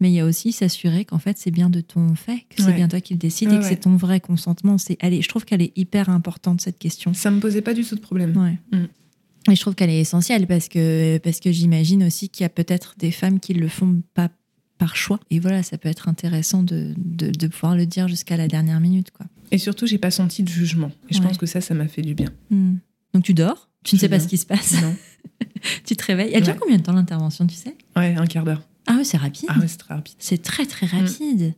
Mais 0.00 0.10
il 0.10 0.14
y 0.14 0.20
a 0.20 0.24
aussi 0.24 0.52
s'assurer 0.52 1.04
qu'en 1.04 1.18
fait, 1.18 1.36
c'est 1.36 1.50
bien 1.50 1.68
de 1.68 1.80
ton 1.80 2.14
fait, 2.14 2.46
que 2.48 2.62
c'est 2.62 2.72
bien 2.72 2.86
toi 2.86 3.00
qui 3.00 3.14
le 3.14 3.18
décides 3.18 3.48
Ouais, 3.48 3.56
et 3.56 3.58
que 3.58 3.64
ouais. 3.64 3.68
c'est 3.70 3.80
ton 3.80 3.96
vrai 3.96 4.20
consentement. 4.20 4.78
C'est, 4.78 4.96
est, 5.02 5.20
je 5.20 5.28
trouve 5.28 5.44
qu'elle 5.44 5.62
est 5.62 5.76
hyper 5.76 6.08
importante, 6.08 6.60
cette 6.60 6.78
question. 6.78 7.12
Ça 7.12 7.30
me 7.32 7.40
posait 7.40 7.60
pas 7.60 7.74
du 7.74 7.84
tout 7.84 7.96
de 7.96 8.00
problème. 8.00 8.32
Mm. 8.72 8.76
Et 9.50 9.56
je 9.56 9.60
trouve 9.60 9.74
qu'elle 9.74 9.90
est 9.90 10.00
essentielle 10.00 10.46
parce 10.46 10.68
que, 10.68 11.18
parce 11.18 11.40
que 11.40 11.50
j'imagine 11.50 12.04
aussi 12.04 12.28
qu'il 12.28 12.44
y 12.44 12.46
a 12.46 12.50
peut-être 12.50 12.94
des 12.96 13.10
femmes 13.10 13.40
qui 13.40 13.52
le 13.52 13.68
font 13.68 14.00
pas 14.14 14.30
par 14.78 14.96
choix. 14.96 15.18
Et 15.30 15.40
voilà, 15.40 15.62
ça 15.62 15.76
peut 15.76 15.88
être 15.88 16.08
intéressant 16.08 16.62
de, 16.62 16.94
de, 16.96 17.30
de 17.30 17.46
pouvoir 17.48 17.76
le 17.76 17.86
dire 17.86 18.08
jusqu'à 18.08 18.36
la 18.36 18.48
dernière 18.48 18.80
minute. 18.80 19.10
Quoi. 19.10 19.26
Et 19.50 19.58
surtout, 19.58 19.86
j'ai 19.86 19.98
pas 19.98 20.10
senti 20.10 20.42
de 20.42 20.48
jugement. 20.48 20.90
Et 21.10 21.14
je 21.14 21.20
pense 21.20 21.36
que 21.36 21.46
ça, 21.46 21.60
ça 21.60 21.74
m'a 21.74 21.88
fait 21.88 22.02
du 22.02 22.14
bien. 22.14 22.30
Hmm. 22.50 22.76
Donc 23.12 23.22
tu 23.22 23.34
dors, 23.34 23.68
tu 23.84 23.94
ne 23.94 24.00
sais 24.00 24.08
pas 24.08 24.18
ce 24.20 24.26
qui 24.28 24.38
se 24.38 24.46
passe, 24.46 24.80
Non. 24.82 24.94
tu 25.86 25.96
te 25.96 26.04
réveilles. 26.04 26.30
Elle 26.34 26.42
dure 26.42 26.54
Ouais. 26.54 26.58
combien 26.60 26.76
de 26.78 26.82
temps 26.82 26.92
l'intervention, 26.92 27.46
tu 27.46 27.54
sais? 27.54 27.76
Ouais, 27.96 28.14
un 28.16 28.26
quart 28.26 28.44
d'heure. 28.44 28.62
Ah 28.86 28.96
oui, 28.98 29.04
c'est 29.04 29.16
rapide. 29.16 29.48
Ah 29.48 29.56
c'est 29.66 29.78
très 29.78 29.94
rapide. 29.94 30.14
C'est 30.18 30.42
très 30.42 30.66
très 30.66 30.86
rapide. 30.86 31.54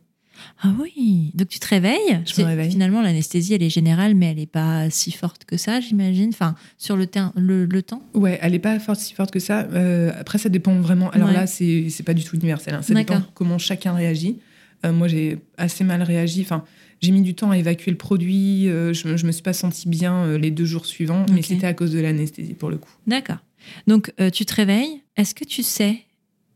Ah 0.61 0.71
oui. 0.79 1.31
Donc 1.33 1.47
tu 1.49 1.59
te 1.59 1.67
réveilles. 1.67 2.21
Je 2.25 2.41
me 2.41 2.45
réveille. 2.47 2.69
Finalement, 2.69 3.01
l'anesthésie, 3.01 3.55
elle 3.55 3.63
est 3.63 3.69
générale, 3.71 4.13
mais 4.15 4.27
elle 4.27 4.37
n'est 4.37 4.45
pas 4.45 4.87
si 4.91 5.11
forte 5.11 5.45
que 5.45 5.57
ça, 5.57 5.81
j'imagine. 5.81 6.29
Enfin, 6.29 6.55
sur 6.77 6.95
le, 6.95 7.07
le, 7.35 7.65
le 7.65 7.81
temps. 7.81 8.03
Ouais, 8.13 8.37
elle 8.41 8.53
est 8.53 8.59
pas 8.59 8.77
forte, 8.79 8.99
si 8.99 9.13
forte 9.15 9.31
que 9.31 9.39
ça. 9.39 9.61
Euh, 9.73 10.11
après, 10.19 10.37
ça 10.37 10.49
dépend 10.49 10.75
vraiment. 10.79 11.09
Alors 11.09 11.29
Ouais. 11.29 11.33
là, 11.33 11.47
c'est 11.47 11.89
pas 12.05 12.13
du 12.13 12.23
tout 12.23 12.35
universel. 12.35 12.75
hein. 12.75 12.81
Ça 12.83 12.93
dépend 12.93 13.21
comment 13.33 13.57
chacun 13.57 13.93
réagit. 13.93 14.37
Euh, 14.85 14.93
moi, 14.93 15.07
j'ai 15.07 15.39
assez 15.57 15.83
mal 15.83 16.03
réagi. 16.03 16.41
Enfin, 16.43 16.63
j'ai 17.01 17.11
mis 17.11 17.21
du 17.21 17.35
temps 17.35 17.51
à 17.51 17.57
évacuer 17.57 17.91
le 17.91 17.97
produit. 17.97 18.67
Euh, 18.69 18.93
je, 18.93 19.17
je 19.17 19.25
me 19.25 19.31
suis 19.31 19.43
pas 19.43 19.53
sentie 19.53 19.87
bien 19.87 20.25
euh, 20.25 20.37
les 20.37 20.51
deux 20.51 20.65
jours 20.65 20.85
suivants, 20.85 21.25
mais 21.31 21.41
c'était 21.41 21.67
à 21.67 21.73
cause 21.73 21.91
de 21.91 21.99
l'anesthésie 21.99 22.53
pour 22.53 22.69
le 22.69 22.77
coup. 22.77 22.91
D'accord. 23.05 23.37
Donc 23.85 24.11
euh, 24.19 24.29
tu 24.29 24.45
te 24.45 24.53
réveilles. 24.55 25.01
Est-ce 25.15 25.35
que 25.35 25.43
tu 25.43 25.63
sais 25.63 25.99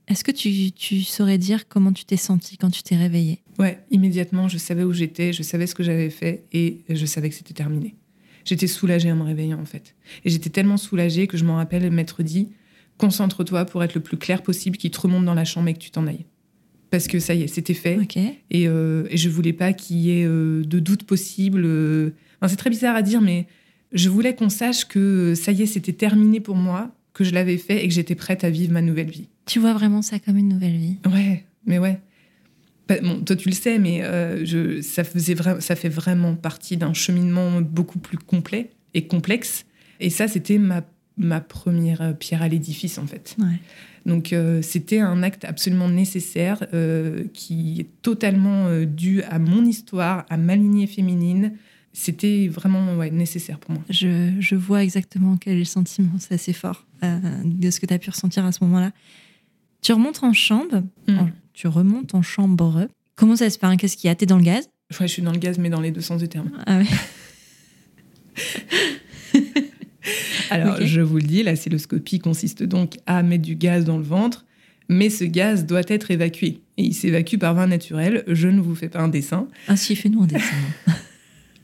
Est-ce 0.07 0.23
que 0.23 0.31
tu, 0.31 0.71
tu 0.71 1.01
saurais 1.03 1.37
dire 1.37 1.67
comment 1.67 1.91
tu 1.91 2.05
t'es 2.05 2.17
senti 2.17 2.57
quand 2.57 2.69
tu 2.69 2.83
t'es 2.83 2.95
réveillée? 2.95 3.39
Ouais, 3.59 3.79
immédiatement, 3.91 4.47
je 4.47 4.57
savais 4.57 4.83
où 4.83 4.93
j'étais, 4.93 5.33
je 5.33 5.43
savais 5.43 5.67
ce 5.67 5.75
que 5.75 5.83
j'avais 5.83 6.09
fait 6.09 6.45
et 6.51 6.81
je 6.89 7.05
savais 7.05 7.29
que 7.29 7.35
c'était 7.35 7.53
terminé. 7.53 7.95
J'étais 8.45 8.67
soulagée 8.67 9.11
en 9.11 9.15
me 9.17 9.23
réveillant 9.23 9.59
en 9.59 9.65
fait. 9.65 9.95
Et 10.25 10.29
j'étais 10.29 10.49
tellement 10.49 10.77
soulagée 10.77 11.27
que 11.27 11.37
je 11.37 11.45
m'en 11.45 11.55
rappelle 11.57 11.89
m'être 11.91 12.23
dit 12.23 12.49
concentre-toi 12.97 13.65
pour 13.65 13.83
être 13.83 13.95
le 13.95 14.01
plus 14.01 14.17
clair 14.17 14.43
possible, 14.43 14.77
qu'il 14.77 14.91
te 14.91 15.01
remonte 15.01 15.25
dans 15.25 15.33
la 15.33 15.45
chambre 15.45 15.67
et 15.69 15.73
que 15.73 15.79
tu 15.79 15.89
t'en 15.89 16.05
ailles. 16.05 16.25
Parce 16.91 17.07
que 17.07 17.19
ça 17.19 17.33
y 17.33 17.43
est, 17.43 17.47
c'était 17.47 17.73
fait. 17.73 17.97
Et, 18.51 18.67
euh, 18.67 19.05
et 19.09 19.17
je 19.17 19.29
voulais 19.29 19.53
pas 19.53 19.73
qu'il 19.73 19.97
y 19.97 20.11
ait 20.19 20.25
euh, 20.25 20.61
de 20.63 20.79
doute 20.79 21.03
possible. 21.03 21.63
euh. 21.65 22.11
Enfin, 22.39 22.49
c'est 22.49 22.57
très 22.57 22.69
bizarre 22.69 22.95
à 22.95 23.01
dire, 23.01 23.21
mais 23.21 23.47
je 23.93 24.09
voulais 24.09 24.35
qu'on 24.35 24.49
sache 24.49 24.85
que 24.85 24.99
euh, 24.99 25.35
ça 25.35 25.51
y 25.53 25.63
est, 25.63 25.65
c'était 25.67 25.93
terminé 25.93 26.39
pour 26.41 26.55
moi, 26.55 26.93
que 27.13 27.23
je 27.23 27.33
l'avais 27.33 27.57
fait 27.57 27.83
et 27.83 27.87
que 27.87 27.93
j'étais 27.93 28.15
prête 28.15 28.43
à 28.43 28.49
vivre 28.49 28.73
ma 28.73 28.81
nouvelle 28.81 29.09
vie. 29.09 29.27
Tu 29.45 29.59
vois 29.59 29.73
vraiment 29.73 30.01
ça 30.01 30.19
comme 30.19 30.37
une 30.37 30.49
nouvelle 30.49 30.75
vie? 30.77 30.97
Ouais, 31.11 31.45
mais 31.65 31.79
ouais. 31.79 31.99
Bah, 32.87 32.95
Bon, 33.01 33.21
toi 33.21 33.35
tu 33.37 33.47
le 33.49 33.55
sais, 33.55 33.79
mais 33.79 34.03
euh, 34.03 34.45
je, 34.45 34.81
ça, 34.81 35.03
faisait 35.05 35.33
vra- 35.33 35.61
ça 35.61 35.75
fait 35.77 35.89
vraiment 35.89 36.35
partie 36.35 36.75
d'un 36.77 36.93
cheminement 36.93 37.61
beaucoup 37.61 37.99
plus 37.99 38.17
complet 38.17 38.69
et 38.93 39.07
complexe. 39.07 39.65
Et 40.01 40.09
ça, 40.09 40.27
c'était 40.27 40.57
ma, 40.57 40.81
ma 41.17 41.41
première 41.41 42.01
euh, 42.01 42.13
pierre 42.13 42.41
à 42.41 42.47
l'édifice, 42.47 42.97
en 42.97 43.07
fait. 43.07 43.35
Ouais. 43.39 43.59
Donc 44.05 44.33
euh, 44.33 44.61
c'était 44.63 44.99
un 44.99 45.21
acte 45.21 45.45
absolument 45.45 45.87
nécessaire 45.87 46.65
euh, 46.73 47.23
qui 47.33 47.79
est 47.81 47.87
totalement 48.01 48.65
euh, 48.67 48.85
dû 48.85 49.21
à 49.23 49.37
mon 49.37 49.63
histoire, 49.63 50.25
à 50.29 50.37
ma 50.37 50.55
lignée 50.55 50.87
féminine. 50.87 51.53
C'était 51.93 52.47
vraiment 52.47 52.95
ouais, 52.95 53.11
nécessaire 53.11 53.59
pour 53.59 53.71
moi. 53.75 53.83
Je, 53.89 54.31
je 54.39 54.55
vois 54.55 54.81
exactement 54.83 55.37
quel 55.37 55.53
est 55.55 55.59
le 55.59 55.65
sentiment. 55.65 56.11
C'est 56.19 56.33
assez 56.33 56.53
fort 56.53 56.85
de 57.03 57.69
ce 57.69 57.79
que 57.79 57.85
tu 57.85 57.93
as 57.93 57.99
pu 57.99 58.09
ressentir 58.09 58.45
à 58.45 58.51
ce 58.51 58.63
moment-là. 58.63 58.91
Tu 59.81 59.91
remontes 59.93 60.23
en 60.23 60.33
chambre. 60.33 60.83
Mm. 61.07 61.17
en- 61.19 61.29
tu 61.53 61.67
remontes 61.67 62.15
en 62.15 62.21
chambre. 62.21 62.87
Comment 63.15 63.35
ça 63.35 63.49
se 63.49 63.59
passe 63.59 63.75
Qu'est-ce 63.77 63.97
qu'il 63.97 64.07
y 64.07 64.11
a? 64.11 64.15
T'es 64.15 64.25
dans 64.25 64.37
le 64.37 64.43
gaz? 64.43 64.69
Ouais, 64.99 65.07
je 65.07 65.13
suis 65.13 65.21
dans 65.21 65.31
le 65.33 65.37
gaz, 65.37 65.57
mais 65.59 65.69
dans 65.69 65.81
les 65.81 65.91
deux 65.91 66.01
sens 66.01 66.21
du 66.21 66.29
terme. 66.29 66.49
Ah 66.65 66.77
ouais. 66.79 66.85
Alors, 70.51 70.81
je 70.81 71.01
vous 71.01 71.15
le 71.15 71.23
dis, 71.23 71.43
la 71.43 71.55
cystoscopie 71.55 72.19
consiste 72.19 72.63
donc 72.63 72.97
à 73.05 73.23
mettre 73.23 73.43
du 73.43 73.55
gaz 73.55 73.85
dans 73.85 73.97
le 73.97 74.03
ventre, 74.03 74.45
mais 74.89 75.09
ce 75.09 75.23
gaz 75.23 75.65
doit 75.65 75.83
être 75.87 76.11
évacué. 76.11 76.59
Et 76.77 76.83
il 76.83 76.93
s'évacue 76.93 77.37
par 77.37 77.53
voie 77.53 77.67
naturelle. 77.67 78.23
Je 78.27 78.49
ne 78.49 78.59
vous 78.59 78.75
fais 78.75 78.89
pas 78.89 78.99
un 78.99 79.07
dessin. 79.07 79.47
Ah 79.67 79.77
si, 79.77 79.95
fais-nous 79.95 80.23
un 80.23 80.27
dessin. 80.27 80.55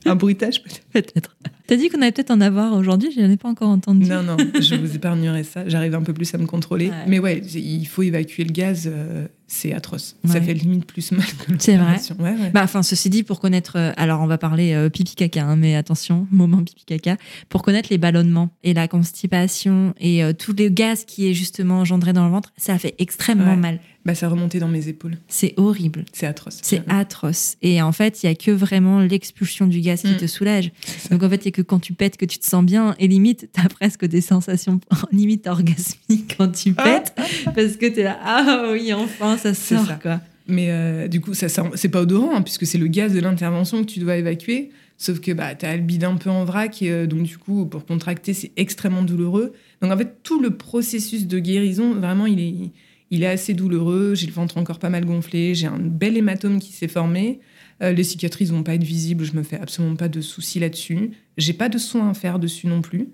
Un 0.06 0.16
bruitage 0.16 0.64
peut-être 0.64 0.86
peut-être. 0.94 1.36
T'as 1.68 1.76
dit 1.76 1.90
qu'on 1.90 2.02
allait 2.02 2.12
peut-être 2.12 2.32
en 2.32 2.42
avoir 2.42 2.74
aujourd'hui, 2.74 3.12
je 3.14 3.20
n'en 3.22 3.30
ai 3.30 3.38
pas 3.38 3.50
encore 3.50 3.70
entendu. 3.70 4.10
Non, 4.10 4.24
non, 4.24 4.38
je 4.60 4.76
vous 4.76 4.96
épargnerai 4.96 5.44
ça. 5.44 5.68
J'arrive 5.68 5.96
un 5.96 6.02
peu 6.02 6.14
plus 6.14 6.34
à 6.34 6.38
me 6.38 6.46
contrôler. 6.46 6.88
Ouais. 6.90 7.06
Mais 7.08 7.20
ouais, 7.20 7.40
il 7.40 7.86
faut 7.86 8.04
évacuer 8.04 8.44
le 8.46 8.52
gaz. 8.52 8.90
euh, 8.92 9.28
c'est 9.50 9.74
atroce. 9.74 10.18
Ça 10.26 10.42
fait 10.42 10.54
limite 10.54 10.86
plus 10.86 11.14
mal 11.14 11.26
que 11.26 11.54
C'est 11.60 11.78
vrai. 11.78 11.96
Ouais. 12.20 12.52
Bah, 12.54 12.62
enfin, 12.64 12.84
ceci 12.84 13.10
dit, 13.10 13.24
pour 13.24 13.40
connaître. 13.40 13.78
euh, 13.78 13.94
alors, 13.96 14.20
on 14.22 14.28
va 14.28 14.38
parler 14.38 14.74
euh, 14.74 14.90
pipi 14.90 15.16
caca, 15.16 15.46
hein, 15.46 15.56
mais 15.56 15.76
attention, 15.76 16.28
moment 16.32 16.62
pipi 16.64 16.84
caca. 16.86 17.16
Pour 17.48 17.64
connaître 17.64 17.88
les 17.90 17.98
ballonnements 17.98 18.50
et 18.64 18.74
la 18.74 18.88
constipation 18.90 19.94
et 20.00 20.24
euh, 20.24 20.34
tout 20.34 20.54
le 20.58 20.68
gaz 20.68 21.06
qui 21.06 21.30
est 21.30 21.34
justement 21.34 21.80
engendré 21.80 22.12
dans 22.12 22.26
le 22.26 22.32
ventre, 22.32 22.52
ça 22.58 22.78
fait 22.78 22.96
extrêmement 23.00 23.56
mal. 23.56 23.80
Bah, 24.08 24.16
ça 24.16 24.28
remontait 24.30 24.60
dans 24.60 24.70
mes 24.70 24.88
épaules. 24.88 25.18
C'est 25.28 25.54
horrible. 25.58 26.06
C'est 26.14 26.26
atroce. 26.26 26.60
C'est 26.64 26.82
atroce. 26.88 27.58
Et 27.62 27.82
en 27.82 27.92
fait, 27.92 28.24
il 28.24 28.28
y 28.28 28.30
a 28.30 28.36
que 28.36 28.52
vraiment 28.52 29.02
l'expulsion 29.02 29.68
du 29.68 29.82
gaz 29.82 30.02
qui 30.02 30.14
Mm. 30.14 30.18
te 30.18 30.26
soulage. 30.28 30.72
ça. 30.86 31.10
Donc 31.10 31.24
en 31.24 31.30
fait, 31.30 31.44
il 31.44 31.46
y 31.46 31.48
a 31.50 31.52
que 31.52 31.62
quand 31.62 31.80
tu 31.80 31.92
pètes 31.94 32.16
que 32.18 32.26
tu 32.26 32.40
te 32.40 32.46
sens 32.46 32.64
bien. 32.66 32.96
Et 33.00 33.08
limite, 33.10 33.50
t'as 33.52 33.68
presque 33.68 34.06
des 34.06 34.22
sensations 34.22 34.80
limite 35.12 35.46
orgasmiques 35.46 36.36
quand 36.38 36.48
tu 36.52 36.74
pètes. 36.74 37.14
parce 37.54 37.76
que 37.76 37.86
t'es 37.88 38.04
là, 38.04 38.18
ah 38.24 38.70
oui, 38.72 38.94
enfin, 38.94 39.38
ça 39.38 39.54
sort, 39.54 39.86
ça. 39.86 40.00
quoi. 40.02 40.22
Mais 40.48 40.68
euh, 40.72 41.10
du 41.10 41.20
coup, 41.20 41.34
ça 41.34 41.50
sent- 41.50 41.72
c'est 41.76 41.90
pas 41.90 42.00
odorant, 42.02 42.34
hein, 42.38 42.42
puisque 42.42 42.66
c'est 42.66 42.78
le 42.78 42.88
gaz 42.88 43.14
de 43.14 43.20
l'intervention 43.20 43.82
que 43.84 43.92
tu 43.92 44.00
dois 44.00 44.16
évacuer. 44.16 44.70
Sauf 44.98 45.20
que 45.20 45.32
bah, 45.34 45.54
tu 45.54 45.66
as 45.66 45.76
le 45.76 45.84
bide 45.84 46.06
un 46.06 46.16
peu 46.16 46.30
en 46.30 46.46
vrac, 46.46 46.82
et, 46.82 46.90
euh, 46.90 47.06
donc 47.06 47.24
du 47.24 47.38
coup, 47.38 47.66
pour 47.66 47.86
contracter, 47.86 48.34
c'est 48.34 48.52
extrêmement 48.56 49.04
douloureux. 49.04 49.52
Donc 49.82 49.92
en 49.92 49.98
fait, 49.98 50.24
tout 50.24 50.42
le 50.42 50.52
processus 50.52 51.28
de 51.28 51.38
guérison, 51.40 51.94
vraiment, 51.94 52.26
il 52.26 52.40
est, 52.40 52.72
il 53.12 53.24
est 53.24 53.28
assez 53.28 53.54
douloureux. 53.54 54.16
J'ai 54.16 54.28
le 54.28 54.34
ventre 54.34 54.58
encore 54.58 54.80
pas 54.80 54.90
mal 54.90 55.06
gonflé, 55.06 55.56
j'ai 55.56 55.68
un 55.68 55.80
bel 55.80 56.18
hématome 56.18 56.60
qui 56.60 56.74
s'est 56.74 56.88
formé. 56.88 57.40
Euh, 57.84 57.92
les 57.92 58.04
cicatrices 58.04 58.50
vont 58.50 58.64
pas 58.64 58.74
être 58.74 58.84
visibles, 58.84 59.24
je 59.24 59.34
me 59.34 59.44
fais 59.44 59.60
absolument 59.60 59.96
pas 59.96 60.10
de 60.10 60.22
soucis 60.22 60.60
là-dessus. 60.60 61.12
J'ai 61.38 61.54
pas 61.54 61.70
de 61.70 61.78
soins 61.78 62.10
à 62.10 62.14
faire 62.14 62.40
dessus 62.40 62.68
non 62.68 62.82
plus. 62.82 63.10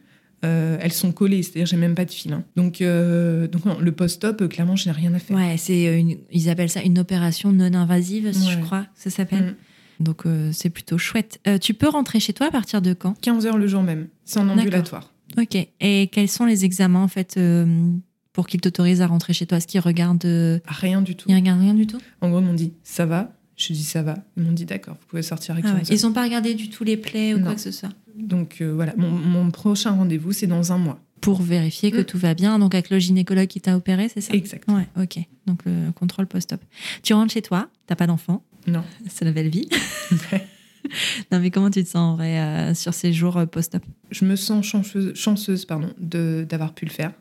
Euh, 0.45 0.77
elles 0.81 0.93
sont 0.93 1.11
collées, 1.11 1.41
c'est-à-dire 1.41 1.65
j'ai 1.65 1.77
même 1.77 1.95
pas 1.95 2.05
de 2.05 2.11
fil. 2.11 2.33
hein. 2.33 2.43
Donc, 2.55 2.81
euh, 2.81 3.47
donc 3.47 3.65
non, 3.65 3.77
le 3.79 3.91
post-op, 3.93 4.47
clairement, 4.49 4.75
je 4.75 4.89
n'ai 4.89 4.95
rien 4.95 5.13
à 5.13 5.19
faire. 5.19 5.37
Ouais, 5.37 5.55
c'est 5.57 5.99
une, 5.99 6.17
ils 6.31 6.49
appellent 6.49 6.69
ça 6.69 6.81
une 6.81 6.99
opération 6.99 7.51
non 7.51 7.73
invasive, 7.73 8.31
je 8.33 8.59
crois, 8.61 8.85
ça 8.95 9.09
s'appelle. 9.09 9.55
Mm. 9.99 10.03
Donc 10.03 10.23
c'est 10.51 10.69
plutôt 10.69 10.97
chouette. 10.97 11.39
Tu 11.61 11.73
peux 11.73 11.87
rentrer 11.87 12.19
chez 12.19 12.33
toi 12.33 12.47
à 12.47 12.51
partir 12.51 12.81
de 12.81 12.93
quand? 12.93 13.13
15 13.21 13.45
heures 13.45 13.57
le 13.57 13.67
jour 13.67 13.83
même, 13.83 14.07
c'est 14.25 14.39
en 14.39 14.49
ambulatoire. 14.49 15.13
Ok. 15.37 15.55
Et 15.79 16.09
quels 16.11 16.27
sont 16.27 16.45
les 16.45 16.65
examens 16.65 17.03
en 17.03 17.07
fait 17.07 17.39
pour 18.33 18.47
qu'ils 18.47 18.59
t'autorisent 18.61 19.01
à 19.01 19.07
rentrer 19.07 19.33
chez 19.33 19.45
toi 19.45 19.57
Est-ce 19.59 19.67
qu'ils 19.67 19.79
regardent 19.79 20.25
euh, 20.25 20.59
Rien 20.67 21.01
du 21.01 21.15
tout. 21.15 21.29
Ils 21.29 21.35
regardent 21.35 21.61
rien 21.61 21.73
du 21.73 21.87
tout? 21.87 21.99
En 22.21 22.29
gros, 22.29 22.39
ils 22.39 22.45
m'ont 22.45 22.53
dit 22.53 22.73
ça 22.83 23.05
va? 23.05 23.31
Je 23.55 23.71
dis 23.73 23.83
ça 23.83 24.01
va. 24.01 24.17
Ils 24.35 24.43
m'ont 24.43 24.51
dit 24.51 24.65
d'accord, 24.65 24.95
vous 24.99 25.07
pouvez 25.07 25.21
sortir 25.21 25.55
15 25.55 25.65
ah 25.65 25.75
ouais. 25.75 25.81
Ils 25.95 26.05
ont 26.07 26.11
pas 26.11 26.23
regardé 26.23 26.55
du 26.55 26.69
tout 26.69 26.83
les 26.83 26.97
plaies 26.97 27.33
ou 27.35 27.37
Non. 27.37 27.45
quoi 27.45 27.55
que 27.55 27.61
ce 27.61 27.71
soit? 27.71 27.89
Donc 28.17 28.57
euh, 28.61 28.73
voilà, 28.73 28.93
mon, 28.97 29.09
mon 29.11 29.49
prochain 29.51 29.91
rendez-vous, 29.91 30.31
c'est 30.33 30.47
dans 30.47 30.71
un 30.71 30.77
mois. 30.77 30.99
Pour 31.21 31.41
vérifier 31.41 31.91
que 31.91 32.01
Mm. 32.01 32.05
tout 32.05 32.17
va 32.17 32.33
bien. 32.33 32.57
Donc 32.59 32.73
avec 32.75 32.89
le 32.89 32.99
gynécologue 32.99 33.47
qui 33.47 33.61
t'a 33.61 33.77
opéré, 33.77 34.09
c'est 34.09 34.21
ça? 34.21 34.33
Exact. 34.33 34.69
Ouais, 34.69 34.87
ok. 35.01 35.19
Donc 35.45 35.59
le 35.65 35.91
contrôle 35.93 36.25
post-op. 36.27 36.59
Tu 37.03 37.13
rentres 37.13 37.31
chez 37.33 37.41
toi, 37.43 37.69
t'as 37.87 37.95
pas 37.95 38.07
d'enfant, 38.07 38.43
Non. 38.67 38.83
c'est 39.07 39.23
la 39.25 39.31
belle 39.31 39.49
vie. 39.49 39.69
non 41.31 41.39
mais 41.39 41.49
comment 41.49 41.69
tu 41.69 41.81
te 41.83 41.87
sens 41.89 41.95
en 42.13 42.15
vrai 42.15 42.39
euh, 42.39 42.73
sur 42.73 42.93
ces 42.93 43.13
jours 43.13 43.39
post-op? 43.51 43.83
Je 44.11 44.25
me 44.25 44.35
sens 44.35 44.65
chanceuse, 44.65 45.13
chanceuse 45.15 45.65
pardon, 45.65 45.93
de, 45.99 46.45
d'avoir 46.49 46.73
pu 46.73 46.85
le 46.85 46.91
faire. 46.91 47.13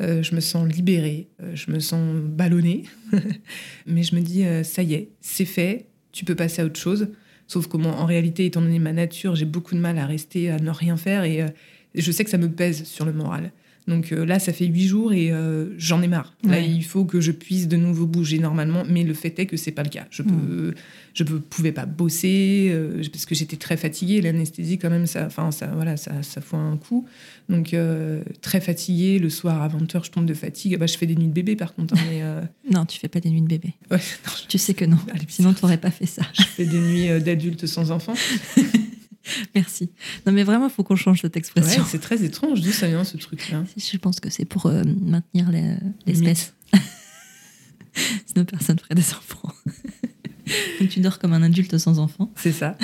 Euh, 0.00 0.22
je 0.22 0.34
me 0.34 0.40
sens 0.40 0.68
libérée, 0.68 1.28
euh, 1.42 1.54
je 1.54 1.70
me 1.70 1.80
sens 1.80 2.00
ballonnée. 2.22 2.84
Mais 3.86 4.02
je 4.02 4.14
me 4.14 4.20
dis, 4.20 4.44
euh, 4.44 4.62
ça 4.62 4.82
y 4.82 4.94
est, 4.94 5.08
c'est 5.20 5.44
fait, 5.44 5.86
tu 6.12 6.24
peux 6.24 6.34
passer 6.34 6.62
à 6.62 6.64
autre 6.64 6.78
chose. 6.78 7.08
Sauf 7.46 7.66
que 7.66 7.76
moi, 7.76 7.92
en 7.92 8.06
réalité, 8.06 8.46
étant 8.46 8.60
donné 8.60 8.78
ma 8.78 8.92
nature, 8.92 9.34
j'ai 9.34 9.46
beaucoup 9.46 9.74
de 9.74 9.80
mal 9.80 9.98
à 9.98 10.06
rester, 10.06 10.50
à 10.50 10.58
ne 10.58 10.70
rien 10.70 10.96
faire. 10.96 11.24
Et 11.24 11.46
je 11.94 12.12
sais 12.12 12.22
que 12.22 12.30
ça 12.30 12.36
me 12.36 12.50
pèse 12.50 12.84
sur 12.84 13.06
le 13.06 13.12
moral. 13.12 13.52
Donc 13.88 14.12
euh, 14.12 14.24
là, 14.24 14.38
ça 14.38 14.52
fait 14.52 14.66
huit 14.66 14.86
jours 14.86 15.12
et 15.12 15.32
euh, 15.32 15.70
j'en 15.78 16.02
ai 16.02 16.06
marre. 16.08 16.34
Là, 16.44 16.60
il 16.60 16.84
faut 16.84 17.04
que 17.06 17.20
je 17.20 17.32
puisse 17.32 17.66
de 17.66 17.76
nouveau 17.76 18.06
bouger 18.06 18.38
normalement, 18.38 18.84
mais 18.88 19.02
le 19.02 19.14
fait 19.14 19.36
est 19.38 19.46
que 19.46 19.56
c'est 19.56 19.72
pas 19.72 19.82
le 19.82 19.88
cas. 19.88 20.06
Je 20.10 20.22
peux, 20.22 20.74
je 21.14 21.24
peux- 21.24 21.40
pouvais 21.40 21.72
pas 21.72 21.86
bosser 21.86 22.68
euh, 22.70 23.02
parce 23.10 23.24
que 23.24 23.34
j'étais 23.34 23.56
très 23.56 23.76
fatiguée. 23.78 24.20
L'anesthésie, 24.20 24.78
quand 24.78 24.90
même, 24.90 25.06
ça, 25.06 25.24
enfin, 25.26 25.50
ça, 25.50 25.66
voilà, 25.68 25.96
ça, 25.96 26.22
ça 26.22 26.40
fout 26.42 26.58
un 26.60 26.76
coup. 26.76 27.06
Donc 27.48 27.74
très 28.42 28.60
fatiguée. 28.60 29.18
Le 29.18 29.30
soir 29.30 29.62
à 29.62 29.68
20 29.68 29.78
h 29.94 30.04
je 30.04 30.10
tombe 30.10 30.26
de 30.26 30.34
fatigue. 30.34 30.74
Ah 30.74 30.78
bah, 30.78 30.86
je 30.86 30.98
fais 30.98 31.06
des 31.06 31.16
nuits 31.16 31.28
de 31.28 31.32
bébé 31.32 31.56
par 31.56 31.74
contre. 31.74 31.94
hein, 31.94 32.00
mais, 32.10 32.22
Non, 32.74 32.84
tu 32.84 32.98
fais 32.98 33.08
pas 33.08 33.20
des 33.20 33.30
nuits 33.30 33.40
de 33.42 33.48
bébé. 33.48 33.72
ouais, 33.90 33.96
non, 33.96 34.32
Tu 34.48 34.58
sais 34.58 34.74
que 34.74 34.84
non. 34.84 34.98
Allez, 35.14 35.24
Sinon, 35.28 35.54
t'aurais 35.54 35.78
pas 35.78 35.90
fait 35.90 36.04
ça. 36.06 36.22
je 36.38 36.42
fais 36.44 36.66
des 36.66 36.78
nuits 36.78 37.22
d'adultes 37.22 37.66
sans 37.66 37.90
enfants. 37.90 38.14
Merci. 39.54 39.90
Non, 40.26 40.32
mais 40.32 40.44
vraiment, 40.44 40.66
il 40.66 40.72
faut 40.72 40.84
qu'on 40.84 40.96
change 40.96 41.22
cette 41.22 41.36
expression. 41.36 41.82
Ouais, 41.82 41.88
c'est 41.90 42.00
très 42.00 42.24
étrange. 42.24 42.60
D'où 42.60 42.72
ça 42.72 42.88
vient 42.88 43.04
ce 43.04 43.16
truc-là 43.16 43.64
Je 43.76 43.96
pense 43.98 44.20
que 44.20 44.30
c'est 44.30 44.44
pour 44.44 44.66
euh, 44.66 44.82
maintenir 45.00 45.50
l'espèce. 46.06 46.54
Sinon, 48.26 48.44
personne 48.44 48.78
ferait 48.78 48.94
des 48.94 49.12
enfants. 49.12 49.52
Donc, 50.80 50.88
tu 50.88 51.00
dors 51.00 51.18
comme 51.18 51.32
un 51.32 51.42
adulte 51.42 51.76
sans 51.78 51.98
enfant. 51.98 52.32
C'est 52.36 52.52
ça. 52.52 52.76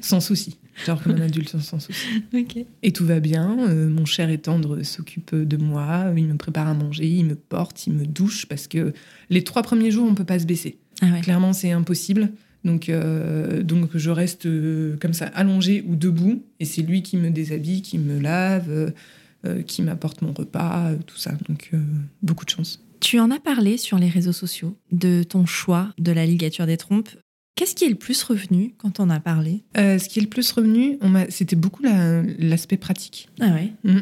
sans 0.00 0.20
souci. 0.20 0.58
Je 0.74 0.86
dors 0.86 1.02
comme 1.02 1.14
un 1.14 1.22
adulte 1.22 1.58
sans, 1.58 1.78
souci. 1.78 2.22
Et 2.82 2.92
tout 2.92 3.06
va 3.06 3.20
bien. 3.20 3.56
euh, 3.68 3.88
mon 3.88 4.04
cher 4.04 4.28
et 4.28 4.38
tendre 4.38 4.82
s'occupe 4.82 5.34
de 5.34 5.56
moi. 5.56 6.12
Il 6.16 6.26
me 6.26 6.36
prépare 6.36 6.66
à 6.66 6.74
manger, 6.74 7.06
il 7.06 7.24
me 7.24 7.34
porte, 7.34 7.86
il 7.86 7.94
me 7.94 8.04
douche 8.04 8.46
parce 8.46 8.66
que 8.66 8.92
les 9.30 9.42
trois 9.42 9.62
premiers 9.62 9.90
jours, 9.90 10.06
on 10.06 10.14
peut 10.14 10.24
pas 10.24 10.38
se 10.38 10.44
baisser. 10.44 10.78
Ah 11.00 11.06
ouais. 11.06 11.20
Clairement, 11.20 11.52
c'est 11.52 11.70
impossible. 11.70 12.30
Donc, 12.66 12.88
euh, 12.88 13.62
donc 13.62 13.96
je 13.96 14.10
reste 14.10 14.44
euh, 14.46 14.96
comme 15.00 15.12
ça, 15.14 15.26
allongée 15.28 15.82
ou 15.86 15.96
debout. 15.96 16.42
Et 16.60 16.64
c'est 16.66 16.82
lui 16.82 17.02
qui 17.02 17.16
me 17.16 17.30
déshabille, 17.30 17.80
qui 17.80 17.96
me 17.98 18.18
lave, 18.20 18.92
euh, 19.46 19.62
qui 19.62 19.80
m'apporte 19.82 20.20
mon 20.20 20.32
repas, 20.32 20.90
tout 21.06 21.16
ça. 21.16 21.32
Donc, 21.48 21.70
beaucoup 22.22 22.44
de 22.44 22.50
chance. 22.50 22.82
Tu 23.00 23.20
en 23.20 23.30
as 23.30 23.38
parlé 23.38 23.76
sur 23.78 23.98
les 23.98 24.08
réseaux 24.08 24.32
sociaux 24.32 24.76
de 24.90 25.22
ton 25.22 25.46
choix 25.46 25.94
de 25.98 26.12
la 26.12 26.26
ligature 26.26 26.66
des 26.66 26.76
trompes. 26.76 27.10
Qu'est-ce 27.54 27.74
qui 27.74 27.84
est 27.84 27.88
le 27.88 27.94
plus 27.94 28.22
revenu 28.22 28.74
quand 28.76 29.00
on 29.00 29.08
a 29.08 29.20
parlé? 29.20 29.62
Ce 29.76 30.08
qui 30.08 30.18
est 30.18 30.22
le 30.22 30.28
plus 30.28 30.50
revenu, 30.52 30.98
on 31.00 31.08
m'a- 31.08 31.30
c'était 31.30 31.56
beaucoup 31.56 31.82
la- 31.82 32.22
l'aspect 32.38 32.76
pratique. 32.76 33.28
Ah 33.40 33.54
ouais? 33.54 33.72
Mm. 33.84 34.00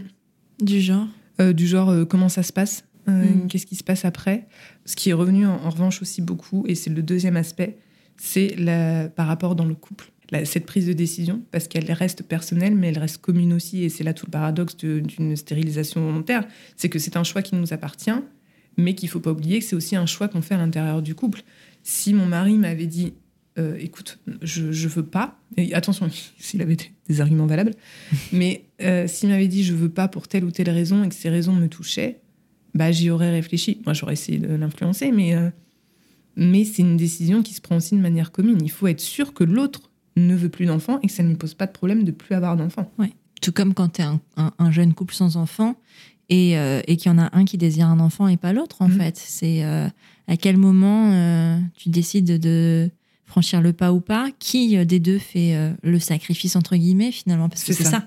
Du 0.64 0.80
genre? 0.80 1.08
Du 1.54 1.66
genre, 1.66 2.06
comment 2.08 2.28
ça 2.28 2.42
se 2.42 2.52
passe? 2.52 2.84
Mm. 3.06 3.46
Qu'est-ce 3.48 3.66
qui 3.66 3.76
se 3.76 3.84
passe 3.84 4.04
après? 4.04 4.46
Ce 4.86 4.96
qui 4.96 5.10
est 5.10 5.12
revenu 5.12 5.46
en, 5.46 5.54
en 5.56 5.70
revanche 5.70 6.00
aussi 6.00 6.22
beaucoup, 6.22 6.64
et 6.66 6.74
c'est 6.74 6.90
le 6.90 7.02
deuxième 7.02 7.36
aspect, 7.36 7.76
c'est 8.16 8.54
la- 8.58 9.08
par 9.08 9.26
rapport 9.26 9.54
dans 9.54 9.64
le 9.64 9.74
couple. 9.74 10.10
La- 10.30 10.44
cette 10.46 10.64
prise 10.66 10.86
de 10.86 10.92
décision, 10.94 11.42
parce 11.50 11.68
qu'elle 11.68 11.90
reste 11.92 12.22
personnelle, 12.22 12.74
mais 12.74 12.88
elle 12.88 12.98
reste 12.98 13.18
commune 13.18 13.52
aussi, 13.52 13.84
et 13.84 13.88
c'est 13.90 14.04
là 14.04 14.14
tout 14.14 14.26
le 14.26 14.30
paradoxe 14.30 14.76
de- 14.78 15.00
d'une 15.00 15.36
stérilisation 15.36 16.00
volontaire, 16.04 16.46
c'est 16.76 16.88
que 16.88 16.98
c'est 16.98 17.16
un 17.16 17.24
choix 17.24 17.42
qui 17.42 17.54
nous 17.56 17.72
appartient, 17.74 18.10
mais 18.78 18.94
qu'il 18.94 19.08
faut 19.08 19.20
pas 19.20 19.30
oublier 19.32 19.58
que 19.58 19.64
c'est 19.64 19.76
aussi 19.76 19.96
un 19.96 20.06
choix 20.06 20.28
qu'on 20.28 20.40
fait 20.42 20.54
à 20.54 20.58
l'intérieur 20.58 21.02
du 21.02 21.14
couple. 21.14 21.42
Si 21.82 22.14
mon 22.14 22.24
mari 22.26 22.56
m'avait 22.56 22.86
dit, 22.86 23.12
euh, 23.58 23.76
écoute, 23.78 24.18
je, 24.42 24.72
je 24.72 24.88
veux 24.88 25.04
pas, 25.04 25.38
et 25.58 25.74
attention, 25.74 26.08
s'il 26.38 26.62
avait 26.62 26.76
des, 26.76 26.90
des 27.06 27.20
arguments 27.20 27.46
valables, 27.46 27.74
mais 28.32 28.64
euh, 28.82 29.06
s'il 29.06 29.28
m'avait 29.28 29.46
dit, 29.48 29.62
je 29.62 29.74
veux 29.74 29.90
pas 29.90 30.08
pour 30.08 30.26
telle 30.26 30.44
ou 30.44 30.50
telle 30.50 30.70
raison, 30.70 31.04
et 31.04 31.08
que 31.10 31.14
ces 31.14 31.28
raisons 31.28 31.52
me 31.52 31.68
touchaient, 31.68 32.20
bah 32.74 32.90
j'y 32.90 33.10
aurais 33.10 33.30
réfléchi. 33.30 33.80
Moi, 33.84 33.92
j'aurais 33.92 34.14
essayé 34.14 34.38
de 34.38 34.52
l'influencer, 34.54 35.12
mais, 35.12 35.36
euh, 35.36 35.50
mais 36.36 36.64
c'est 36.64 36.82
une 36.82 36.96
décision 36.96 37.42
qui 37.42 37.54
se 37.54 37.60
prend 37.60 37.76
aussi 37.76 37.94
de 37.96 38.00
manière 38.00 38.32
commune. 38.32 38.58
Il 38.62 38.70
faut 38.70 38.86
être 38.86 39.00
sûr 39.00 39.32
que 39.34 39.44
l'autre 39.44 39.90
ne 40.16 40.34
veut 40.34 40.48
plus 40.48 40.66
d'enfants 40.66 40.98
et 41.02 41.06
que 41.08 41.12
ça 41.12 41.22
ne 41.22 41.28
lui 41.28 41.36
pose 41.36 41.54
pas 41.54 41.66
de 41.66 41.72
problème 41.72 42.04
de 42.04 42.10
plus 42.12 42.34
avoir 42.34 42.56
d'enfants. 42.56 42.90
Tout 43.42 43.52
comme 43.52 43.74
quand 43.74 43.88
tu 43.90 44.00
es 44.00 44.04
un, 44.04 44.20
un- 44.36 44.52
un 44.58 44.70
jeune 44.70 44.94
couple 44.94 45.12
sans 45.14 45.36
enfant 45.36 45.76
et, 46.30 46.56
euh, 46.58 46.80
et 46.86 46.96
qu'il 46.96 47.10
y 47.12 47.14
en 47.14 47.18
a 47.18 47.28
un 47.36 47.44
qui 47.44 47.58
désire 47.58 47.88
un 47.88 48.00
enfant 48.00 48.26
et 48.28 48.36
pas 48.38 48.52
l'autre, 48.54 48.80
en 48.80 48.88
Mhm. 48.88 48.98
fait. 48.98 49.16
C'est 49.18 49.64
euh, 49.64 49.86
à 50.28 50.36
quel 50.38 50.56
moment 50.56 51.10
euh, 51.12 51.58
tu 51.76 51.90
décides 51.90 52.38
de 52.40 52.90
franchir 53.26 53.60
le 53.60 53.72
pas 53.74 53.92
ou 53.92 54.00
pas? 54.00 54.28
Qui 54.38 54.84
des 54.86 55.00
deux 55.00 55.18
fait 55.18 55.74
le 55.82 55.98
sacrifice, 55.98 56.56
entre 56.56 56.76
guillemets, 56.76 57.12
finalement? 57.12 57.48
Parce 57.50 57.62
que 57.64 57.72
C'est 57.74 57.82
c'est 57.84 57.90
ça. 57.90 57.98
ça. 58.00 58.06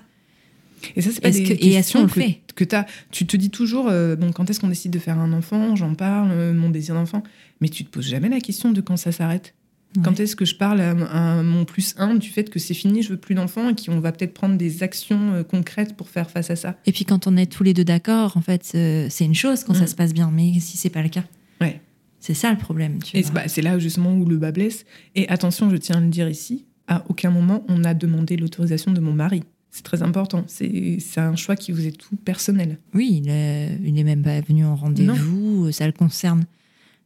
Et 0.96 1.02
ça, 1.02 1.10
c'est 1.12 1.20
pas 1.20 1.28
Est-ce 1.28 1.38
des 1.38 1.44
que- 1.44 1.54
questions 1.54 2.06
que, 2.06 2.20
que 2.54 2.64
t'as- 2.64 2.86
Tu 3.10 3.26
te 3.26 3.36
dis 3.36 3.50
toujours, 3.50 3.88
euh, 3.88 4.16
bon, 4.16 4.32
quand 4.32 4.48
est-ce 4.50 4.60
qu'on 4.60 4.68
décide 4.68 4.92
de 4.92 4.98
faire 4.98 5.18
un 5.18 5.32
enfant? 5.32 5.76
J'en 5.76 5.94
parle, 5.94 6.30
euh, 6.32 6.52
mon 6.54 6.70
désir 6.70 6.94
d'enfant. 6.94 7.22
Mais 7.60 7.68
tu 7.68 7.84
te 7.84 7.90
poses 7.90 8.06
jamais 8.08 8.28
la 8.28 8.40
question 8.40 8.70
de 8.72 8.80
quand 8.80 8.96
ça 8.96 9.12
s'arrête. 9.12 9.54
Quand 10.04 10.20
est-ce 10.20 10.36
que 10.36 10.44
je 10.44 10.54
parle 10.54 10.80
à, 10.82 10.90
à 10.90 11.42
mon 11.42 11.64
plus 11.64 11.94
un 11.96 12.14
du 12.14 12.28
fait 12.28 12.50
que 12.50 12.58
c'est 12.58 12.74
fini, 12.74 13.02
je 13.02 13.08
veux 13.08 13.16
plus 13.16 13.34
d'enfants 13.34 13.70
et 13.70 13.74
qu'on 13.74 14.00
va 14.00 14.12
peut-être 14.12 14.34
prendre 14.34 14.56
des 14.56 14.82
actions 14.82 15.32
euh, 15.32 15.42
concrètes 15.42 15.96
pour 15.96 16.10
faire 16.10 16.30
face 16.30 16.50
à 16.50 16.56
ça? 16.56 16.76
Et 16.84 16.92
puis 16.92 17.06
quand 17.06 17.26
on 17.26 17.36
est 17.38 17.50
tous 17.50 17.62
les 17.64 17.72
deux 17.72 17.84
d'accord, 17.84 18.36
en 18.36 18.42
fait, 18.42 18.60
c'est 18.64 19.24
une 19.24 19.34
chose 19.34 19.64
quand 19.64 19.72
ça 19.72 19.80
Mhm. 19.80 19.86
se 19.86 19.94
passe 19.96 20.12
bien, 20.12 20.30
mais 20.30 20.52
si 20.60 20.76
c'est 20.76 20.90
pas 20.90 21.02
le 21.02 21.08
cas, 21.08 21.24
Ouais. 21.62 21.80
c'est 22.20 22.34
ça 22.34 22.50
le 22.52 22.58
problème. 22.58 22.98
Tu 23.02 23.16
Et 23.16 23.24
bah, 23.32 23.48
c'est 23.48 23.62
là 23.62 23.78
justement 23.78 24.14
où 24.14 24.26
le 24.26 24.36
bas 24.36 24.52
blesse. 24.52 24.84
Et 25.16 25.26
attention, 25.30 25.70
je 25.70 25.76
tiens 25.76 25.96
à 25.96 26.00
le 26.00 26.08
dire 26.08 26.28
ici, 26.28 26.66
à 26.86 27.02
aucun 27.08 27.30
moment 27.30 27.64
on 27.68 27.82
a 27.82 27.94
demandé 27.94 28.36
l'autorisation 28.36 28.92
de 28.92 29.00
mon 29.00 29.14
mari. 29.14 29.42
C'est 29.70 29.82
très 29.82 30.02
important. 30.02 30.44
C'est 30.48 30.98
un 31.18 31.36
choix 31.36 31.54
qui 31.56 31.72
vous 31.72 31.86
est 31.86 31.92
tout 31.96 32.16
personnel. 32.16 32.78
Oui, 32.94 33.20
il 33.22 33.28
est, 33.28 33.78
il 33.84 33.98
est 33.98 34.04
même 34.04 34.22
pas 34.22 34.40
venu 34.40 34.64
en 34.64 34.74
rendez-vous, 34.74 35.70
ça 35.72 35.86
le 35.86 35.92
concerne 35.92 36.44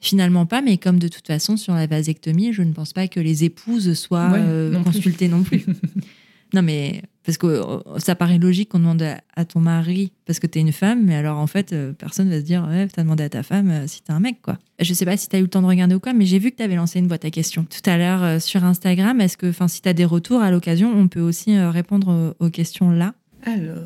finalement 0.00 0.46
pas, 0.46 0.62
mais 0.62 0.78
comme 0.78 0.98
de 0.98 1.06
toute 1.08 1.26
façon 1.28 1.56
sur 1.56 1.74
la 1.74 1.86
vasectomie, 1.86 2.52
je 2.52 2.62
ne 2.62 2.72
pense 2.72 2.92
pas 2.92 3.06
que 3.08 3.20
les 3.20 3.44
épouses 3.44 3.94
soient 3.94 4.30
Ouais, 4.32 4.38
euh, 4.40 4.70
non 4.72 4.82
plus. 4.82 4.92
consultées 4.94 5.28
non 5.28 5.42
plus. 5.44 5.64
non 6.54 6.62
mais 6.62 7.02
parce 7.24 7.38
que 7.38 7.46
euh, 7.46 7.98
ça 7.98 8.14
paraît 8.14 8.38
logique 8.38 8.70
qu'on 8.70 8.80
demande 8.80 9.04
à, 9.36 9.44
ton 9.44 9.60
mari 9.60 10.12
parce 10.26 10.40
que 10.40 10.46
t'es 10.46 10.60
une 10.60 10.72
femme, 10.72 11.04
mais 11.04 11.14
alors 11.14 11.38
en 11.38 11.46
fait 11.46 11.72
euh, 11.72 11.92
personne 11.92 12.28
va 12.28 12.38
se 12.38 12.44
dire 12.44 12.66
ouais 12.68 12.88
t'as 12.88 13.02
demandé 13.02 13.24
à 13.24 13.28
ta 13.28 13.42
femme 13.42 13.70
euh, 13.70 13.86
si 13.86 14.02
t'es 14.02 14.12
un 14.12 14.20
mec 14.20 14.42
quoi. 14.42 14.58
Je 14.80 14.92
sais 14.94 15.04
pas 15.04 15.16
si 15.16 15.28
t'as 15.28 15.38
eu 15.38 15.42
le 15.42 15.48
temps 15.48 15.62
de 15.62 15.66
regarder 15.66 15.94
ou 15.94 16.00
quoi, 16.00 16.12
mais 16.12 16.26
j'ai 16.26 16.38
vu 16.38 16.50
que 16.50 16.56
t'avais 16.56 16.74
lancé 16.74 16.98
une 16.98 17.08
boîte 17.08 17.24
à 17.24 17.30
questions 17.30 17.64
tout 17.64 17.88
à 17.88 17.96
l'heure 17.96 18.40
sur 18.40 18.64
Instagram. 18.64 19.20
Est-ce 19.20 19.36
que, 19.36 19.48
enfin 19.48 19.68
si 19.68 19.82
t'as 19.82 19.92
des 19.92 20.04
retours 20.04 20.40
à 20.40 20.50
l'occasion, 20.50 20.92
on 20.94 21.08
peut 21.08 21.20
aussi 21.20 21.56
répondre 21.58 22.34
aux, 22.40 22.46
aux 22.46 22.50
questions 22.50 22.90
là. 22.90 23.14
Alors, 23.44 23.84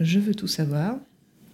je 0.00 0.18
veux 0.18 0.34
tout 0.34 0.46
savoir. 0.46 0.96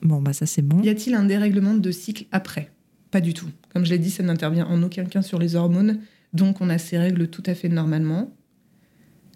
Bon 0.03 0.23
bah 0.23 0.33
ça 0.33 0.47
c'est 0.47 0.63
bon. 0.63 0.81
Y 0.83 0.91
a-t-il 0.91 1.15
un 1.15 1.25
dérèglement 1.25 1.75
de 1.75 1.91
cycle 1.91 2.27
après? 2.31 2.71
Pas 3.11 3.21
du 3.21 3.35
tout. 3.35 3.49
Comme 3.73 3.85
je 3.85 3.91
l'ai 3.91 3.99
dit, 3.99 4.11
ça 4.11 4.23
n'intervient 4.23 4.67
en 4.67 4.83
aucun 4.83 5.05
cas 5.05 5.23
sur 5.23 5.39
les 5.39 5.57
hormones, 5.57 6.01
donc 6.33 6.61
on 6.61 6.69
a 6.69 6.79
ces 6.79 6.99
règles 6.99 7.29
tout 7.29 7.43
à 7.47 7.55
fait 7.55 7.69
normalement. 7.69 8.31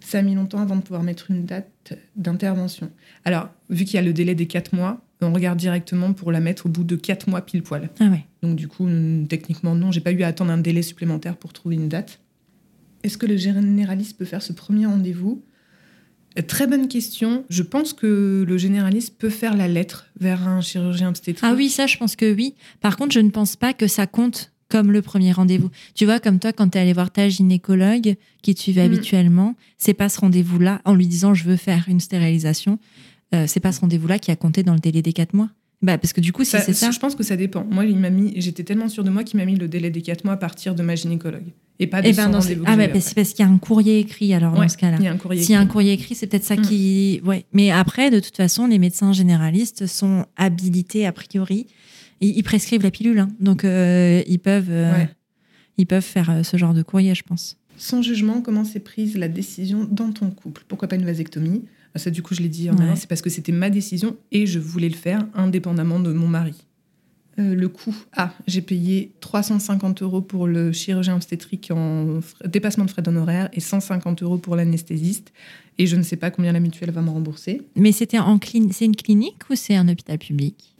Ça 0.04 0.18
a 0.18 0.22
mis 0.22 0.34
longtemps 0.34 0.60
avant 0.60 0.76
de 0.76 0.82
pouvoir 0.82 1.02
mettre 1.02 1.30
une 1.30 1.44
date 1.44 1.94
d'intervention. 2.16 2.90
Alors, 3.24 3.48
vu 3.70 3.84
qu'il 3.84 3.94
y 3.94 3.98
a 3.98 4.02
le 4.02 4.12
délai 4.12 4.34
des 4.34 4.46
4 4.46 4.74
mois, 4.74 5.00
on 5.20 5.32
regarde 5.32 5.58
directement 5.58 6.12
pour 6.12 6.32
la 6.32 6.40
mettre 6.40 6.66
au 6.66 6.68
bout 6.68 6.84
de 6.84 6.96
4 6.96 7.28
mois 7.28 7.42
pile 7.42 7.62
poil. 7.62 7.90
Ah 8.00 8.08
ouais. 8.08 8.24
Donc 8.42 8.56
du 8.56 8.68
coup, 8.68 8.86
mm, 8.86 9.28
techniquement, 9.28 9.74
non, 9.74 9.92
j'ai 9.92 10.00
pas 10.00 10.12
eu 10.12 10.22
à 10.22 10.28
attendre 10.28 10.50
un 10.50 10.58
délai 10.58 10.82
supplémentaire 10.82 11.36
pour 11.36 11.52
trouver 11.52 11.76
une 11.76 11.88
date. 11.88 12.20
Est-ce 13.02 13.18
que 13.18 13.26
le 13.26 13.36
généraliste 13.36 14.16
peut 14.16 14.24
faire 14.24 14.42
ce 14.42 14.52
premier 14.52 14.86
rendez-vous? 14.86 15.42
Très 16.46 16.66
bonne 16.66 16.88
question. 16.88 17.44
Je 17.50 17.62
pense 17.62 17.92
que 17.92 18.44
le 18.46 18.58
généraliste 18.58 19.18
peut 19.18 19.28
faire 19.28 19.56
la 19.56 19.68
lettre 19.68 20.06
vers 20.18 20.48
un 20.48 20.60
chirurgien 20.62 21.10
obstétrique. 21.10 21.44
Ah 21.46 21.54
oui, 21.54 21.68
ça, 21.68 21.86
je 21.86 21.98
pense 21.98 22.16
que 22.16 22.32
oui. 22.32 22.54
Par 22.80 22.96
contre, 22.96 23.12
je 23.12 23.20
ne 23.20 23.30
pense 23.30 23.56
pas 23.56 23.74
que 23.74 23.86
ça 23.86 24.06
compte 24.06 24.51
comme 24.72 24.90
le 24.90 25.02
premier 25.02 25.32
rendez-vous. 25.32 25.70
Tu 25.94 26.06
vois, 26.06 26.18
comme 26.18 26.38
toi, 26.38 26.52
quand 26.52 26.70
tu 26.70 26.78
es 26.78 26.80
allé 26.80 26.94
voir 26.94 27.11
ta 27.11 27.28
gynécologue 27.28 28.16
qui 28.42 28.54
te 28.54 28.61
suivait 28.61 28.88
Mm. 28.88 28.92
habituellement, 28.92 29.54
c'est 29.76 29.92
pas 29.94 30.08
ce 30.08 30.18
rendez-vous-là, 30.20 30.80
en 30.87 30.94
lui 30.94 31.06
disant 31.06 31.35
je 31.35 31.44
veux 31.44 31.56
faire 31.56 31.85
une 31.88 32.00
stérilisation, 32.00 32.78
euh, 33.35 33.44
c'est 33.46 33.61
pas 33.61 33.72
ce 33.72 33.80
rendez-vous-là 33.80 34.18
qui 34.18 34.30
a 34.30 34.37
compté 34.37 34.62
dans 34.62 34.72
le 34.74 34.80
délai 34.80 35.02
des 35.02 35.12
quatre 35.12 35.35
mois. 35.35 35.50
Bah, 35.82 35.98
parce 35.98 36.12
que 36.12 36.20
du 36.20 36.32
coup, 36.32 36.44
si 36.44 36.50
c'est 36.64 36.72
ça. 36.74 36.90
Je 36.92 36.98
pense 37.00 37.16
que 37.16 37.24
ça 37.24 37.35
dépend. 37.37 37.66
Moi, 37.68 37.85
il 37.87 37.96
m'a 37.98 38.08
mis, 38.11 38.32
j'étais 38.37 38.62
tellement 38.62 38.88
sûre 38.88 39.02
de 39.04 39.11
moi 39.11 39.24
qu'il 39.24 39.38
m'a 39.40 39.44
mis 39.44 39.56
le 39.56 39.66
délai 39.66 39.90
des 39.90 40.00
4 40.00 40.24
mois 40.24 40.35
à 40.35 40.37
partir 40.37 40.74
de 40.76 40.82
ma 40.82 40.94
gynécologue. 40.94 41.46
Et 41.80 41.88
pas 41.88 42.00
de 42.02 42.06
Eh 42.08 42.12
son 42.12 42.22
ben, 42.30 42.40
c'est- 42.40 42.54
rendez-vous 42.54 42.64
ah, 42.68 42.76
bah, 42.76 43.00
c'est 43.00 43.14
parce 43.16 43.30
qu'il 43.32 43.44
y 43.44 43.48
a 43.48 43.50
un 43.50 43.58
courrier 43.58 43.98
écrit, 43.98 44.32
alors, 44.32 44.54
dans 44.54 44.68
ce 44.68 44.76
cas-là. 44.76 44.98
Il 45.00 45.04
y 45.04 45.08
a 45.08 45.12
un 45.12 45.16
courrier. 45.16 45.42
S'il 45.42 45.52
y 45.52 45.54
a 45.56 45.58
un 45.58 45.62
écrit. 45.62 45.72
courrier 45.72 45.92
écrit, 45.94 46.14
c'est 46.14 46.28
peut-être 46.28 46.44
ça 46.44 46.54
Mm. 46.54 46.62
qui. 46.62 47.20
Ouais. 47.24 47.44
Mais 47.52 47.72
après, 47.72 48.11
de 48.11 48.20
toute 48.20 48.37
façon, 48.37 48.68
les 48.68 48.78
médecins 48.78 49.12
généralistes 49.12 49.87
sont 49.88 50.24
habilités, 50.37 51.04
a 51.04 51.11
priori. 51.12 51.66
Ils, 52.22 52.37
ils 52.38 52.42
prescrivent 52.42 52.82
la 52.82 52.90
pilule. 52.90 53.18
hein. 53.18 53.28
Donc, 53.40 53.64
euh, 53.64 54.22
ils, 54.26 54.38
peuvent, 54.38 54.70
euh, 54.70 54.92
Ouais. 54.94 55.08
ils 55.76 55.87
peuvent 55.87 56.02
faire 56.02 56.30
euh, 56.30 56.42
ce 56.42 56.56
genre 56.56 56.72
de 56.72 56.82
courrier, 56.82 57.14
je 57.14 57.22
pense. 57.22 57.58
Sans 57.76 58.00
jugement, 58.00 58.40
comment 58.40 58.64
s'est 58.64 58.80
prise 58.80 59.16
la 59.18 59.28
décision 59.28 59.85
dans 59.90 60.11
ton 60.12 60.30
couple? 60.30 60.64
Pourquoi 60.68 60.88
pas 60.88 60.96
une 60.96 61.04
vasectomie? 61.04 61.64
Ah, 61.94 61.98
Ça, 61.98 62.11
du 62.11 62.22
coup, 62.22 62.35
je 62.35 62.40
l'ai 62.40 62.48
dit 62.48 62.70
en 62.70 62.76
Ouais. 62.76 62.85
avance, 62.85 63.00
c'est 63.00 63.08
parce 63.08 63.22
que 63.22 63.30
c'était 63.30 63.52
ma 63.52 63.68
décision 63.70 64.16
et 64.30 64.46
je 64.46 64.58
voulais 64.58 64.88
le 64.88 64.94
faire 64.94 65.26
indépendamment 65.35 66.00
de 66.00 66.12
mon 66.12 66.28
mari. 66.28 66.54
Euh, 67.38 67.54
le 67.54 67.68
coût, 67.70 67.94
ah, 68.14 68.35
j'ai 68.46 68.61
payé 68.61 69.12
350 69.20 70.02
euros 70.02 70.20
pour 70.20 70.46
le 70.46 70.70
chirurgien 70.70 71.16
obstétrique 71.16 71.70
en 71.70 72.20
dépassement 72.44 72.85
de 72.85 72.90
frais 72.90 73.00
d'honoraires 73.00 73.48
et 73.54 73.61
150 73.61 74.22
euros 74.22 74.37
pour 74.37 74.54
l'anesthésiste. 74.54 75.32
Et 75.78 75.87
je 75.87 75.96
ne 75.96 76.02
sais 76.02 76.16
pas 76.16 76.30
combien 76.30 76.52
la 76.52 76.61
mutuelle 76.61 76.90
va 76.90 77.00
me 77.00 77.08
rembourser. 77.08 77.62
Mais 77.74 77.90
c'était 77.92 78.18
en 78.18 78.38
c'est 78.70 78.85
une 78.85 78.94
clinique 78.96 79.38
ou 79.50 79.54
c'est 79.54 79.74
un 79.76 79.88
hôpital 79.88 80.18
public? 80.18 80.71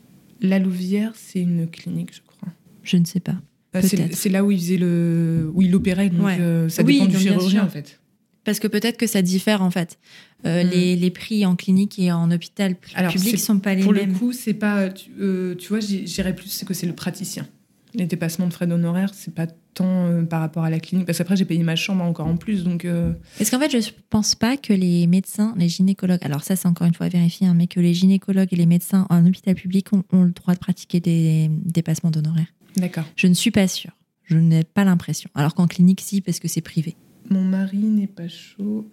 La 0.43 0.59
Louvière, 0.59 1.13
c'est 1.15 1.39
une 1.41 1.67
clinique, 1.67 2.13
je 2.13 2.21
crois. 2.21 2.49
Je 2.83 2.97
ne 2.97 3.05
sais 3.05 3.19
pas. 3.21 3.35
Euh, 3.75 3.81
c'est- 3.81 4.29
là 4.29 4.43
où 4.43 4.51
il 4.51 4.59
faisait 4.59 4.77
le, 4.77 5.49
où 5.55 5.61
il 5.63 5.73
opérait, 5.73 6.09
donc 6.09 6.25
Ouais. 6.25 6.37
euh, 6.39 6.69
ça 6.69 6.83
Oui, 6.83 6.93
dépend 6.99 7.05
du 7.07 7.17
chirurgien 7.17 7.63
en 7.63 7.69
fait. 7.69 7.99
Parce 8.43 8.59
que 8.59 8.67
peut-être 8.67 8.97
que 8.97 9.07
ça 9.07 9.21
diffère 9.23 9.61
en 9.63 9.71
fait. 9.71 9.97
Euh, 10.45 10.63
Mm. 10.63 10.69
les, 10.69 10.95
les 10.97 11.09
prix 11.11 11.45
en 11.45 11.55
clinique 11.55 11.97
et 11.97 12.11
en 12.11 12.29
hôpital 12.29 12.75
Alors, 12.93 13.13
public 13.13 13.39
sont 13.39 13.57
pas 13.59 13.73
les 13.73 13.81
Pour 13.83 13.93
mêmes. 13.93 14.11
le 14.11 14.19
coup, 14.19 14.33
c'est 14.33 14.53
pas. 14.53 14.89
Tu, 14.89 15.09
euh, 15.19 15.55
tu 15.55 15.69
vois, 15.69 15.79
j'irais 15.79 16.35
plus, 16.35 16.49
c'est 16.49 16.67
que 16.67 16.73
c'est 16.73 16.85
le 16.85 16.93
praticien. 16.93 17.47
Les 17.95 18.05
dépassements 18.05 18.47
de 18.47 18.53
frais 18.53 18.67
d'honoraires, 18.67 19.11
c'est 19.13 19.33
pas 19.33 19.47
tant 19.73 20.07
euh, 20.07 20.23
par 20.23 20.39
rapport 20.39 20.63
à 20.63 20.69
la 20.69 20.79
clinique. 20.79 21.05
Parce 21.05 21.17
qu'après, 21.17 21.35
j'ai 21.35 21.45
payé 21.45 21.63
ma 21.63 21.75
chambre 21.75 22.03
encore 22.03 22.27
en 22.27 22.37
plus. 22.37 22.63
Donc, 22.63 22.85
euh, 22.85 23.13
Parce 23.37 23.49
qu'en 23.49 23.59
fait, 23.59 23.69
je 23.81 23.89
pense 24.09 24.35
pas 24.35 24.57
que 24.57 24.73
les 24.73 25.07
médecins, 25.07 25.53
les 25.57 25.69
gynécologues, 25.69 26.19
alors 26.23 26.43
ça 26.43 26.55
c'est 26.55 26.67
encore 26.67 26.87
une 26.87 26.93
fois 26.93 27.07
à 27.07 27.09
vérifier, 27.09 27.47
hein, 27.47 27.53
mais 27.55 27.67
que 27.67 27.79
les 27.79 27.93
gynécologues 27.93 28.49
et 28.51 28.55
les 28.55 28.65
médecins 28.65 29.05
en 29.09 29.25
hôpital 29.25 29.55
public 29.55 29.91
ont, 29.93 30.03
ont 30.11 30.23
le 30.23 30.31
droit 30.31 30.53
de 30.53 30.59
pratiquer 30.59 30.99
des 30.99 31.49
dépassements 31.49 32.11
d'honoraires. 32.11 32.53
d'accord. 32.77 33.05
Je 33.15 33.27
ne 33.27 33.33
suis 33.33 33.51
pas 33.51 33.67
sûre. 33.67 33.91
Je 34.25 34.37
n'ai 34.37 34.63
pas 34.63 34.83
l'impression. 34.85 35.29
Alors 35.35 35.53
qu'en 35.53 35.67
clinique, 35.67 36.01
si, 36.01 36.21
parce 36.21 36.39
que 36.39 36.47
c'est 36.47 36.61
privé. 36.61 36.95
Mon 37.29 37.43
mari 37.43 37.77
n'est 37.77 38.07
pas 38.07 38.27
chaud. 38.27 38.89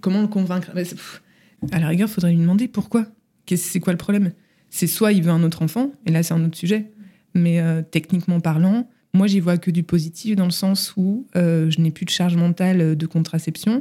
comment 0.00 0.20
le 0.20 0.28
convaincre? 0.28 0.70
Bah, 0.74 0.82
À 1.72 1.78
la 1.80 1.88
rigueur, 1.88 2.08
faudrait 2.10 2.32
lui 2.32 2.40
demander 2.40 2.68
pourquoi. 2.68 3.06
C'est 3.54 3.80
quoi 3.80 3.92
le 3.92 3.96
problème? 3.98 4.32
C'est 4.70 4.86
soit 4.86 5.12
il 5.12 5.22
veut 5.22 5.30
un 5.30 5.42
autre 5.44 5.62
enfant, 5.62 5.92
et 6.04 6.10
là 6.10 6.22
c'est 6.22 6.34
un 6.34 6.44
autre 6.44 6.56
sujet. 6.58 6.90
Mais 7.34 7.60
euh, 7.60 7.82
techniquement 7.82 8.40
parlant, 8.40 8.88
moi 9.16 9.26
j'y 9.26 9.40
vois 9.40 9.58
que 9.58 9.70
du 9.70 9.82
positif 9.82 10.36
dans 10.36 10.44
le 10.44 10.50
sens 10.50 10.92
où 10.96 11.26
euh, 11.34 11.70
je 11.70 11.80
n'ai 11.80 11.90
plus 11.90 12.04
de 12.04 12.10
charge 12.10 12.36
mentale 12.36 12.80
euh, 12.80 12.94
de 12.94 13.06
contraception, 13.06 13.78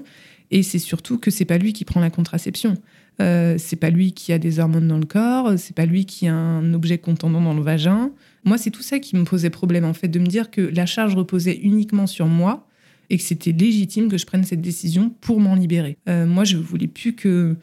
et 0.51 0.63
c'est 0.63 0.79
surtout 0.79 1.17
que 1.17 1.31
c'est 1.31 1.45
pas 1.45 1.57
lui 1.57 1.73
qui 1.73 1.85
prend 1.85 1.99
la 1.99 2.09
contraception. 2.09 2.75
Euh, 3.21 3.55
c'est 3.57 3.77
pas 3.77 3.89
lui 3.89 4.11
qui 4.11 4.33
a 4.33 4.37
des 4.37 4.59
hormones 4.59 4.87
dans 4.87 4.97
le 4.97 5.05
corps, 5.05 5.53
c'est 5.57 5.75
pas 5.75 5.85
lui 5.85 6.05
qui 6.05 6.27
a 6.27 6.35
un 6.35 6.73
objet 6.73 6.97
contendant 6.97 7.41
dans 7.41 7.53
le 7.53 7.61
vagin. 7.61 8.11
Moi, 8.43 8.57
c'est 8.57 8.71
tout 8.71 8.81
ça 8.81 8.99
qui 8.99 9.15
me 9.15 9.23
posait 9.23 9.49
problème, 9.49 9.85
en 9.85 9.93
fait, 9.93 10.07
de 10.07 10.19
me 10.19 10.27
dire 10.27 10.51
que 10.51 10.61
la 10.61 10.85
charge 10.85 11.15
reposait 11.15 11.57
uniquement 11.63 12.07
sur 12.07 12.27
moi 12.27 12.67
et 13.09 13.17
que 13.17 13.23
c'était 13.23 13.51
légitime 13.51 14.09
que 14.09 14.17
je 14.17 14.25
prenne 14.25 14.43
cette 14.43 14.61
décision 14.61 15.09
pour 15.21 15.39
m'en 15.39 15.55
libérer. 15.55 15.97
Euh, 16.09 16.25
moi, 16.25 16.43
je 16.43 16.57
voulais 16.57 16.87
plus 16.87 17.13
que, 17.13 17.55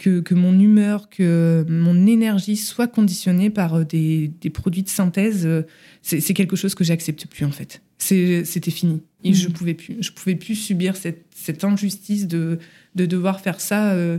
que, 0.00 0.20
que 0.20 0.34
mon 0.34 0.58
humeur, 0.58 1.10
que 1.10 1.66
mon 1.68 2.06
énergie 2.06 2.56
soit 2.56 2.88
conditionnée 2.88 3.50
par 3.50 3.74
euh, 3.74 3.84
des, 3.84 4.32
des 4.40 4.48
produits 4.48 4.82
de 4.82 4.88
synthèse. 4.88 5.44
Euh, 5.44 5.62
C'est 6.00 6.32
quelque 6.32 6.56
chose 6.56 6.74
que 6.74 6.84
j'accepte 6.84 7.26
plus, 7.26 7.44
en 7.44 7.50
fait. 7.50 7.82
C'était 7.98 8.70
fini. 8.70 9.02
Et 9.24 9.34
je 9.34 9.48
pouvais 9.48 9.74
plus. 9.74 9.98
Je 10.00 10.10
pouvais 10.12 10.36
plus 10.36 10.54
subir 10.54 10.96
cette, 10.96 11.26
cette 11.36 11.64
injustice 11.64 12.26
de, 12.26 12.58
de 12.94 13.04
devoir 13.04 13.40
faire 13.40 13.60
ça 13.60 13.92
euh, 13.92 14.18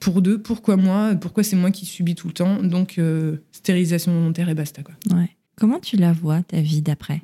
pour 0.00 0.22
deux. 0.22 0.40
Pourquoi 0.40 0.78
moi 0.78 1.14
Pourquoi 1.14 1.42
c'est 1.42 1.56
moi 1.56 1.70
qui 1.70 1.84
subis 1.84 2.14
tout 2.14 2.28
le 2.28 2.32
temps 2.32 2.62
Donc, 2.62 2.98
euh, 2.98 3.36
stérilisation 3.52 4.12
volontaire 4.12 4.48
et 4.48 4.54
basta, 4.54 4.82
quoi. 4.82 4.94
Ouais. 5.14 5.28
Comment 5.56 5.78
tu 5.78 5.96
la 5.98 6.12
vois, 6.12 6.42
ta 6.42 6.62
vie 6.62 6.80
d'après? 6.80 7.20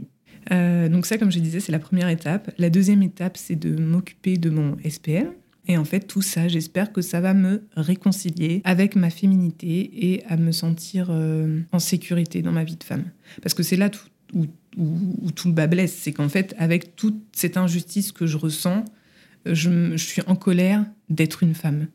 Euh, 0.53 0.91
donc 0.91 1.07
ça, 1.07 1.17
comme 1.17 1.33
je 1.33 1.39
disais, 1.39 1.61
c'est 1.61 1.73
la 1.73 1.79
première 1.79 2.11
étape. 2.11 2.53
La 2.59 2.69
deuxième 2.69 3.03
étape, 3.03 3.39
c'est 3.39 3.57
de 3.57 3.81
m'occuper 3.81 4.37
de 4.37 4.51
mon 4.51 4.77
SPL. 4.87 5.33
Et 5.67 5.79
en 5.79 5.85
fait, 5.85 6.01
tout 6.01 6.21
ça, 6.23 6.47
j'espère 6.49 6.93
que 6.93 7.01
ça 7.01 7.21
va 7.21 7.33
me 7.35 7.63
réconcilier 7.77 8.61
avec 8.65 8.97
ma 8.97 9.09
féminité 9.11 9.91
et 10.15 10.25
à 10.27 10.37
me 10.37 10.53
sentir 10.53 11.07
euh, 11.11 11.61
en 11.73 11.79
sécurité 11.79 12.43
dans 12.43 12.53
ma 12.53 12.65
vie 12.65 12.77
de 12.77 12.85
femme. 12.85 13.05
Parce 13.43 13.55
que 13.55 13.63
c'est 13.63 13.77
là 13.77 13.89
tout- 13.89 14.07
où, 14.35 14.45
où- 14.77 15.17
où 15.23 15.31
tout 15.31 15.49
le 15.49 15.55
bas 15.55 15.67
blesse. 15.67 15.95
C'est 15.95 16.13
qu'en 16.13 16.29
fait, 16.29 16.55
avec 16.59 16.97
toute 16.97 17.23
cette 17.33 17.57
injustice 17.57 18.13
que 18.13 18.27
je 18.27 18.37
ressens, 18.37 18.85
je, 19.47 19.97
suis 19.97 20.23
en 20.27 20.37
colère 20.37 20.85
d'être 21.09 21.43
une 21.43 21.55
femme. 21.55 21.87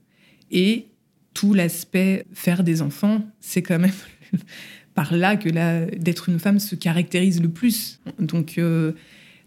Et 0.51 0.87
tout 1.35 1.53
l'aspect 1.53 2.25
faire 2.33 2.63
des 2.63 2.81
enfants, 2.81 3.23
c'est 3.39 3.61
quand 3.61 3.77
même 3.79 3.91
par 4.95 5.13
là 5.15 5.35
que 5.37 5.47
la- 5.49 5.85
d'être 5.85 6.29
une 6.29 6.39
femme 6.39 6.59
se 6.59 6.73
caractérise 6.75 7.39
le 7.41 7.49
plus. 7.49 7.99
Donc, 8.17 8.57
euh, 8.57 8.93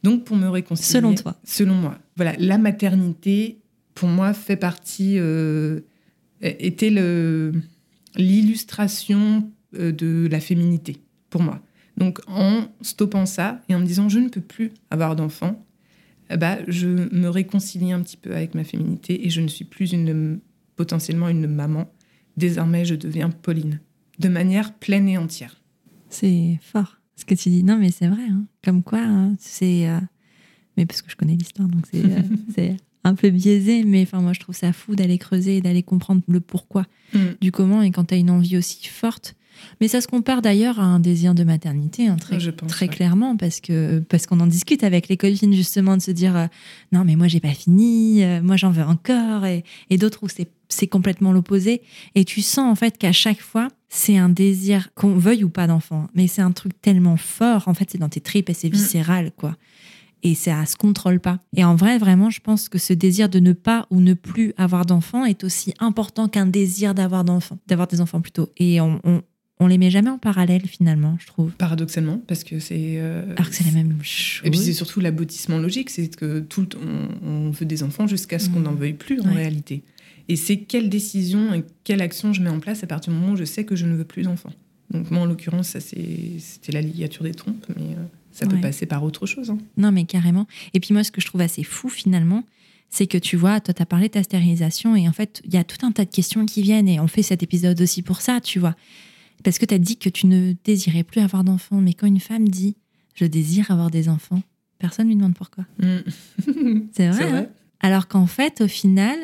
donc 0.05 0.25
pour 0.25 0.37
me 0.37 0.49
réconcilier. 0.49 0.93
Selon 1.01 1.15
toi. 1.17 1.41
Selon 1.45 1.75
moi. 1.75 1.99
Voilà, 2.17 2.35
la 2.39 2.59
maternité, 2.59 3.59
pour 4.03 4.09
moi, 4.11 4.33
fait 4.35 4.57
partie, 4.57 5.15
euh, 5.19 5.79
était 6.41 6.91
le- 6.91 7.53
l'illustration 8.17 9.49
euh, 9.79 9.93
de 9.93 10.27
la 10.29 10.41
féminité, 10.41 10.97
pour 11.31 11.41
moi. 11.41 11.61
Donc 11.97 12.19
en 12.27 12.65
stoppant 12.81 13.27
ça 13.27 13.61
et 13.69 13.75
en 13.77 13.79
me 13.79 13.87
disant 13.87 14.09
je 14.09 14.19
ne 14.19 14.29
peux 14.29 14.41
plus 14.41 14.73
avoir 14.91 15.15
d'enfants, 15.15 15.65
eh 16.31 16.37
bah, 16.37 16.59
je 16.67 16.89
me 16.89 17.29
réconcilie 17.29 17.93
un 17.93 18.03
petit 18.03 18.17
peu 18.17 18.35
avec 18.35 18.55
ma 18.57 18.65
féminité 18.65 19.25
et 19.25 19.31
je 19.31 19.41
ne 19.41 19.47
suis 19.47 19.65
plus 19.65 19.93
une, 19.93 20.41
potentiellement 20.75 21.29
une 21.29 21.47
maman. 21.47 21.93
Désormais, 22.37 22.85
je 22.85 22.97
deviens 22.97 23.31
Pauline, 23.31 23.79
de 24.19 24.29
manière 24.29 24.75
pleine 24.75 25.07
et 25.09 25.17
entière. 25.19 25.61
C'est 26.09 26.59
fort 26.61 26.97
ce 27.15 27.25
que 27.25 27.35
tu 27.37 27.51
dis. 27.51 27.63
Non, 27.63 27.77
mais 27.79 27.93
c'est 27.93 28.09
vrai. 28.09 28.23
hein. 28.29 28.47
Comme 28.65 28.83
quoi, 28.83 28.99
hein, 29.01 29.37
c'est. 29.39 29.89
euh, 29.89 30.01
Mais 30.77 30.87
parce 30.87 31.03
que 31.03 31.11
je 31.11 31.15
connais 31.17 31.37
l'histoire, 31.37 31.69
donc 31.69 31.85
c'est 31.93 32.05
euh, 32.05 32.23
c'est 32.55 32.77
un 33.05 33.15
peu 33.15 33.31
biaisé. 33.31 33.85
Mais 33.85 34.03
enfin, 34.03 34.21
moi, 34.21 34.33
je 34.33 34.41
trouve 34.41 34.55
ça 34.55 34.73
fou 34.73 34.95
d'aller 34.97 35.19
creuser 35.19 35.57
et 35.57 35.61
d'aller 35.61 35.83
comprendre 35.83 36.23
le 36.29 36.41
pourquoi 36.41 36.87
Mm. 37.15 37.19
du 37.43 37.53
comment 37.53 37.83
et 37.83 37.91
quand 37.91 38.07
tu 38.07 38.15
as 38.15 38.17
une 38.17 38.31
envie 38.31 38.57
aussi 38.57 38.87
forte. 38.89 39.35
Mais 39.83 39.89
ça 39.89 40.01
se 40.01 40.09
compare 40.09 40.41
d'ailleurs 40.41 40.81
à 40.81 40.85
un 40.85 40.99
désir 40.99 41.35
de 41.35 41.45
maternité, 41.45 42.09
hein, 42.09 42.17
très, 42.17 42.41
Je 42.41 42.51
pense, 42.51 42.71
très 42.71 42.87
ouais. 42.89 42.95
clairement, 42.95 43.37
parce 43.37 43.61
que 43.61 43.99
parce 44.09 44.25
qu'on 44.27 44.41
en 44.41 44.47
discute 44.47 44.83
avec 44.83 45.09
les 45.09 45.19
copines 45.19 45.53
justement 45.53 45.95
de 45.99 46.03
se 46.03 46.11
dire 46.11 46.35
euh, 46.35 46.47
non 46.91 47.05
mais 47.05 47.15
moi 47.17 47.29
j'ai 47.29 47.39
pas 47.39 47.53
fini, 47.53 48.25
euh, 48.25 48.41
moi 48.43 48.57
j'en 48.57 48.71
veux 48.71 48.83
encore, 48.83 49.45
et, 49.45 49.63
et 49.91 49.99
d'autres 49.99 50.21
où 50.23 50.29
c'est 50.29 50.49
c'est 50.71 50.87
complètement 50.87 51.33
l'opposé. 51.33 51.83
Et 52.15 52.25
tu 52.25 52.41
sens 52.41 52.73
en 52.73 52.75
fait 52.75 52.97
qu'à 52.97 53.13
chaque 53.13 53.43
fois 53.43 53.69
c'est 53.91 54.17
un 54.17 54.31
désir 54.31 54.89
qu'on 54.95 55.13
veuille 55.19 55.45
ou 55.45 55.51
pas 55.51 55.67
d'enfant, 55.67 56.07
mais 56.15 56.29
c'est 56.29 56.41
un 56.43 56.53
truc 56.53 56.73
tellement 56.81 57.19
fort. 57.19 57.65
En 57.69 57.75
fait 57.75 57.91
c'est 57.93 57.99
dans 57.99 58.09
tes 58.09 58.23
tripes 58.23 58.49
et 58.49 58.55
c'est 58.55 58.71
Mm. 58.71 58.73
viscéral 58.73 59.33
quoi. 59.37 59.55
Et 60.23 60.35
ça 60.35 60.65
se 60.67 60.77
contrôle 60.77 61.19
pas. 61.21 61.41
Et 61.57 61.65
en 61.65 61.75
vrai, 61.75 61.99
vraiment, 61.99 62.31
je 62.31 62.41
pense 62.41 62.69
que 62.69 62.79
ce 62.79 62.93
désir 62.93 63.29
de 63.29 63.41
ne 63.41 63.53
pas 63.53 63.87
ou 63.91 64.01
ne 64.01 64.15
plus 64.15 64.55
avoir 64.57 64.87
d'enfants 64.87 65.25
est 65.25 65.43
aussi 65.45 65.75
important 65.81 66.29
qu'un 66.29 66.47
désir 66.47 66.95
d'avoir 66.95 67.25
d'enfants, 67.25 67.59
d'avoir 67.67 67.89
des 67.89 68.01
enfants 68.01 68.21
plutôt. 68.21 68.49
Et 68.57 68.81
on, 68.81 69.01
on, 69.05 69.23
on 69.59 69.67
les 69.67 69.79
met 69.79 69.91
jamais 69.91 70.11
en 70.11 70.19
parallèle 70.19 70.67
finalement, 70.67 71.17
je 71.21 71.27
trouve. 71.27 71.51
Paradoxalement, 71.53 72.21
parce 72.29 72.45
que 72.45 72.61
c'est. 72.61 72.95
euh, 72.99 73.25
Alors 73.37 73.49
que 73.51 73.55
c'est 73.57 73.65
la 73.65 73.73
même 73.73 73.99
chose. 74.03 74.47
Et 74.47 74.51
puis 74.51 74.61
c'est 74.61 74.73
surtout 74.73 75.01
l'aboutissement 75.01 75.59
logique, 75.59 75.91
c'est 75.91 76.15
que 76.15 76.39
tout 76.41 76.61
le 76.63 76.67
temps, 76.69 76.79
on, 77.25 77.29
on 77.29 77.51
veut 77.51 77.67
des 77.67 77.83
enfants 77.83 78.07
jusqu'à 78.07 78.39
ce 78.39 78.49
qu'on 78.49 78.59
Mhm. 78.61 78.65
n'en 78.65 78.75
veuille 78.75 78.93
plus 78.95 79.21
en 79.21 79.25
Ouais. 79.29 79.35
réalité. 79.35 79.83
Et 80.29 80.37
c'est 80.37 80.59
quelle 80.59 80.89
décision 80.89 81.53
et 81.53 81.65
quelle 81.83 82.01
action 82.01 82.33
je 82.33 82.43
mets 82.43 82.51
en 82.51 82.61
place 82.61 82.85
à 82.85 82.87
partir 82.87 83.13
du 83.13 83.19
moment 83.19 83.33
où 83.33 83.37
je 83.37 83.45
sais 83.45 83.65
que 83.65 83.75
je 83.75 83.87
ne 83.87 83.97
veux 83.97 84.05
plus 84.05 84.23
d'enfants. 84.23 84.53
Donc 84.91 85.11
moi, 85.11 85.23
en 85.23 85.27
l'occurrence, 85.27 85.69
ça 85.71 85.81
c'est- 85.81 86.39
c'était 86.39 86.71
la 86.71 86.81
ligature 86.81 87.25
des 87.25 87.33
trompes, 87.35 87.67
mais 87.77 87.83
euh, 87.97 88.05
ça 88.33 88.47
peut 88.47 88.61
passer 88.61 88.87
par 88.87 89.05
autre 89.05 89.27
chose. 89.27 89.51
hein. 89.51 89.59
Non, 89.77 89.93
mais 89.93 90.05
carrément. 90.05 90.47
Et 90.75 90.81
puis 90.81 90.93
moi, 90.95 91.05
ce 91.05 91.13
que 91.13 91.21
je 91.21 91.27
trouve 91.27 91.43
assez 91.43 91.63
fou 91.63 91.89
finalement, 91.89 92.45
c'est 92.89 93.07
que 93.07 93.19
tu 93.19 93.37
vois, 93.37 93.61
toi, 93.61 93.73
tu 93.73 93.83
as 93.83 93.87
parlé 93.87 94.09
de 94.09 94.13
ta 94.13 94.23
stérilisation 94.23 94.97
et 94.97 95.09
en 95.09 95.13
fait, 95.13 95.41
il 95.45 95.55
y 95.55 95.57
a 95.57 95.65
tout 95.65 95.85
un 95.85 95.93
tas 95.93 96.05
de 96.05 96.11
questions 96.11 96.45
qui 96.45 96.63
viennent 96.63 96.89
et 96.89 97.01
on 97.01 97.07
fait 97.07 97.23
cet 97.23 97.43
épisode 97.43 97.81
aussi 97.81 98.03
pour 98.03 98.21
ça, 98.21 98.41
tu 98.41 98.59
vois. 98.59 98.75
Parce 99.45 99.59
que 99.59 99.65
tu 99.65 99.75
as 99.75 99.79
dit 99.79 99.97
que 99.97 100.09
tu 100.09 100.27
ne 100.27 100.55
désirais 100.65 101.03
plus 101.03 101.21
avoir 101.21 101.45
d'enfants, 101.45 101.81
mais 101.81 101.95
quand 101.95 102.07
une 102.07 102.21
femme 102.21 102.49
dit 102.49 102.77
je 103.15 103.25
désire 103.25 103.71
avoir 103.71 103.91
des 103.91 104.09
enfants, 104.09 104.43
personne 104.79 105.07
ne 105.07 105.11
lui 105.11 105.17
demande 105.17 105.35
pourquoi. 105.35 105.65
Mm. 105.79 105.99
C'est 106.93 107.09
vrai. 107.09 107.17
C'est 107.17 107.25
hein 107.25 107.31
vrai. 107.31 107.51
Alors 107.81 108.09
qu'en 108.09 108.27
fait, 108.27 108.61
au 108.61 108.69
final, 108.69 109.19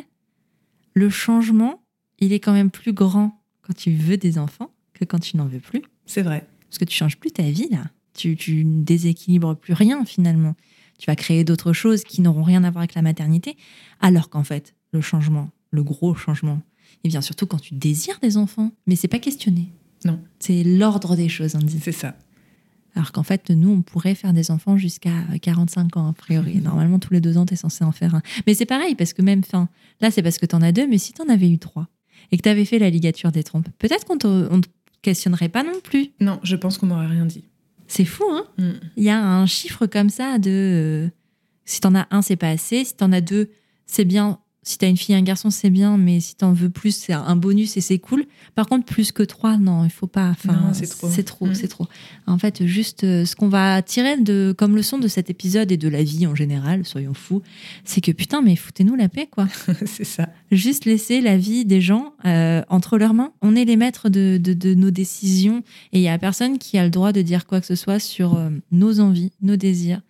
le 0.95 1.11
changement, 1.11 1.83
il 2.19 2.33
est 2.33 2.41
quand 2.41 2.53
même 2.53 2.71
plus 2.71 2.93
grand 2.93 3.41
quand 3.63 3.75
tu 3.75 3.93
veux 3.93 4.17
des 4.17 4.39
enfants 4.39 4.73
que 4.95 5.05
quand 5.05 5.19
tu 5.19 5.37
n'en 5.37 5.47
veux 5.47 5.61
plus. 5.61 5.83
C'est 6.07 6.23
vrai. 6.23 6.47
Parce 6.69 6.79
que 6.79 6.85
tu 6.85 6.97
changes 6.97 7.19
plus 7.19 7.31
ta 7.31 7.45
vie, 7.45 7.69
là. 7.71 7.85
Tu, 8.19 8.37
tu 8.37 8.65
ne 8.65 8.83
déséquilibres 8.83 9.57
plus 9.57 9.75
rien, 9.75 10.05
finalement. 10.05 10.55
Tu 10.99 11.07
vas 11.07 11.17
créer 11.17 11.45
d'autres 11.45 11.73
choses 11.73 12.03
qui 12.03 12.21
n'auront 12.21 12.43
rien 12.43 12.65
à 12.65 12.71
voir 12.71 12.81
avec 12.81 12.95
la 12.95 13.03
maternité. 13.03 13.57
Alors 14.01 14.29
qu'en 14.29 14.45
fait, 14.45 14.75
le 14.93 15.01
changement, 15.01 15.51
le 15.71 15.83
gros 15.83 16.15
changement, 16.15 16.61
il 17.05 17.11
vient 17.11 17.21
surtout 17.21 17.47
quand 17.47 17.61
tu 17.61 17.75
désires 17.75 18.19
des 18.21 18.37
enfants. 18.37 18.73
Mais 18.87 18.97
c'est 18.97 19.09
pas 19.09 19.21
questionné. 19.21 19.69
Non. 20.05 20.21
C'est 20.39 20.65
l'ordre 20.65 21.17
des 21.17 21.29
choses, 21.29 21.55
on 21.55 21.59
dit. 21.59 21.79
C'est 21.81 21.93
ça. 21.93 22.17
Alors 22.95 23.13
qu'en 23.13 23.23
fait, 23.23 23.51
nous, 23.51 23.71
on 23.71 23.83
pourrait 23.83 24.17
faire 24.17 24.33
des 24.33 24.51
enfants 24.51 24.77
jusqu'à 24.77 25.15
45 25.41 25.97
ans, 25.97 26.09
a 26.09 26.13
priori. 26.13 26.57
Normalement, 26.63 26.99
tous 26.99 27.13
les 27.13 27.21
deux 27.21 27.39
ans, 27.39 27.47
tu 27.47 27.55
es 27.55 27.57
censé 27.57 27.85
en 27.85 27.93
faire 27.93 28.17
un. 28.17 28.23
Mais 28.47 28.55
c'est 28.55 28.67
pareil, 28.67 28.97
parce 28.97 29.13
que 29.13 29.23
même, 29.23 29.45
fin, 29.45 29.69
là, 30.01 30.11
c'est 30.11 30.23
parce 30.23 30.39
que 30.39 30.47
tu 30.47 30.57
en 30.57 30.63
as 30.63 30.73
deux, 30.73 30.87
mais 30.89 30.99
si 30.99 31.13
tu 31.13 31.23
en 31.23 31.29
avais 31.29 31.49
eu 31.49 31.59
trois 31.59 31.87
et 32.33 32.37
que 32.37 32.43
tu 32.43 32.49
avais 32.49 32.65
fait 32.65 32.79
la 32.79 32.91
ligature 32.91 33.31
des 33.31 33.45
trompes, 33.45 33.69
peut-être 33.79 34.05
qu'on 34.05 34.19
te, 34.19 34.49
on 34.51 34.61
te 34.61 34.69
questionnerait 35.03 35.49
pas 35.49 35.63
non 35.63 35.81
plus. 35.83 36.11
Non, 36.21 36.41
je 36.43 36.57
pense 36.57 36.79
qu'on 36.79 36.87
m'aurait 36.87 37.07
rien 37.07 37.27
dit. 37.27 37.45
C'est 37.89 38.05
fou, 38.05 38.25
hein 38.31 38.45
Mm. 38.59 38.73
Il 38.97 39.05
y 39.05 39.11
a 39.11 39.21
un 39.21 39.47
chiffre 39.47 39.87
comme 39.87 40.11
ça 40.11 40.39
de 40.39 40.51
euh, 40.51 41.09
si 41.65 41.81
t'en 41.81 41.95
as 41.95 42.07
un, 42.11 42.23
c'est 42.23 42.37
pas 42.37 42.51
assez. 42.51 42.85
Si 42.85 42.95
t'en 42.95 43.13
as 43.13 43.21
deux, 43.21 43.51
c'est 43.87 44.05
bien. 44.05 44.39
Si 44.69 44.77
t'as 44.77 44.89
une 44.91 44.99
fille 44.99 45.15
et 45.15 45.19
un 45.19 45.23
garçon, 45.23 45.49
c'est 45.49 45.71
bien. 45.71 45.97
Mais 45.97 46.21
si 46.21 46.35
t'en 46.35 46.53
veux 46.53 46.69
plus, 46.69 46.95
c'est 46.95 47.15
un 47.15 47.37
bonus 47.37 47.79
et 47.79 47.81
c'est 47.81 47.99
cool. 47.99 48.27
Par 48.55 48.67
contre, 48.67 48.85
plus 48.85 49.13
que 49.13 49.23
trois, 49.23 49.57
non, 49.57 49.85
il 49.85 49.91
faut 49.91 50.07
pas. 50.07 50.29
Enfin, 50.29 50.73
c'est 50.75 50.87
trop. 50.87 51.09
C'est 51.09 51.23
trop, 51.23 51.47
Mm. 51.47 51.55
c'est 51.55 51.69
trop. 51.69 51.87
En 52.27 52.37
fait, 52.37 52.67
juste 52.67 53.05
euh, 53.05 53.25
ce 53.25 53.35
qu'on 53.35 53.49
va 53.49 53.81
tirer 53.81 54.19
de, 54.21 54.55
comme 54.59 54.77
leçon 54.77 54.99
de 54.99 55.09
cet 55.09 55.31
épisode 55.31 55.73
et 55.73 55.79
de 55.79 55.89
la 55.89 56.03
vie 56.03 56.27
en 56.27 56.35
général, 56.35 56.85
soyons 56.85 57.15
fous, 57.15 57.41
c'est 57.85 58.03
que 58.03 58.13
putain, 58.13 58.43
mais 58.43 58.57
foutez-nous 58.57 58.95
la 58.95 59.09
paix, 59.09 59.27
quoi. 59.31 59.49
c'est 59.87 60.05
ça. 60.05 60.29
Juste 60.53 60.85
laisser 60.85 61.23
la 61.23 61.39
vie 61.39 61.65
des 61.65 61.81
gens 61.81 62.13
euh, 62.27 62.63
entre 62.69 62.99
leurs 62.99 63.15
mains. 63.15 63.33
On 63.41 63.57
est 63.57 63.65
les 63.65 63.77
maîtres 63.77 64.11
de, 64.11 64.39
de- 64.43 64.53
de 64.53 64.75
nos 64.75 64.91
décisions 64.91 65.63
et 65.93 65.99
il 66.01 66.03
y 66.03 66.09
a 66.09 66.19
personne 66.19 66.59
qui 66.59 66.77
a 66.77 66.85
le 66.85 66.91
droit 66.91 67.13
de 67.13 67.23
dire 67.23 67.47
quoi 67.47 67.61
que 67.61 67.67
ce 67.67 67.75
soit 67.75 67.99
sur 68.01 68.37
euh, 68.37 68.51
nos 68.71 69.01
envies, 69.01 69.33
nos 69.41 69.57
désirs. 69.57 70.03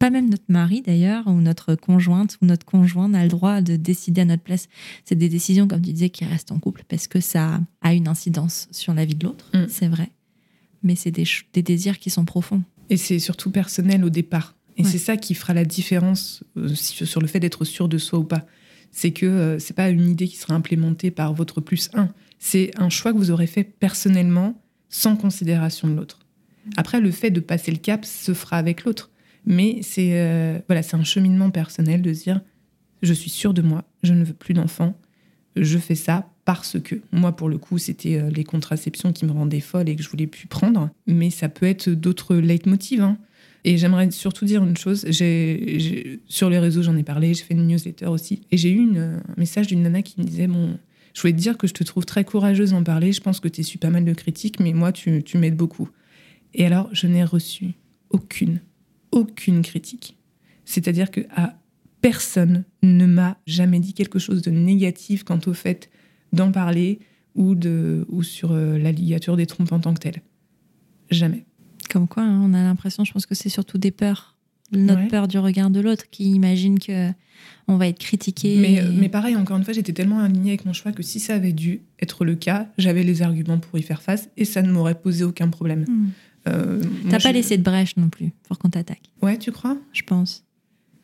Pas 0.00 0.08
même 0.10 0.30
notre 0.30 0.44
mari 0.48 0.80
d'ailleurs, 0.80 1.26
ou 1.26 1.40
notre 1.42 1.74
conjointe, 1.74 2.38
ou 2.40 2.46
notre 2.46 2.64
conjoint 2.64 3.08
n'a 3.10 3.22
le 3.22 3.28
droit 3.28 3.60
de 3.60 3.76
décider 3.76 4.22
à 4.22 4.24
notre 4.24 4.42
place. 4.42 4.66
C'est 5.04 5.14
des 5.14 5.28
décisions, 5.28 5.68
comme 5.68 5.82
tu 5.82 5.92
disais, 5.92 6.08
qui 6.08 6.24
restent 6.24 6.52
en 6.52 6.58
couple 6.58 6.84
parce 6.88 7.06
que 7.06 7.20
ça 7.20 7.60
a 7.82 7.92
une 7.92 8.08
incidence 8.08 8.66
sur 8.72 8.94
la 8.94 9.04
vie 9.04 9.14
de 9.14 9.24
l'autre, 9.26 9.44
Mm. 9.54 9.66
c'est 9.68 9.88
vrai. 9.88 10.10
Mais 10.82 10.96
c'est 10.96 11.10
des, 11.10 11.26
désirs 11.62 11.98
qui 11.98 12.08
sont 12.08 12.24
profonds. 12.24 12.62
Et 12.88 12.96
c'est 12.96 13.18
surtout 13.18 13.50
personnel 13.50 14.02
au 14.02 14.08
départ. 14.10 14.54
Et 14.78 14.82
Ouais. 14.84 14.88
c'est 14.88 14.96
ça 14.98 15.18
qui 15.18 15.34
fera 15.34 15.52
la 15.52 15.66
différence 15.66 16.42
euh, 16.56 16.74
sur 16.74 17.20
le 17.20 17.26
fait 17.26 17.38
d'être 17.38 17.66
sûr 17.66 17.86
de 17.86 17.98
soi 17.98 18.18
ou 18.20 18.24
pas. 18.24 18.46
C'est 18.92 19.10
que 19.10 19.26
euh, 19.26 19.58
c'est 19.58 19.74
pas 19.76 19.90
une 19.90 20.08
idée 20.08 20.26
qui 20.26 20.36
sera 20.38 20.54
implémentée 20.54 21.10
par 21.10 21.34
votre 21.34 21.60
plus 21.60 21.90
un. 21.92 22.08
C'est 22.38 22.70
un 22.78 22.88
choix 22.88 23.12
que 23.12 23.18
vous 23.18 23.30
aurez 23.30 23.46
fait 23.46 23.64
personnellement, 23.64 24.58
sans 24.88 25.14
considération 25.16 25.86
de 25.88 25.92
l'autre. 25.94 26.20
Après, 26.78 27.00
le 27.02 27.10
fait 27.10 27.30
de 27.30 27.40
passer 27.40 27.70
le 27.70 27.76
cap 27.76 28.06
se 28.06 28.32
fera 28.32 28.56
avec 28.56 28.84
l'autre. 28.84 29.10
Mais 29.46 29.80
c'est 29.82 30.20
euh, 30.20 30.58
voilà, 30.68 30.82
c'est 30.82 30.96
un 30.96 31.04
cheminement 31.04 31.50
personnel 31.50 32.02
de 32.02 32.12
se 32.12 32.24
dire 32.24 32.40
je 33.02 33.14
suis 33.14 33.30
sûre 33.30 33.54
de 33.54 33.62
moi, 33.62 33.84
je 34.02 34.12
ne 34.12 34.24
veux 34.24 34.34
plus 34.34 34.54
d'enfants, 34.54 34.94
je 35.56 35.78
fais 35.78 35.94
ça 35.94 36.28
parce 36.44 36.80
que. 36.80 36.96
Moi, 37.12 37.32
pour 37.32 37.48
le 37.48 37.58
coup, 37.58 37.78
c'était 37.78 38.16
euh, 38.16 38.30
les 38.30 38.44
contraceptions 38.44 39.12
qui 39.12 39.24
me 39.24 39.32
rendaient 39.32 39.60
folle 39.60 39.88
et 39.88 39.96
que 39.96 40.02
je 40.02 40.08
voulais 40.08 40.26
plus 40.26 40.46
prendre, 40.46 40.90
mais 41.06 41.30
ça 41.30 41.48
peut 41.48 41.66
être 41.66 41.88
d'autres 41.88 42.36
leitmotivs. 42.36 43.02
Hein. 43.02 43.18
Et 43.64 43.76
j'aimerais 43.76 44.10
surtout 44.10 44.46
dire 44.46 44.64
une 44.64 44.76
chose. 44.76 45.06
Sur 46.28 46.50
les 46.50 46.58
réseaux, 46.58 46.82
j'en 46.82 46.96
ai 46.96 47.02
parlé, 47.02 47.34
j'ai 47.34 47.44
fait 47.44 47.54
une 47.54 47.66
newsletter 47.66 48.06
aussi. 48.06 48.42
Et 48.50 48.56
j'ai 48.56 48.70
eu 48.70 48.78
une, 48.78 49.20
un 49.28 49.34
message 49.36 49.66
d'une 49.66 49.82
nana 49.82 50.02
qui 50.02 50.20
me 50.20 50.24
disait 50.24 50.46
Bon, 50.46 50.78
je 51.14 51.20
voulais 51.20 51.34
te 51.34 51.38
dire 51.38 51.58
que 51.58 51.66
je 51.66 51.74
te 51.74 51.84
trouve 51.84 52.04
très 52.04 52.24
courageuse 52.24 52.72
en 52.72 52.82
parler. 52.82 53.12
Je 53.12 53.20
pense 53.20 53.40
que 53.40 53.48
tu 53.48 53.60
es 53.60 53.64
su 53.64 53.78
pas 53.78 53.90
mal 53.90 54.04
de 54.04 54.12
critiques, 54.12 54.60
mais 54.60 54.72
moi, 54.72 54.92
tu, 54.92 55.22
tu 55.22 55.38
m'aides 55.38 55.56
beaucoup. 55.56 55.88
Et 56.54 56.66
alors, 56.66 56.88
je 56.92 57.06
n'ai 57.06 57.24
reçu 57.24 57.74
aucune, 58.10 58.60
aucune 59.12 59.62
critique. 59.62 60.16
C'est-à-dire 60.64 61.10
que 61.10 61.20
à 61.34 61.54
personne 62.00 62.64
ne 62.82 63.06
m'a 63.06 63.36
jamais 63.46 63.80
dit 63.80 63.92
quelque 63.92 64.18
chose 64.18 64.42
de 64.42 64.50
négatif 64.50 65.24
quant 65.24 65.40
au 65.46 65.52
fait 65.52 65.90
d'en 66.32 66.50
parler 66.52 67.00
ou, 67.34 67.54
de, 67.54 68.06
ou 68.08 68.22
sur 68.22 68.52
euh, 68.52 68.78
la 68.78 68.92
ligature 68.92 69.36
des 69.36 69.46
trompes 69.46 69.72
en 69.72 69.80
tant 69.80 69.94
que 69.94 70.00
telle. 70.00 70.22
Jamais. 71.10 71.44
Comme 71.90 72.08
quoi, 72.08 72.22
hein, 72.22 72.40
on 72.42 72.54
a 72.54 72.62
l'impression, 72.62 73.04
je 73.04 73.12
pense 73.12 73.26
que 73.26 73.34
c'est 73.34 73.48
surtout 73.48 73.78
des 73.78 73.90
peurs. 73.90 74.36
Notre 74.72 75.08
peur 75.08 75.26
du 75.26 75.36
regard 75.36 75.68
de 75.68 75.80
l'autre 75.80 76.04
qui 76.12 76.30
imagine 76.30 76.78
que 76.78 77.10
on 77.66 77.76
va 77.76 77.88
être 77.88 77.98
critiqué. 77.98 78.56
Mais, 78.56 78.82
mais 78.92 79.08
pareil, 79.08 79.34
encore 79.34 79.56
une 79.56 79.64
fois, 79.64 79.72
j'étais 79.72 79.92
tellement 79.92 80.20
alignée 80.20 80.50
avec 80.50 80.64
mon 80.64 80.72
choix 80.72 80.92
que 80.92 81.02
si 81.02 81.18
ça 81.18 81.34
avait 81.34 81.52
dû 81.52 81.80
être 82.00 82.24
le 82.24 82.36
cas, 82.36 82.68
j'avais 82.78 83.02
les 83.02 83.22
arguments 83.22 83.58
pour 83.58 83.80
y 83.80 83.82
faire 83.82 84.00
face 84.00 84.28
et 84.36 84.44
ça 84.44 84.62
ne 84.62 84.70
m'aurait 84.70 85.00
posé 85.00 85.24
aucun 85.24 85.48
problème. 85.48 85.86
Hmm. 85.88 86.10
Euh, 86.48 86.82
T'as 87.10 87.20
pas 87.20 87.32
laissé 87.32 87.58
de 87.58 87.62
brèche 87.62 87.96
non 87.96 88.08
plus 88.08 88.32
pour 88.44 88.58
qu'on 88.58 88.70
t'attaque. 88.70 89.10
Ouais, 89.22 89.38
tu 89.38 89.52
crois? 89.52 89.76
Je 89.92 90.02
pense. 90.02 90.44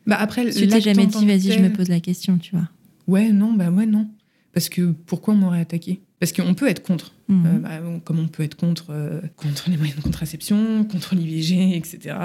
Bah 0.05 0.17
après, 0.19 0.49
tu 0.49 0.67
t'es 0.67 0.81
jamais 0.81 1.05
dit, 1.05 1.25
vas-y, 1.25 1.51
je 1.51 1.59
me 1.59 1.71
pose 1.71 1.89
la 1.89 1.99
question, 1.99 2.37
tu 2.37 2.55
vois. 2.55 2.69
Ouais, 3.07 3.31
non, 3.31 3.53
bah 3.53 3.69
ouais, 3.69 3.85
non. 3.85 4.07
Parce 4.53 4.69
que 4.69 4.91
pourquoi 5.05 5.33
on 5.33 5.37
m'aurait 5.37 5.59
attaqué? 5.59 6.01
Parce 6.19 6.31
qu'on 6.31 6.53
peut 6.53 6.67
être 6.67 6.81
contre. 6.81 7.13
Mhm. 7.27 7.45
Euh, 7.45 7.59
bah, 7.59 7.99
comme 8.03 8.19
on 8.19 8.27
peut 8.27 8.43
être 8.43 8.55
contre, 8.55 8.87
euh, 8.89 9.21
contre 9.35 9.69
les 9.69 9.77
moyens 9.77 9.97
de 9.97 10.01
contraception, 10.01 10.83
contre 10.85 11.15
l'IVG, 11.15 11.75
etc. 11.75 12.15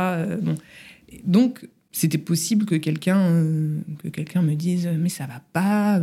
bon. 0.41 0.55
Donc, 1.25 1.69
c'était 1.91 2.19
possible 2.19 2.65
que 2.65 2.77
quelqu'un 2.77 3.45
que 4.03 4.09
quelqu'un 4.09 4.41
me 4.41 4.55
dise 4.55 4.89
mais 4.99 5.11
ça 5.11 5.27
va 5.27 5.43
pas 5.53 6.01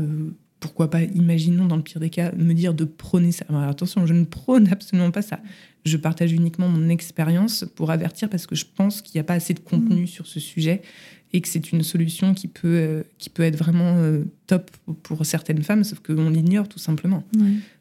pourquoi 0.59 0.91
pas 0.91 1.01
imaginons 1.01 1.65
dans 1.65 1.77
le 1.77 1.81
pire 1.81 1.99
des 1.99 2.11
cas 2.11 2.31
me 2.33 2.53
dire 2.53 2.75
de 2.75 2.83
prôner 2.83 3.31
ça 3.31 3.45
attention 3.67 4.05
je 4.05 4.13
ne 4.13 4.23
prône 4.23 4.67
absolument 4.71 5.09
pas 5.09 5.23
ça 5.23 5.39
je 5.85 5.97
partage 5.97 6.31
uniquement 6.31 6.67
mon 6.67 6.89
expérience 6.89 7.65
pour 7.75 7.91
avertir 7.91 8.29
parce 8.29 8.47
que 8.47 8.55
je 8.55 8.65
pense 8.75 9.01
qu'il 9.01 9.17
n'y 9.17 9.21
a 9.21 9.23
pas 9.23 9.33
assez 9.33 9.53
de 9.53 9.59
contenu 9.59 10.03
mmh. 10.03 10.07
sur 10.07 10.27
ce 10.27 10.39
sujet 10.39 10.81
et 11.31 11.41
que 11.41 11.47
c'est 11.47 11.71
une 11.71 11.83
solution 11.83 12.33
qui 12.33 12.47
peut, 12.47 12.67
euh, 12.67 13.03
qui 13.17 13.29
peut 13.29 13.43
être 13.43 13.55
vraiment 13.55 13.97
euh, 13.97 14.23
top 14.47 14.71
pour 15.03 15.25
certaines 15.25 15.61
femmes, 15.61 15.83
sauf 15.83 15.99
qu'on 15.99 16.29
l'ignore 16.29 16.67
tout 16.67 16.79
simplement. 16.79 17.23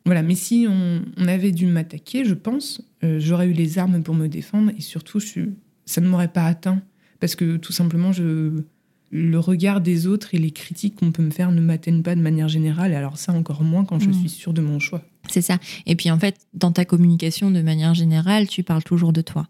Voilà, 0.04 0.22
mais 0.22 0.34
si 0.34 0.66
on, 0.68 1.02
avait 1.26 1.52
dû 1.52 1.66
m'attaquer, 1.66 2.24
je 2.24 2.34
pense, 2.34 2.82
euh, 3.04 3.18
j'aurais 3.18 3.48
eu 3.48 3.52
les 3.52 3.78
armes 3.78 4.02
pour 4.02 4.14
me 4.14 4.26
défendre 4.26 4.72
et 4.76 4.80
surtout, 4.80 5.20
je, 5.20 5.40
ça 5.86 6.00
ne 6.00 6.08
m'aurait 6.08 6.32
pas 6.32 6.44
atteint 6.44 6.82
parce 7.20 7.36
que 7.36 7.56
tout 7.56 7.72
simplement, 7.72 8.12
je, 8.12 8.62
le 9.10 9.38
regard 9.38 9.80
des 9.80 10.06
autres 10.06 10.34
et 10.34 10.38
les 10.38 10.50
critiques 10.50 10.96
qu'on 10.96 11.12
peut 11.12 11.22
me 11.22 11.30
faire 11.30 11.50
ne 11.50 11.60
m'atteignent 11.60 12.02
pas 12.02 12.14
de 12.14 12.20
manière 12.20 12.48
générale, 12.48 12.94
alors 12.94 13.16
ça 13.18 13.32
encore 13.32 13.62
moins 13.62 13.84
quand 13.84 13.98
je 13.98 14.10
mmh. 14.10 14.14
suis 14.14 14.28
sûre 14.28 14.52
de 14.52 14.60
mon 14.60 14.78
choix. 14.78 15.02
C'est 15.28 15.42
ça. 15.42 15.58
Et 15.86 15.96
puis 15.96 16.10
en 16.10 16.18
fait, 16.18 16.36
dans 16.54 16.72
ta 16.72 16.84
communication 16.84 17.50
de 17.50 17.62
manière 17.62 17.94
générale, 17.94 18.48
tu 18.48 18.62
parles 18.62 18.82
toujours 18.82 19.12
de 19.12 19.20
toi, 19.20 19.48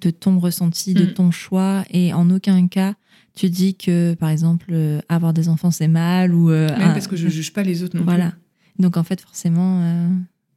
de 0.00 0.10
ton 0.10 0.38
ressenti, 0.38 0.94
de 0.94 1.04
mm. 1.04 1.14
ton 1.14 1.30
choix, 1.30 1.84
et 1.90 2.12
en 2.12 2.28
aucun 2.30 2.66
cas 2.66 2.94
tu 3.34 3.48
dis 3.48 3.74
que, 3.74 4.14
par 4.14 4.28
exemple, 4.28 4.66
euh, 4.72 5.00
avoir 5.08 5.32
des 5.32 5.48
enfants 5.48 5.70
c'est 5.70 5.88
mal 5.88 6.34
ou. 6.34 6.50
Euh, 6.50 6.68
Même 6.76 6.92
parce 6.92 7.06
que 7.06 7.16
je 7.16 7.28
juge 7.28 7.52
pas 7.52 7.62
les 7.62 7.82
autres 7.82 7.96
non 7.96 8.04
voilà. 8.04 8.34
Donc 8.78 8.96
en 8.96 9.04
fait, 9.04 9.20
forcément, 9.20 9.82
euh, 9.82 10.08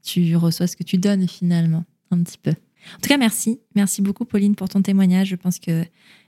tu 0.03 0.35
reçois 0.35 0.67
ce 0.67 0.75
que 0.75 0.83
tu 0.83 0.97
donnes 0.97 1.27
finalement, 1.27 1.85
un 2.11 2.21
petit 2.21 2.37
peu. 2.37 2.51
En 2.51 3.01
tout 3.01 3.09
cas, 3.09 3.17
merci. 3.17 3.59
Merci 3.75 4.01
beaucoup, 4.01 4.25
Pauline, 4.25 4.55
pour 4.55 4.69
ton 4.69 4.81
témoignage. 4.81 5.29
Je 5.29 5.35
pense 5.35 5.59
que 5.59 5.85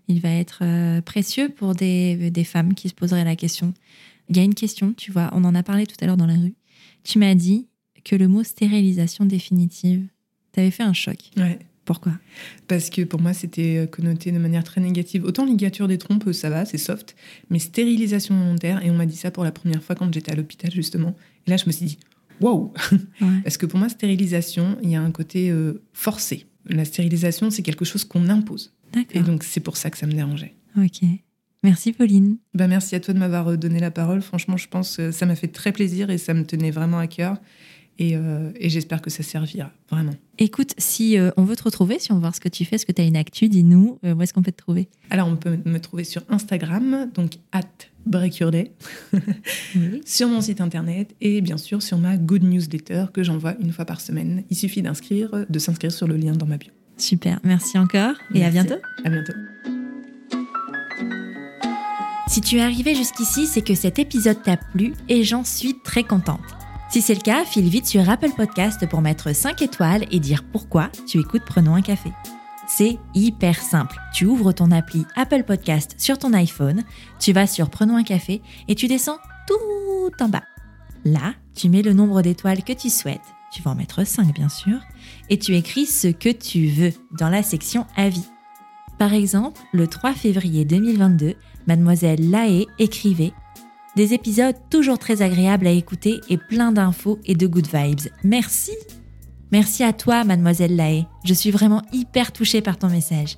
il 0.07 0.21
va 0.21 0.29
être 0.29 1.01
précieux 1.01 1.49
pour 1.49 1.75
des, 1.75 2.31
des 2.31 2.43
femmes 2.43 2.73
qui 2.73 2.89
se 2.89 2.93
poseraient 2.93 3.25
la 3.25 3.35
question. 3.35 3.73
Il 4.29 4.37
y 4.37 4.39
a 4.39 4.43
une 4.43 4.55
question, 4.55 4.93
tu 4.93 5.11
vois, 5.11 5.29
on 5.33 5.43
en 5.43 5.55
a 5.55 5.63
parlé 5.63 5.85
tout 5.85 5.95
à 6.01 6.05
l'heure 6.05 6.17
dans 6.17 6.27
la 6.27 6.35
rue. 6.35 6.55
Tu 7.03 7.19
m'as 7.19 7.35
dit, 7.35 7.67
que 8.07 8.15
le 8.15 8.27
mot 8.27 8.43
stérilisation 8.43 9.25
définitive 9.25 10.07
t'avait 10.53 10.71
fait 10.71 10.83
un 10.83 10.93
choc. 10.93 11.17
Ouais. 11.35 11.59
Pourquoi? 11.83 12.13
Parce 12.67 12.89
que 12.89 13.03
pour 13.03 13.21
moi, 13.21 13.33
c'était 13.33 13.77
euh, 13.77 13.85
connoté 13.85 14.31
de 14.31 14.39
manière 14.39 14.63
très 14.63 14.81
négative. 14.81 15.23
Autant 15.23 15.45
ligature 15.45 15.87
des 15.87 15.97
trompes, 15.97 16.31
ça 16.33 16.49
va, 16.49 16.65
c'est 16.65 16.77
soft, 16.77 17.15
mais 17.49 17.59
stérilisation 17.59 18.37
volontaire, 18.37 18.83
et 18.85 18.89
on 18.89 18.95
m'a 18.95 19.05
dit 19.05 19.15
ça 19.15 19.31
pour 19.31 19.43
la 19.43 19.51
première 19.51 19.81
fois 19.81 19.95
quand 19.95 20.13
j'étais 20.13 20.31
à 20.31 20.35
l'hôpital, 20.35 20.71
justement. 20.71 21.15
Et 21.45 21.51
là, 21.51 21.57
je 21.57 21.65
me 21.65 21.71
suis 21.71 21.85
dit, 21.85 21.97
wow 22.41 22.73
Parce 23.43 23.57
que 23.57 23.65
pour 23.65 23.79
moi, 23.79 23.87
stérilisation, 23.87 24.77
il 24.83 24.89
y 24.89 24.95
a 24.95 25.01
un 25.01 25.11
côté 25.11 25.49
euh, 25.49 25.81
forcé. 25.93 26.45
La 26.65 26.83
stérilisation, 26.83 27.49
c'est 27.51 27.61
quelque 27.61 27.85
chose 27.85 28.03
qu'on 28.03 28.27
impose. 28.27 28.73
Et 29.11 29.21
donc, 29.21 29.43
c'est 29.43 29.59
pour 29.59 29.77
ça 29.77 29.89
que 29.89 29.97
ça 29.97 30.07
me 30.07 30.13
dérangeait. 30.13 30.55
Ok. 30.77 31.01
Merci 31.63 31.91
Pauline. 31.91 32.37
Bah 32.53 32.67
merci 32.67 32.95
à 32.95 32.99
toi 32.99 33.13
de 33.13 33.19
m'avoir 33.19 33.47
euh, 33.49 33.57
donné 33.57 33.79
la 33.79 33.89
parole. 33.89 34.21
Franchement, 34.21 34.57
je 34.57 34.67
pense 34.67 34.97
que 34.97 35.11
ça 35.11 35.25
m'a 35.25 35.35
fait 35.35 35.47
très 35.47 35.71
plaisir 35.71 36.09
et 36.11 36.17
ça 36.17 36.33
me 36.33 36.45
tenait 36.45 36.71
vraiment 36.71 36.99
à 36.99 37.07
cœur. 37.07 37.37
Euh, 37.99 38.51
et, 38.55 38.69
j'espère 38.69 39.01
que 39.01 39.09
ça 39.09 39.23
servira, 39.23 39.71
vraiment. 39.89 40.13
Écoute, 40.37 40.73
si 40.77 41.17
euh, 41.17 41.31
on 41.37 41.43
veut 41.43 41.55
te 41.55 41.63
retrouver, 41.63 41.99
si 41.99 42.11
on 42.11 42.15
veut 42.15 42.21
voir 42.21 42.35
ce 42.35 42.39
que 42.39 42.49
tu 42.49 42.63
fais, 42.65 42.77
ce 42.77 42.85
que 42.85 42.91
tu 42.91 43.01
as 43.01 43.05
une 43.05 43.15
actu, 43.15 43.49
dis-nous, 43.49 43.99
euh, 44.05 44.13
où 44.13 44.21
est-ce 44.21 44.33
qu'on 44.33 44.43
peut 44.43 44.51
te 44.51 44.57
trouver? 44.57 44.87
Alors, 45.09 45.27
on 45.27 45.35
peut 45.35 45.57
me 45.65 45.79
trouver 45.79 46.03
sur 46.03 46.23
Instagram, 46.29 47.09
donc 47.13 47.37
at 47.51 47.63
breakyourday, 48.05 48.71
sur 50.05 50.29
mon 50.29 50.41
site 50.41 50.61
internet 50.61 51.13
et 51.19 51.41
bien 51.41 51.57
sûr 51.57 51.81
sur 51.81 51.97
ma 51.97 52.15
Good 52.15 52.43
Newsletter 52.43 53.07
que 53.11 53.21
j'envoie 53.21 53.55
une 53.59 53.73
fois 53.73 53.83
par 53.83 53.99
semaine. 53.99 54.43
Il 54.49 54.55
suffit 54.55 54.81
d'inscrire, 54.81 55.45
de 55.49 55.59
s'inscrire 55.59 55.91
sur 55.91 56.07
le 56.07 56.15
lien 56.15 56.33
dans 56.33 56.45
ma 56.45 56.57
bio. 56.57 56.71
Super, 56.97 57.39
merci 57.43 57.77
encore 57.77 58.15
et 58.33 58.45
à 58.45 58.49
bientôt. 58.49 58.75
À 59.05 59.09
bientôt. 59.09 59.33
Si 62.27 62.41
tu 62.41 62.57
es 62.57 62.61
arrivé 62.61 62.93
jusqu'ici, 62.93 63.47
c'est 63.47 63.61
que 63.61 63.75
cet 63.75 63.99
épisode 63.99 64.41
t'a 64.43 64.57
plu 64.57 64.93
et 65.07 65.23
j'en 65.23 65.43
suis 65.43 65.79
très 65.83 66.03
contente. 66.03 66.41
Si 66.89 67.01
c'est 67.01 67.15
le 67.15 67.21
cas, 67.21 67.45
file 67.45 67.69
vite 67.69 67.85
sur 67.85 68.09
Apple 68.09 68.31
Podcast 68.35 68.87
pour 68.87 69.01
mettre 69.01 69.33
5 69.33 69.61
étoiles 69.61 70.05
et 70.11 70.19
dire 70.19 70.43
pourquoi 70.43 70.89
tu 71.07 71.19
écoutes 71.19 71.43
Prenons 71.45 71.75
un 71.75 71.81
café. 71.81 72.11
C'est 72.67 72.97
hyper 73.13 73.61
simple. 73.61 73.97
Tu 74.13 74.25
ouvres 74.25 74.51
ton 74.51 74.71
appli 74.71 75.05
Apple 75.15 75.43
Podcast 75.43 75.95
sur 75.97 76.17
ton 76.17 76.33
iPhone, 76.33 76.83
tu 77.19 77.31
vas 77.31 77.47
sur 77.47 77.69
Prenons 77.69 77.95
un 77.95 78.03
café 78.03 78.41
et 78.67 78.75
tu 78.75 78.87
descends 78.87 79.19
tout 79.47 80.23
en 80.23 80.29
bas. 80.29 80.43
Là, 81.05 81.33
tu 81.55 81.69
mets 81.69 81.81
le 81.81 81.93
nombre 81.93 82.21
d'étoiles 82.21 82.63
que 82.63 82.73
tu 82.73 82.89
souhaites, 82.89 83.21
tu 83.57 83.63
vas 83.63 83.71
en 83.71 83.75
mettre 83.75 84.05
5 84.05 84.35
bien 84.35 84.49
sûr, 84.49 84.77
et 85.31 85.39
tu 85.39 85.55
écris 85.55 85.87
ce 85.87 86.09
que 86.09 86.29
tu 86.29 86.67
veux 86.67 86.93
dans 87.17 87.29
la 87.29 87.41
section 87.41 87.87
Avis. 87.95 88.27
Par 88.99 89.13
exemple, 89.13 89.59
le 89.73 89.87
3 89.87 90.13
février 90.13 90.63
2022, 90.63 91.33
mademoiselle 91.65 92.29
Laé 92.29 92.67
écrivait 92.77 93.33
des 93.95 94.13
épisodes 94.13 94.55
toujours 94.69 94.99
très 94.99 95.23
agréables 95.23 95.65
à 95.65 95.71
écouter 95.71 96.21
et 96.29 96.37
plein 96.37 96.71
d'infos 96.71 97.17
et 97.25 97.33
de 97.33 97.47
good 97.47 97.67
vibes. 97.73 98.11
Merci 98.23 98.73
Merci 99.51 99.83
à 99.83 99.93
toi, 99.93 100.23
mademoiselle 100.23 100.75
Lae. 100.75 101.07
Je 101.23 101.33
suis 101.33 101.51
vraiment 101.51 101.81
hyper 101.93 102.31
touchée 102.33 102.61
par 102.61 102.77
ton 102.77 102.89
message. 102.89 103.37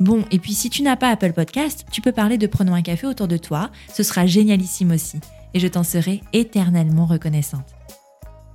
Bon, 0.00 0.24
et 0.32 0.38
puis 0.38 0.52
si 0.52 0.68
tu 0.68 0.82
n'as 0.82 0.96
pas 0.96 1.08
Apple 1.08 1.32
Podcast, 1.32 1.86
tu 1.90 2.02
peux 2.02 2.12
parler 2.12 2.36
de 2.36 2.46
Prenons 2.46 2.74
un 2.74 2.82
café 2.82 3.06
autour 3.06 3.28
de 3.28 3.36
toi, 3.38 3.70
ce 3.90 4.02
sera 4.02 4.26
génialissime 4.26 4.90
aussi, 4.90 5.18
et 5.54 5.60
je 5.60 5.68
t'en 5.68 5.84
serai 5.84 6.20
éternellement 6.32 7.06
reconnaissante. 7.06 7.74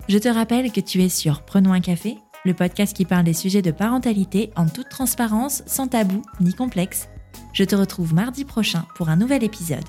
Je 0.09 0.17
te 0.17 0.27
rappelle 0.27 0.71
que 0.71 0.79
tu 0.79 1.03
es 1.03 1.09
sur 1.09 1.43
Prenons 1.43 1.71
un 1.71 1.81
café, 1.81 2.17
le 2.43 2.55
podcast 2.55 2.97
qui 2.97 3.05
parle 3.05 3.25
des 3.25 3.33
sujets 3.33 3.61
de 3.61 3.69
parentalité 3.69 4.49
en 4.55 4.65
toute 4.65 4.89
transparence, 4.89 5.61
sans 5.67 5.87
tabou 5.87 6.23
ni 6.41 6.55
complexe. 6.55 7.09
Je 7.53 7.63
te 7.63 7.75
retrouve 7.75 8.15
mardi 8.15 8.43
prochain 8.43 8.87
pour 8.95 9.09
un 9.09 9.17
nouvel 9.17 9.43
épisode. 9.43 9.85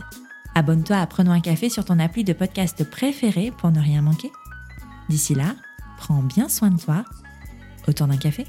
Abonne-toi 0.55 0.99
à 0.99 1.07
Prenons 1.07 1.33
un 1.33 1.41
café 1.41 1.71
sur 1.71 1.87
ton 1.87 1.99
appli 1.99 2.23
de 2.23 2.35
podcast 2.35 2.85
préféré 2.85 3.51
pour 3.51 3.71
ne 3.71 3.81
rien 3.81 4.03
manquer. 4.03 4.31
D'ici 5.09 5.35
là, 5.35 5.55
prends 5.97 6.23
bien 6.23 6.51
soin 6.51 6.71
de 6.71 6.79
toi. 6.79 7.03
Autour 7.89 8.07
d'un 8.07 8.19
café 8.19 8.47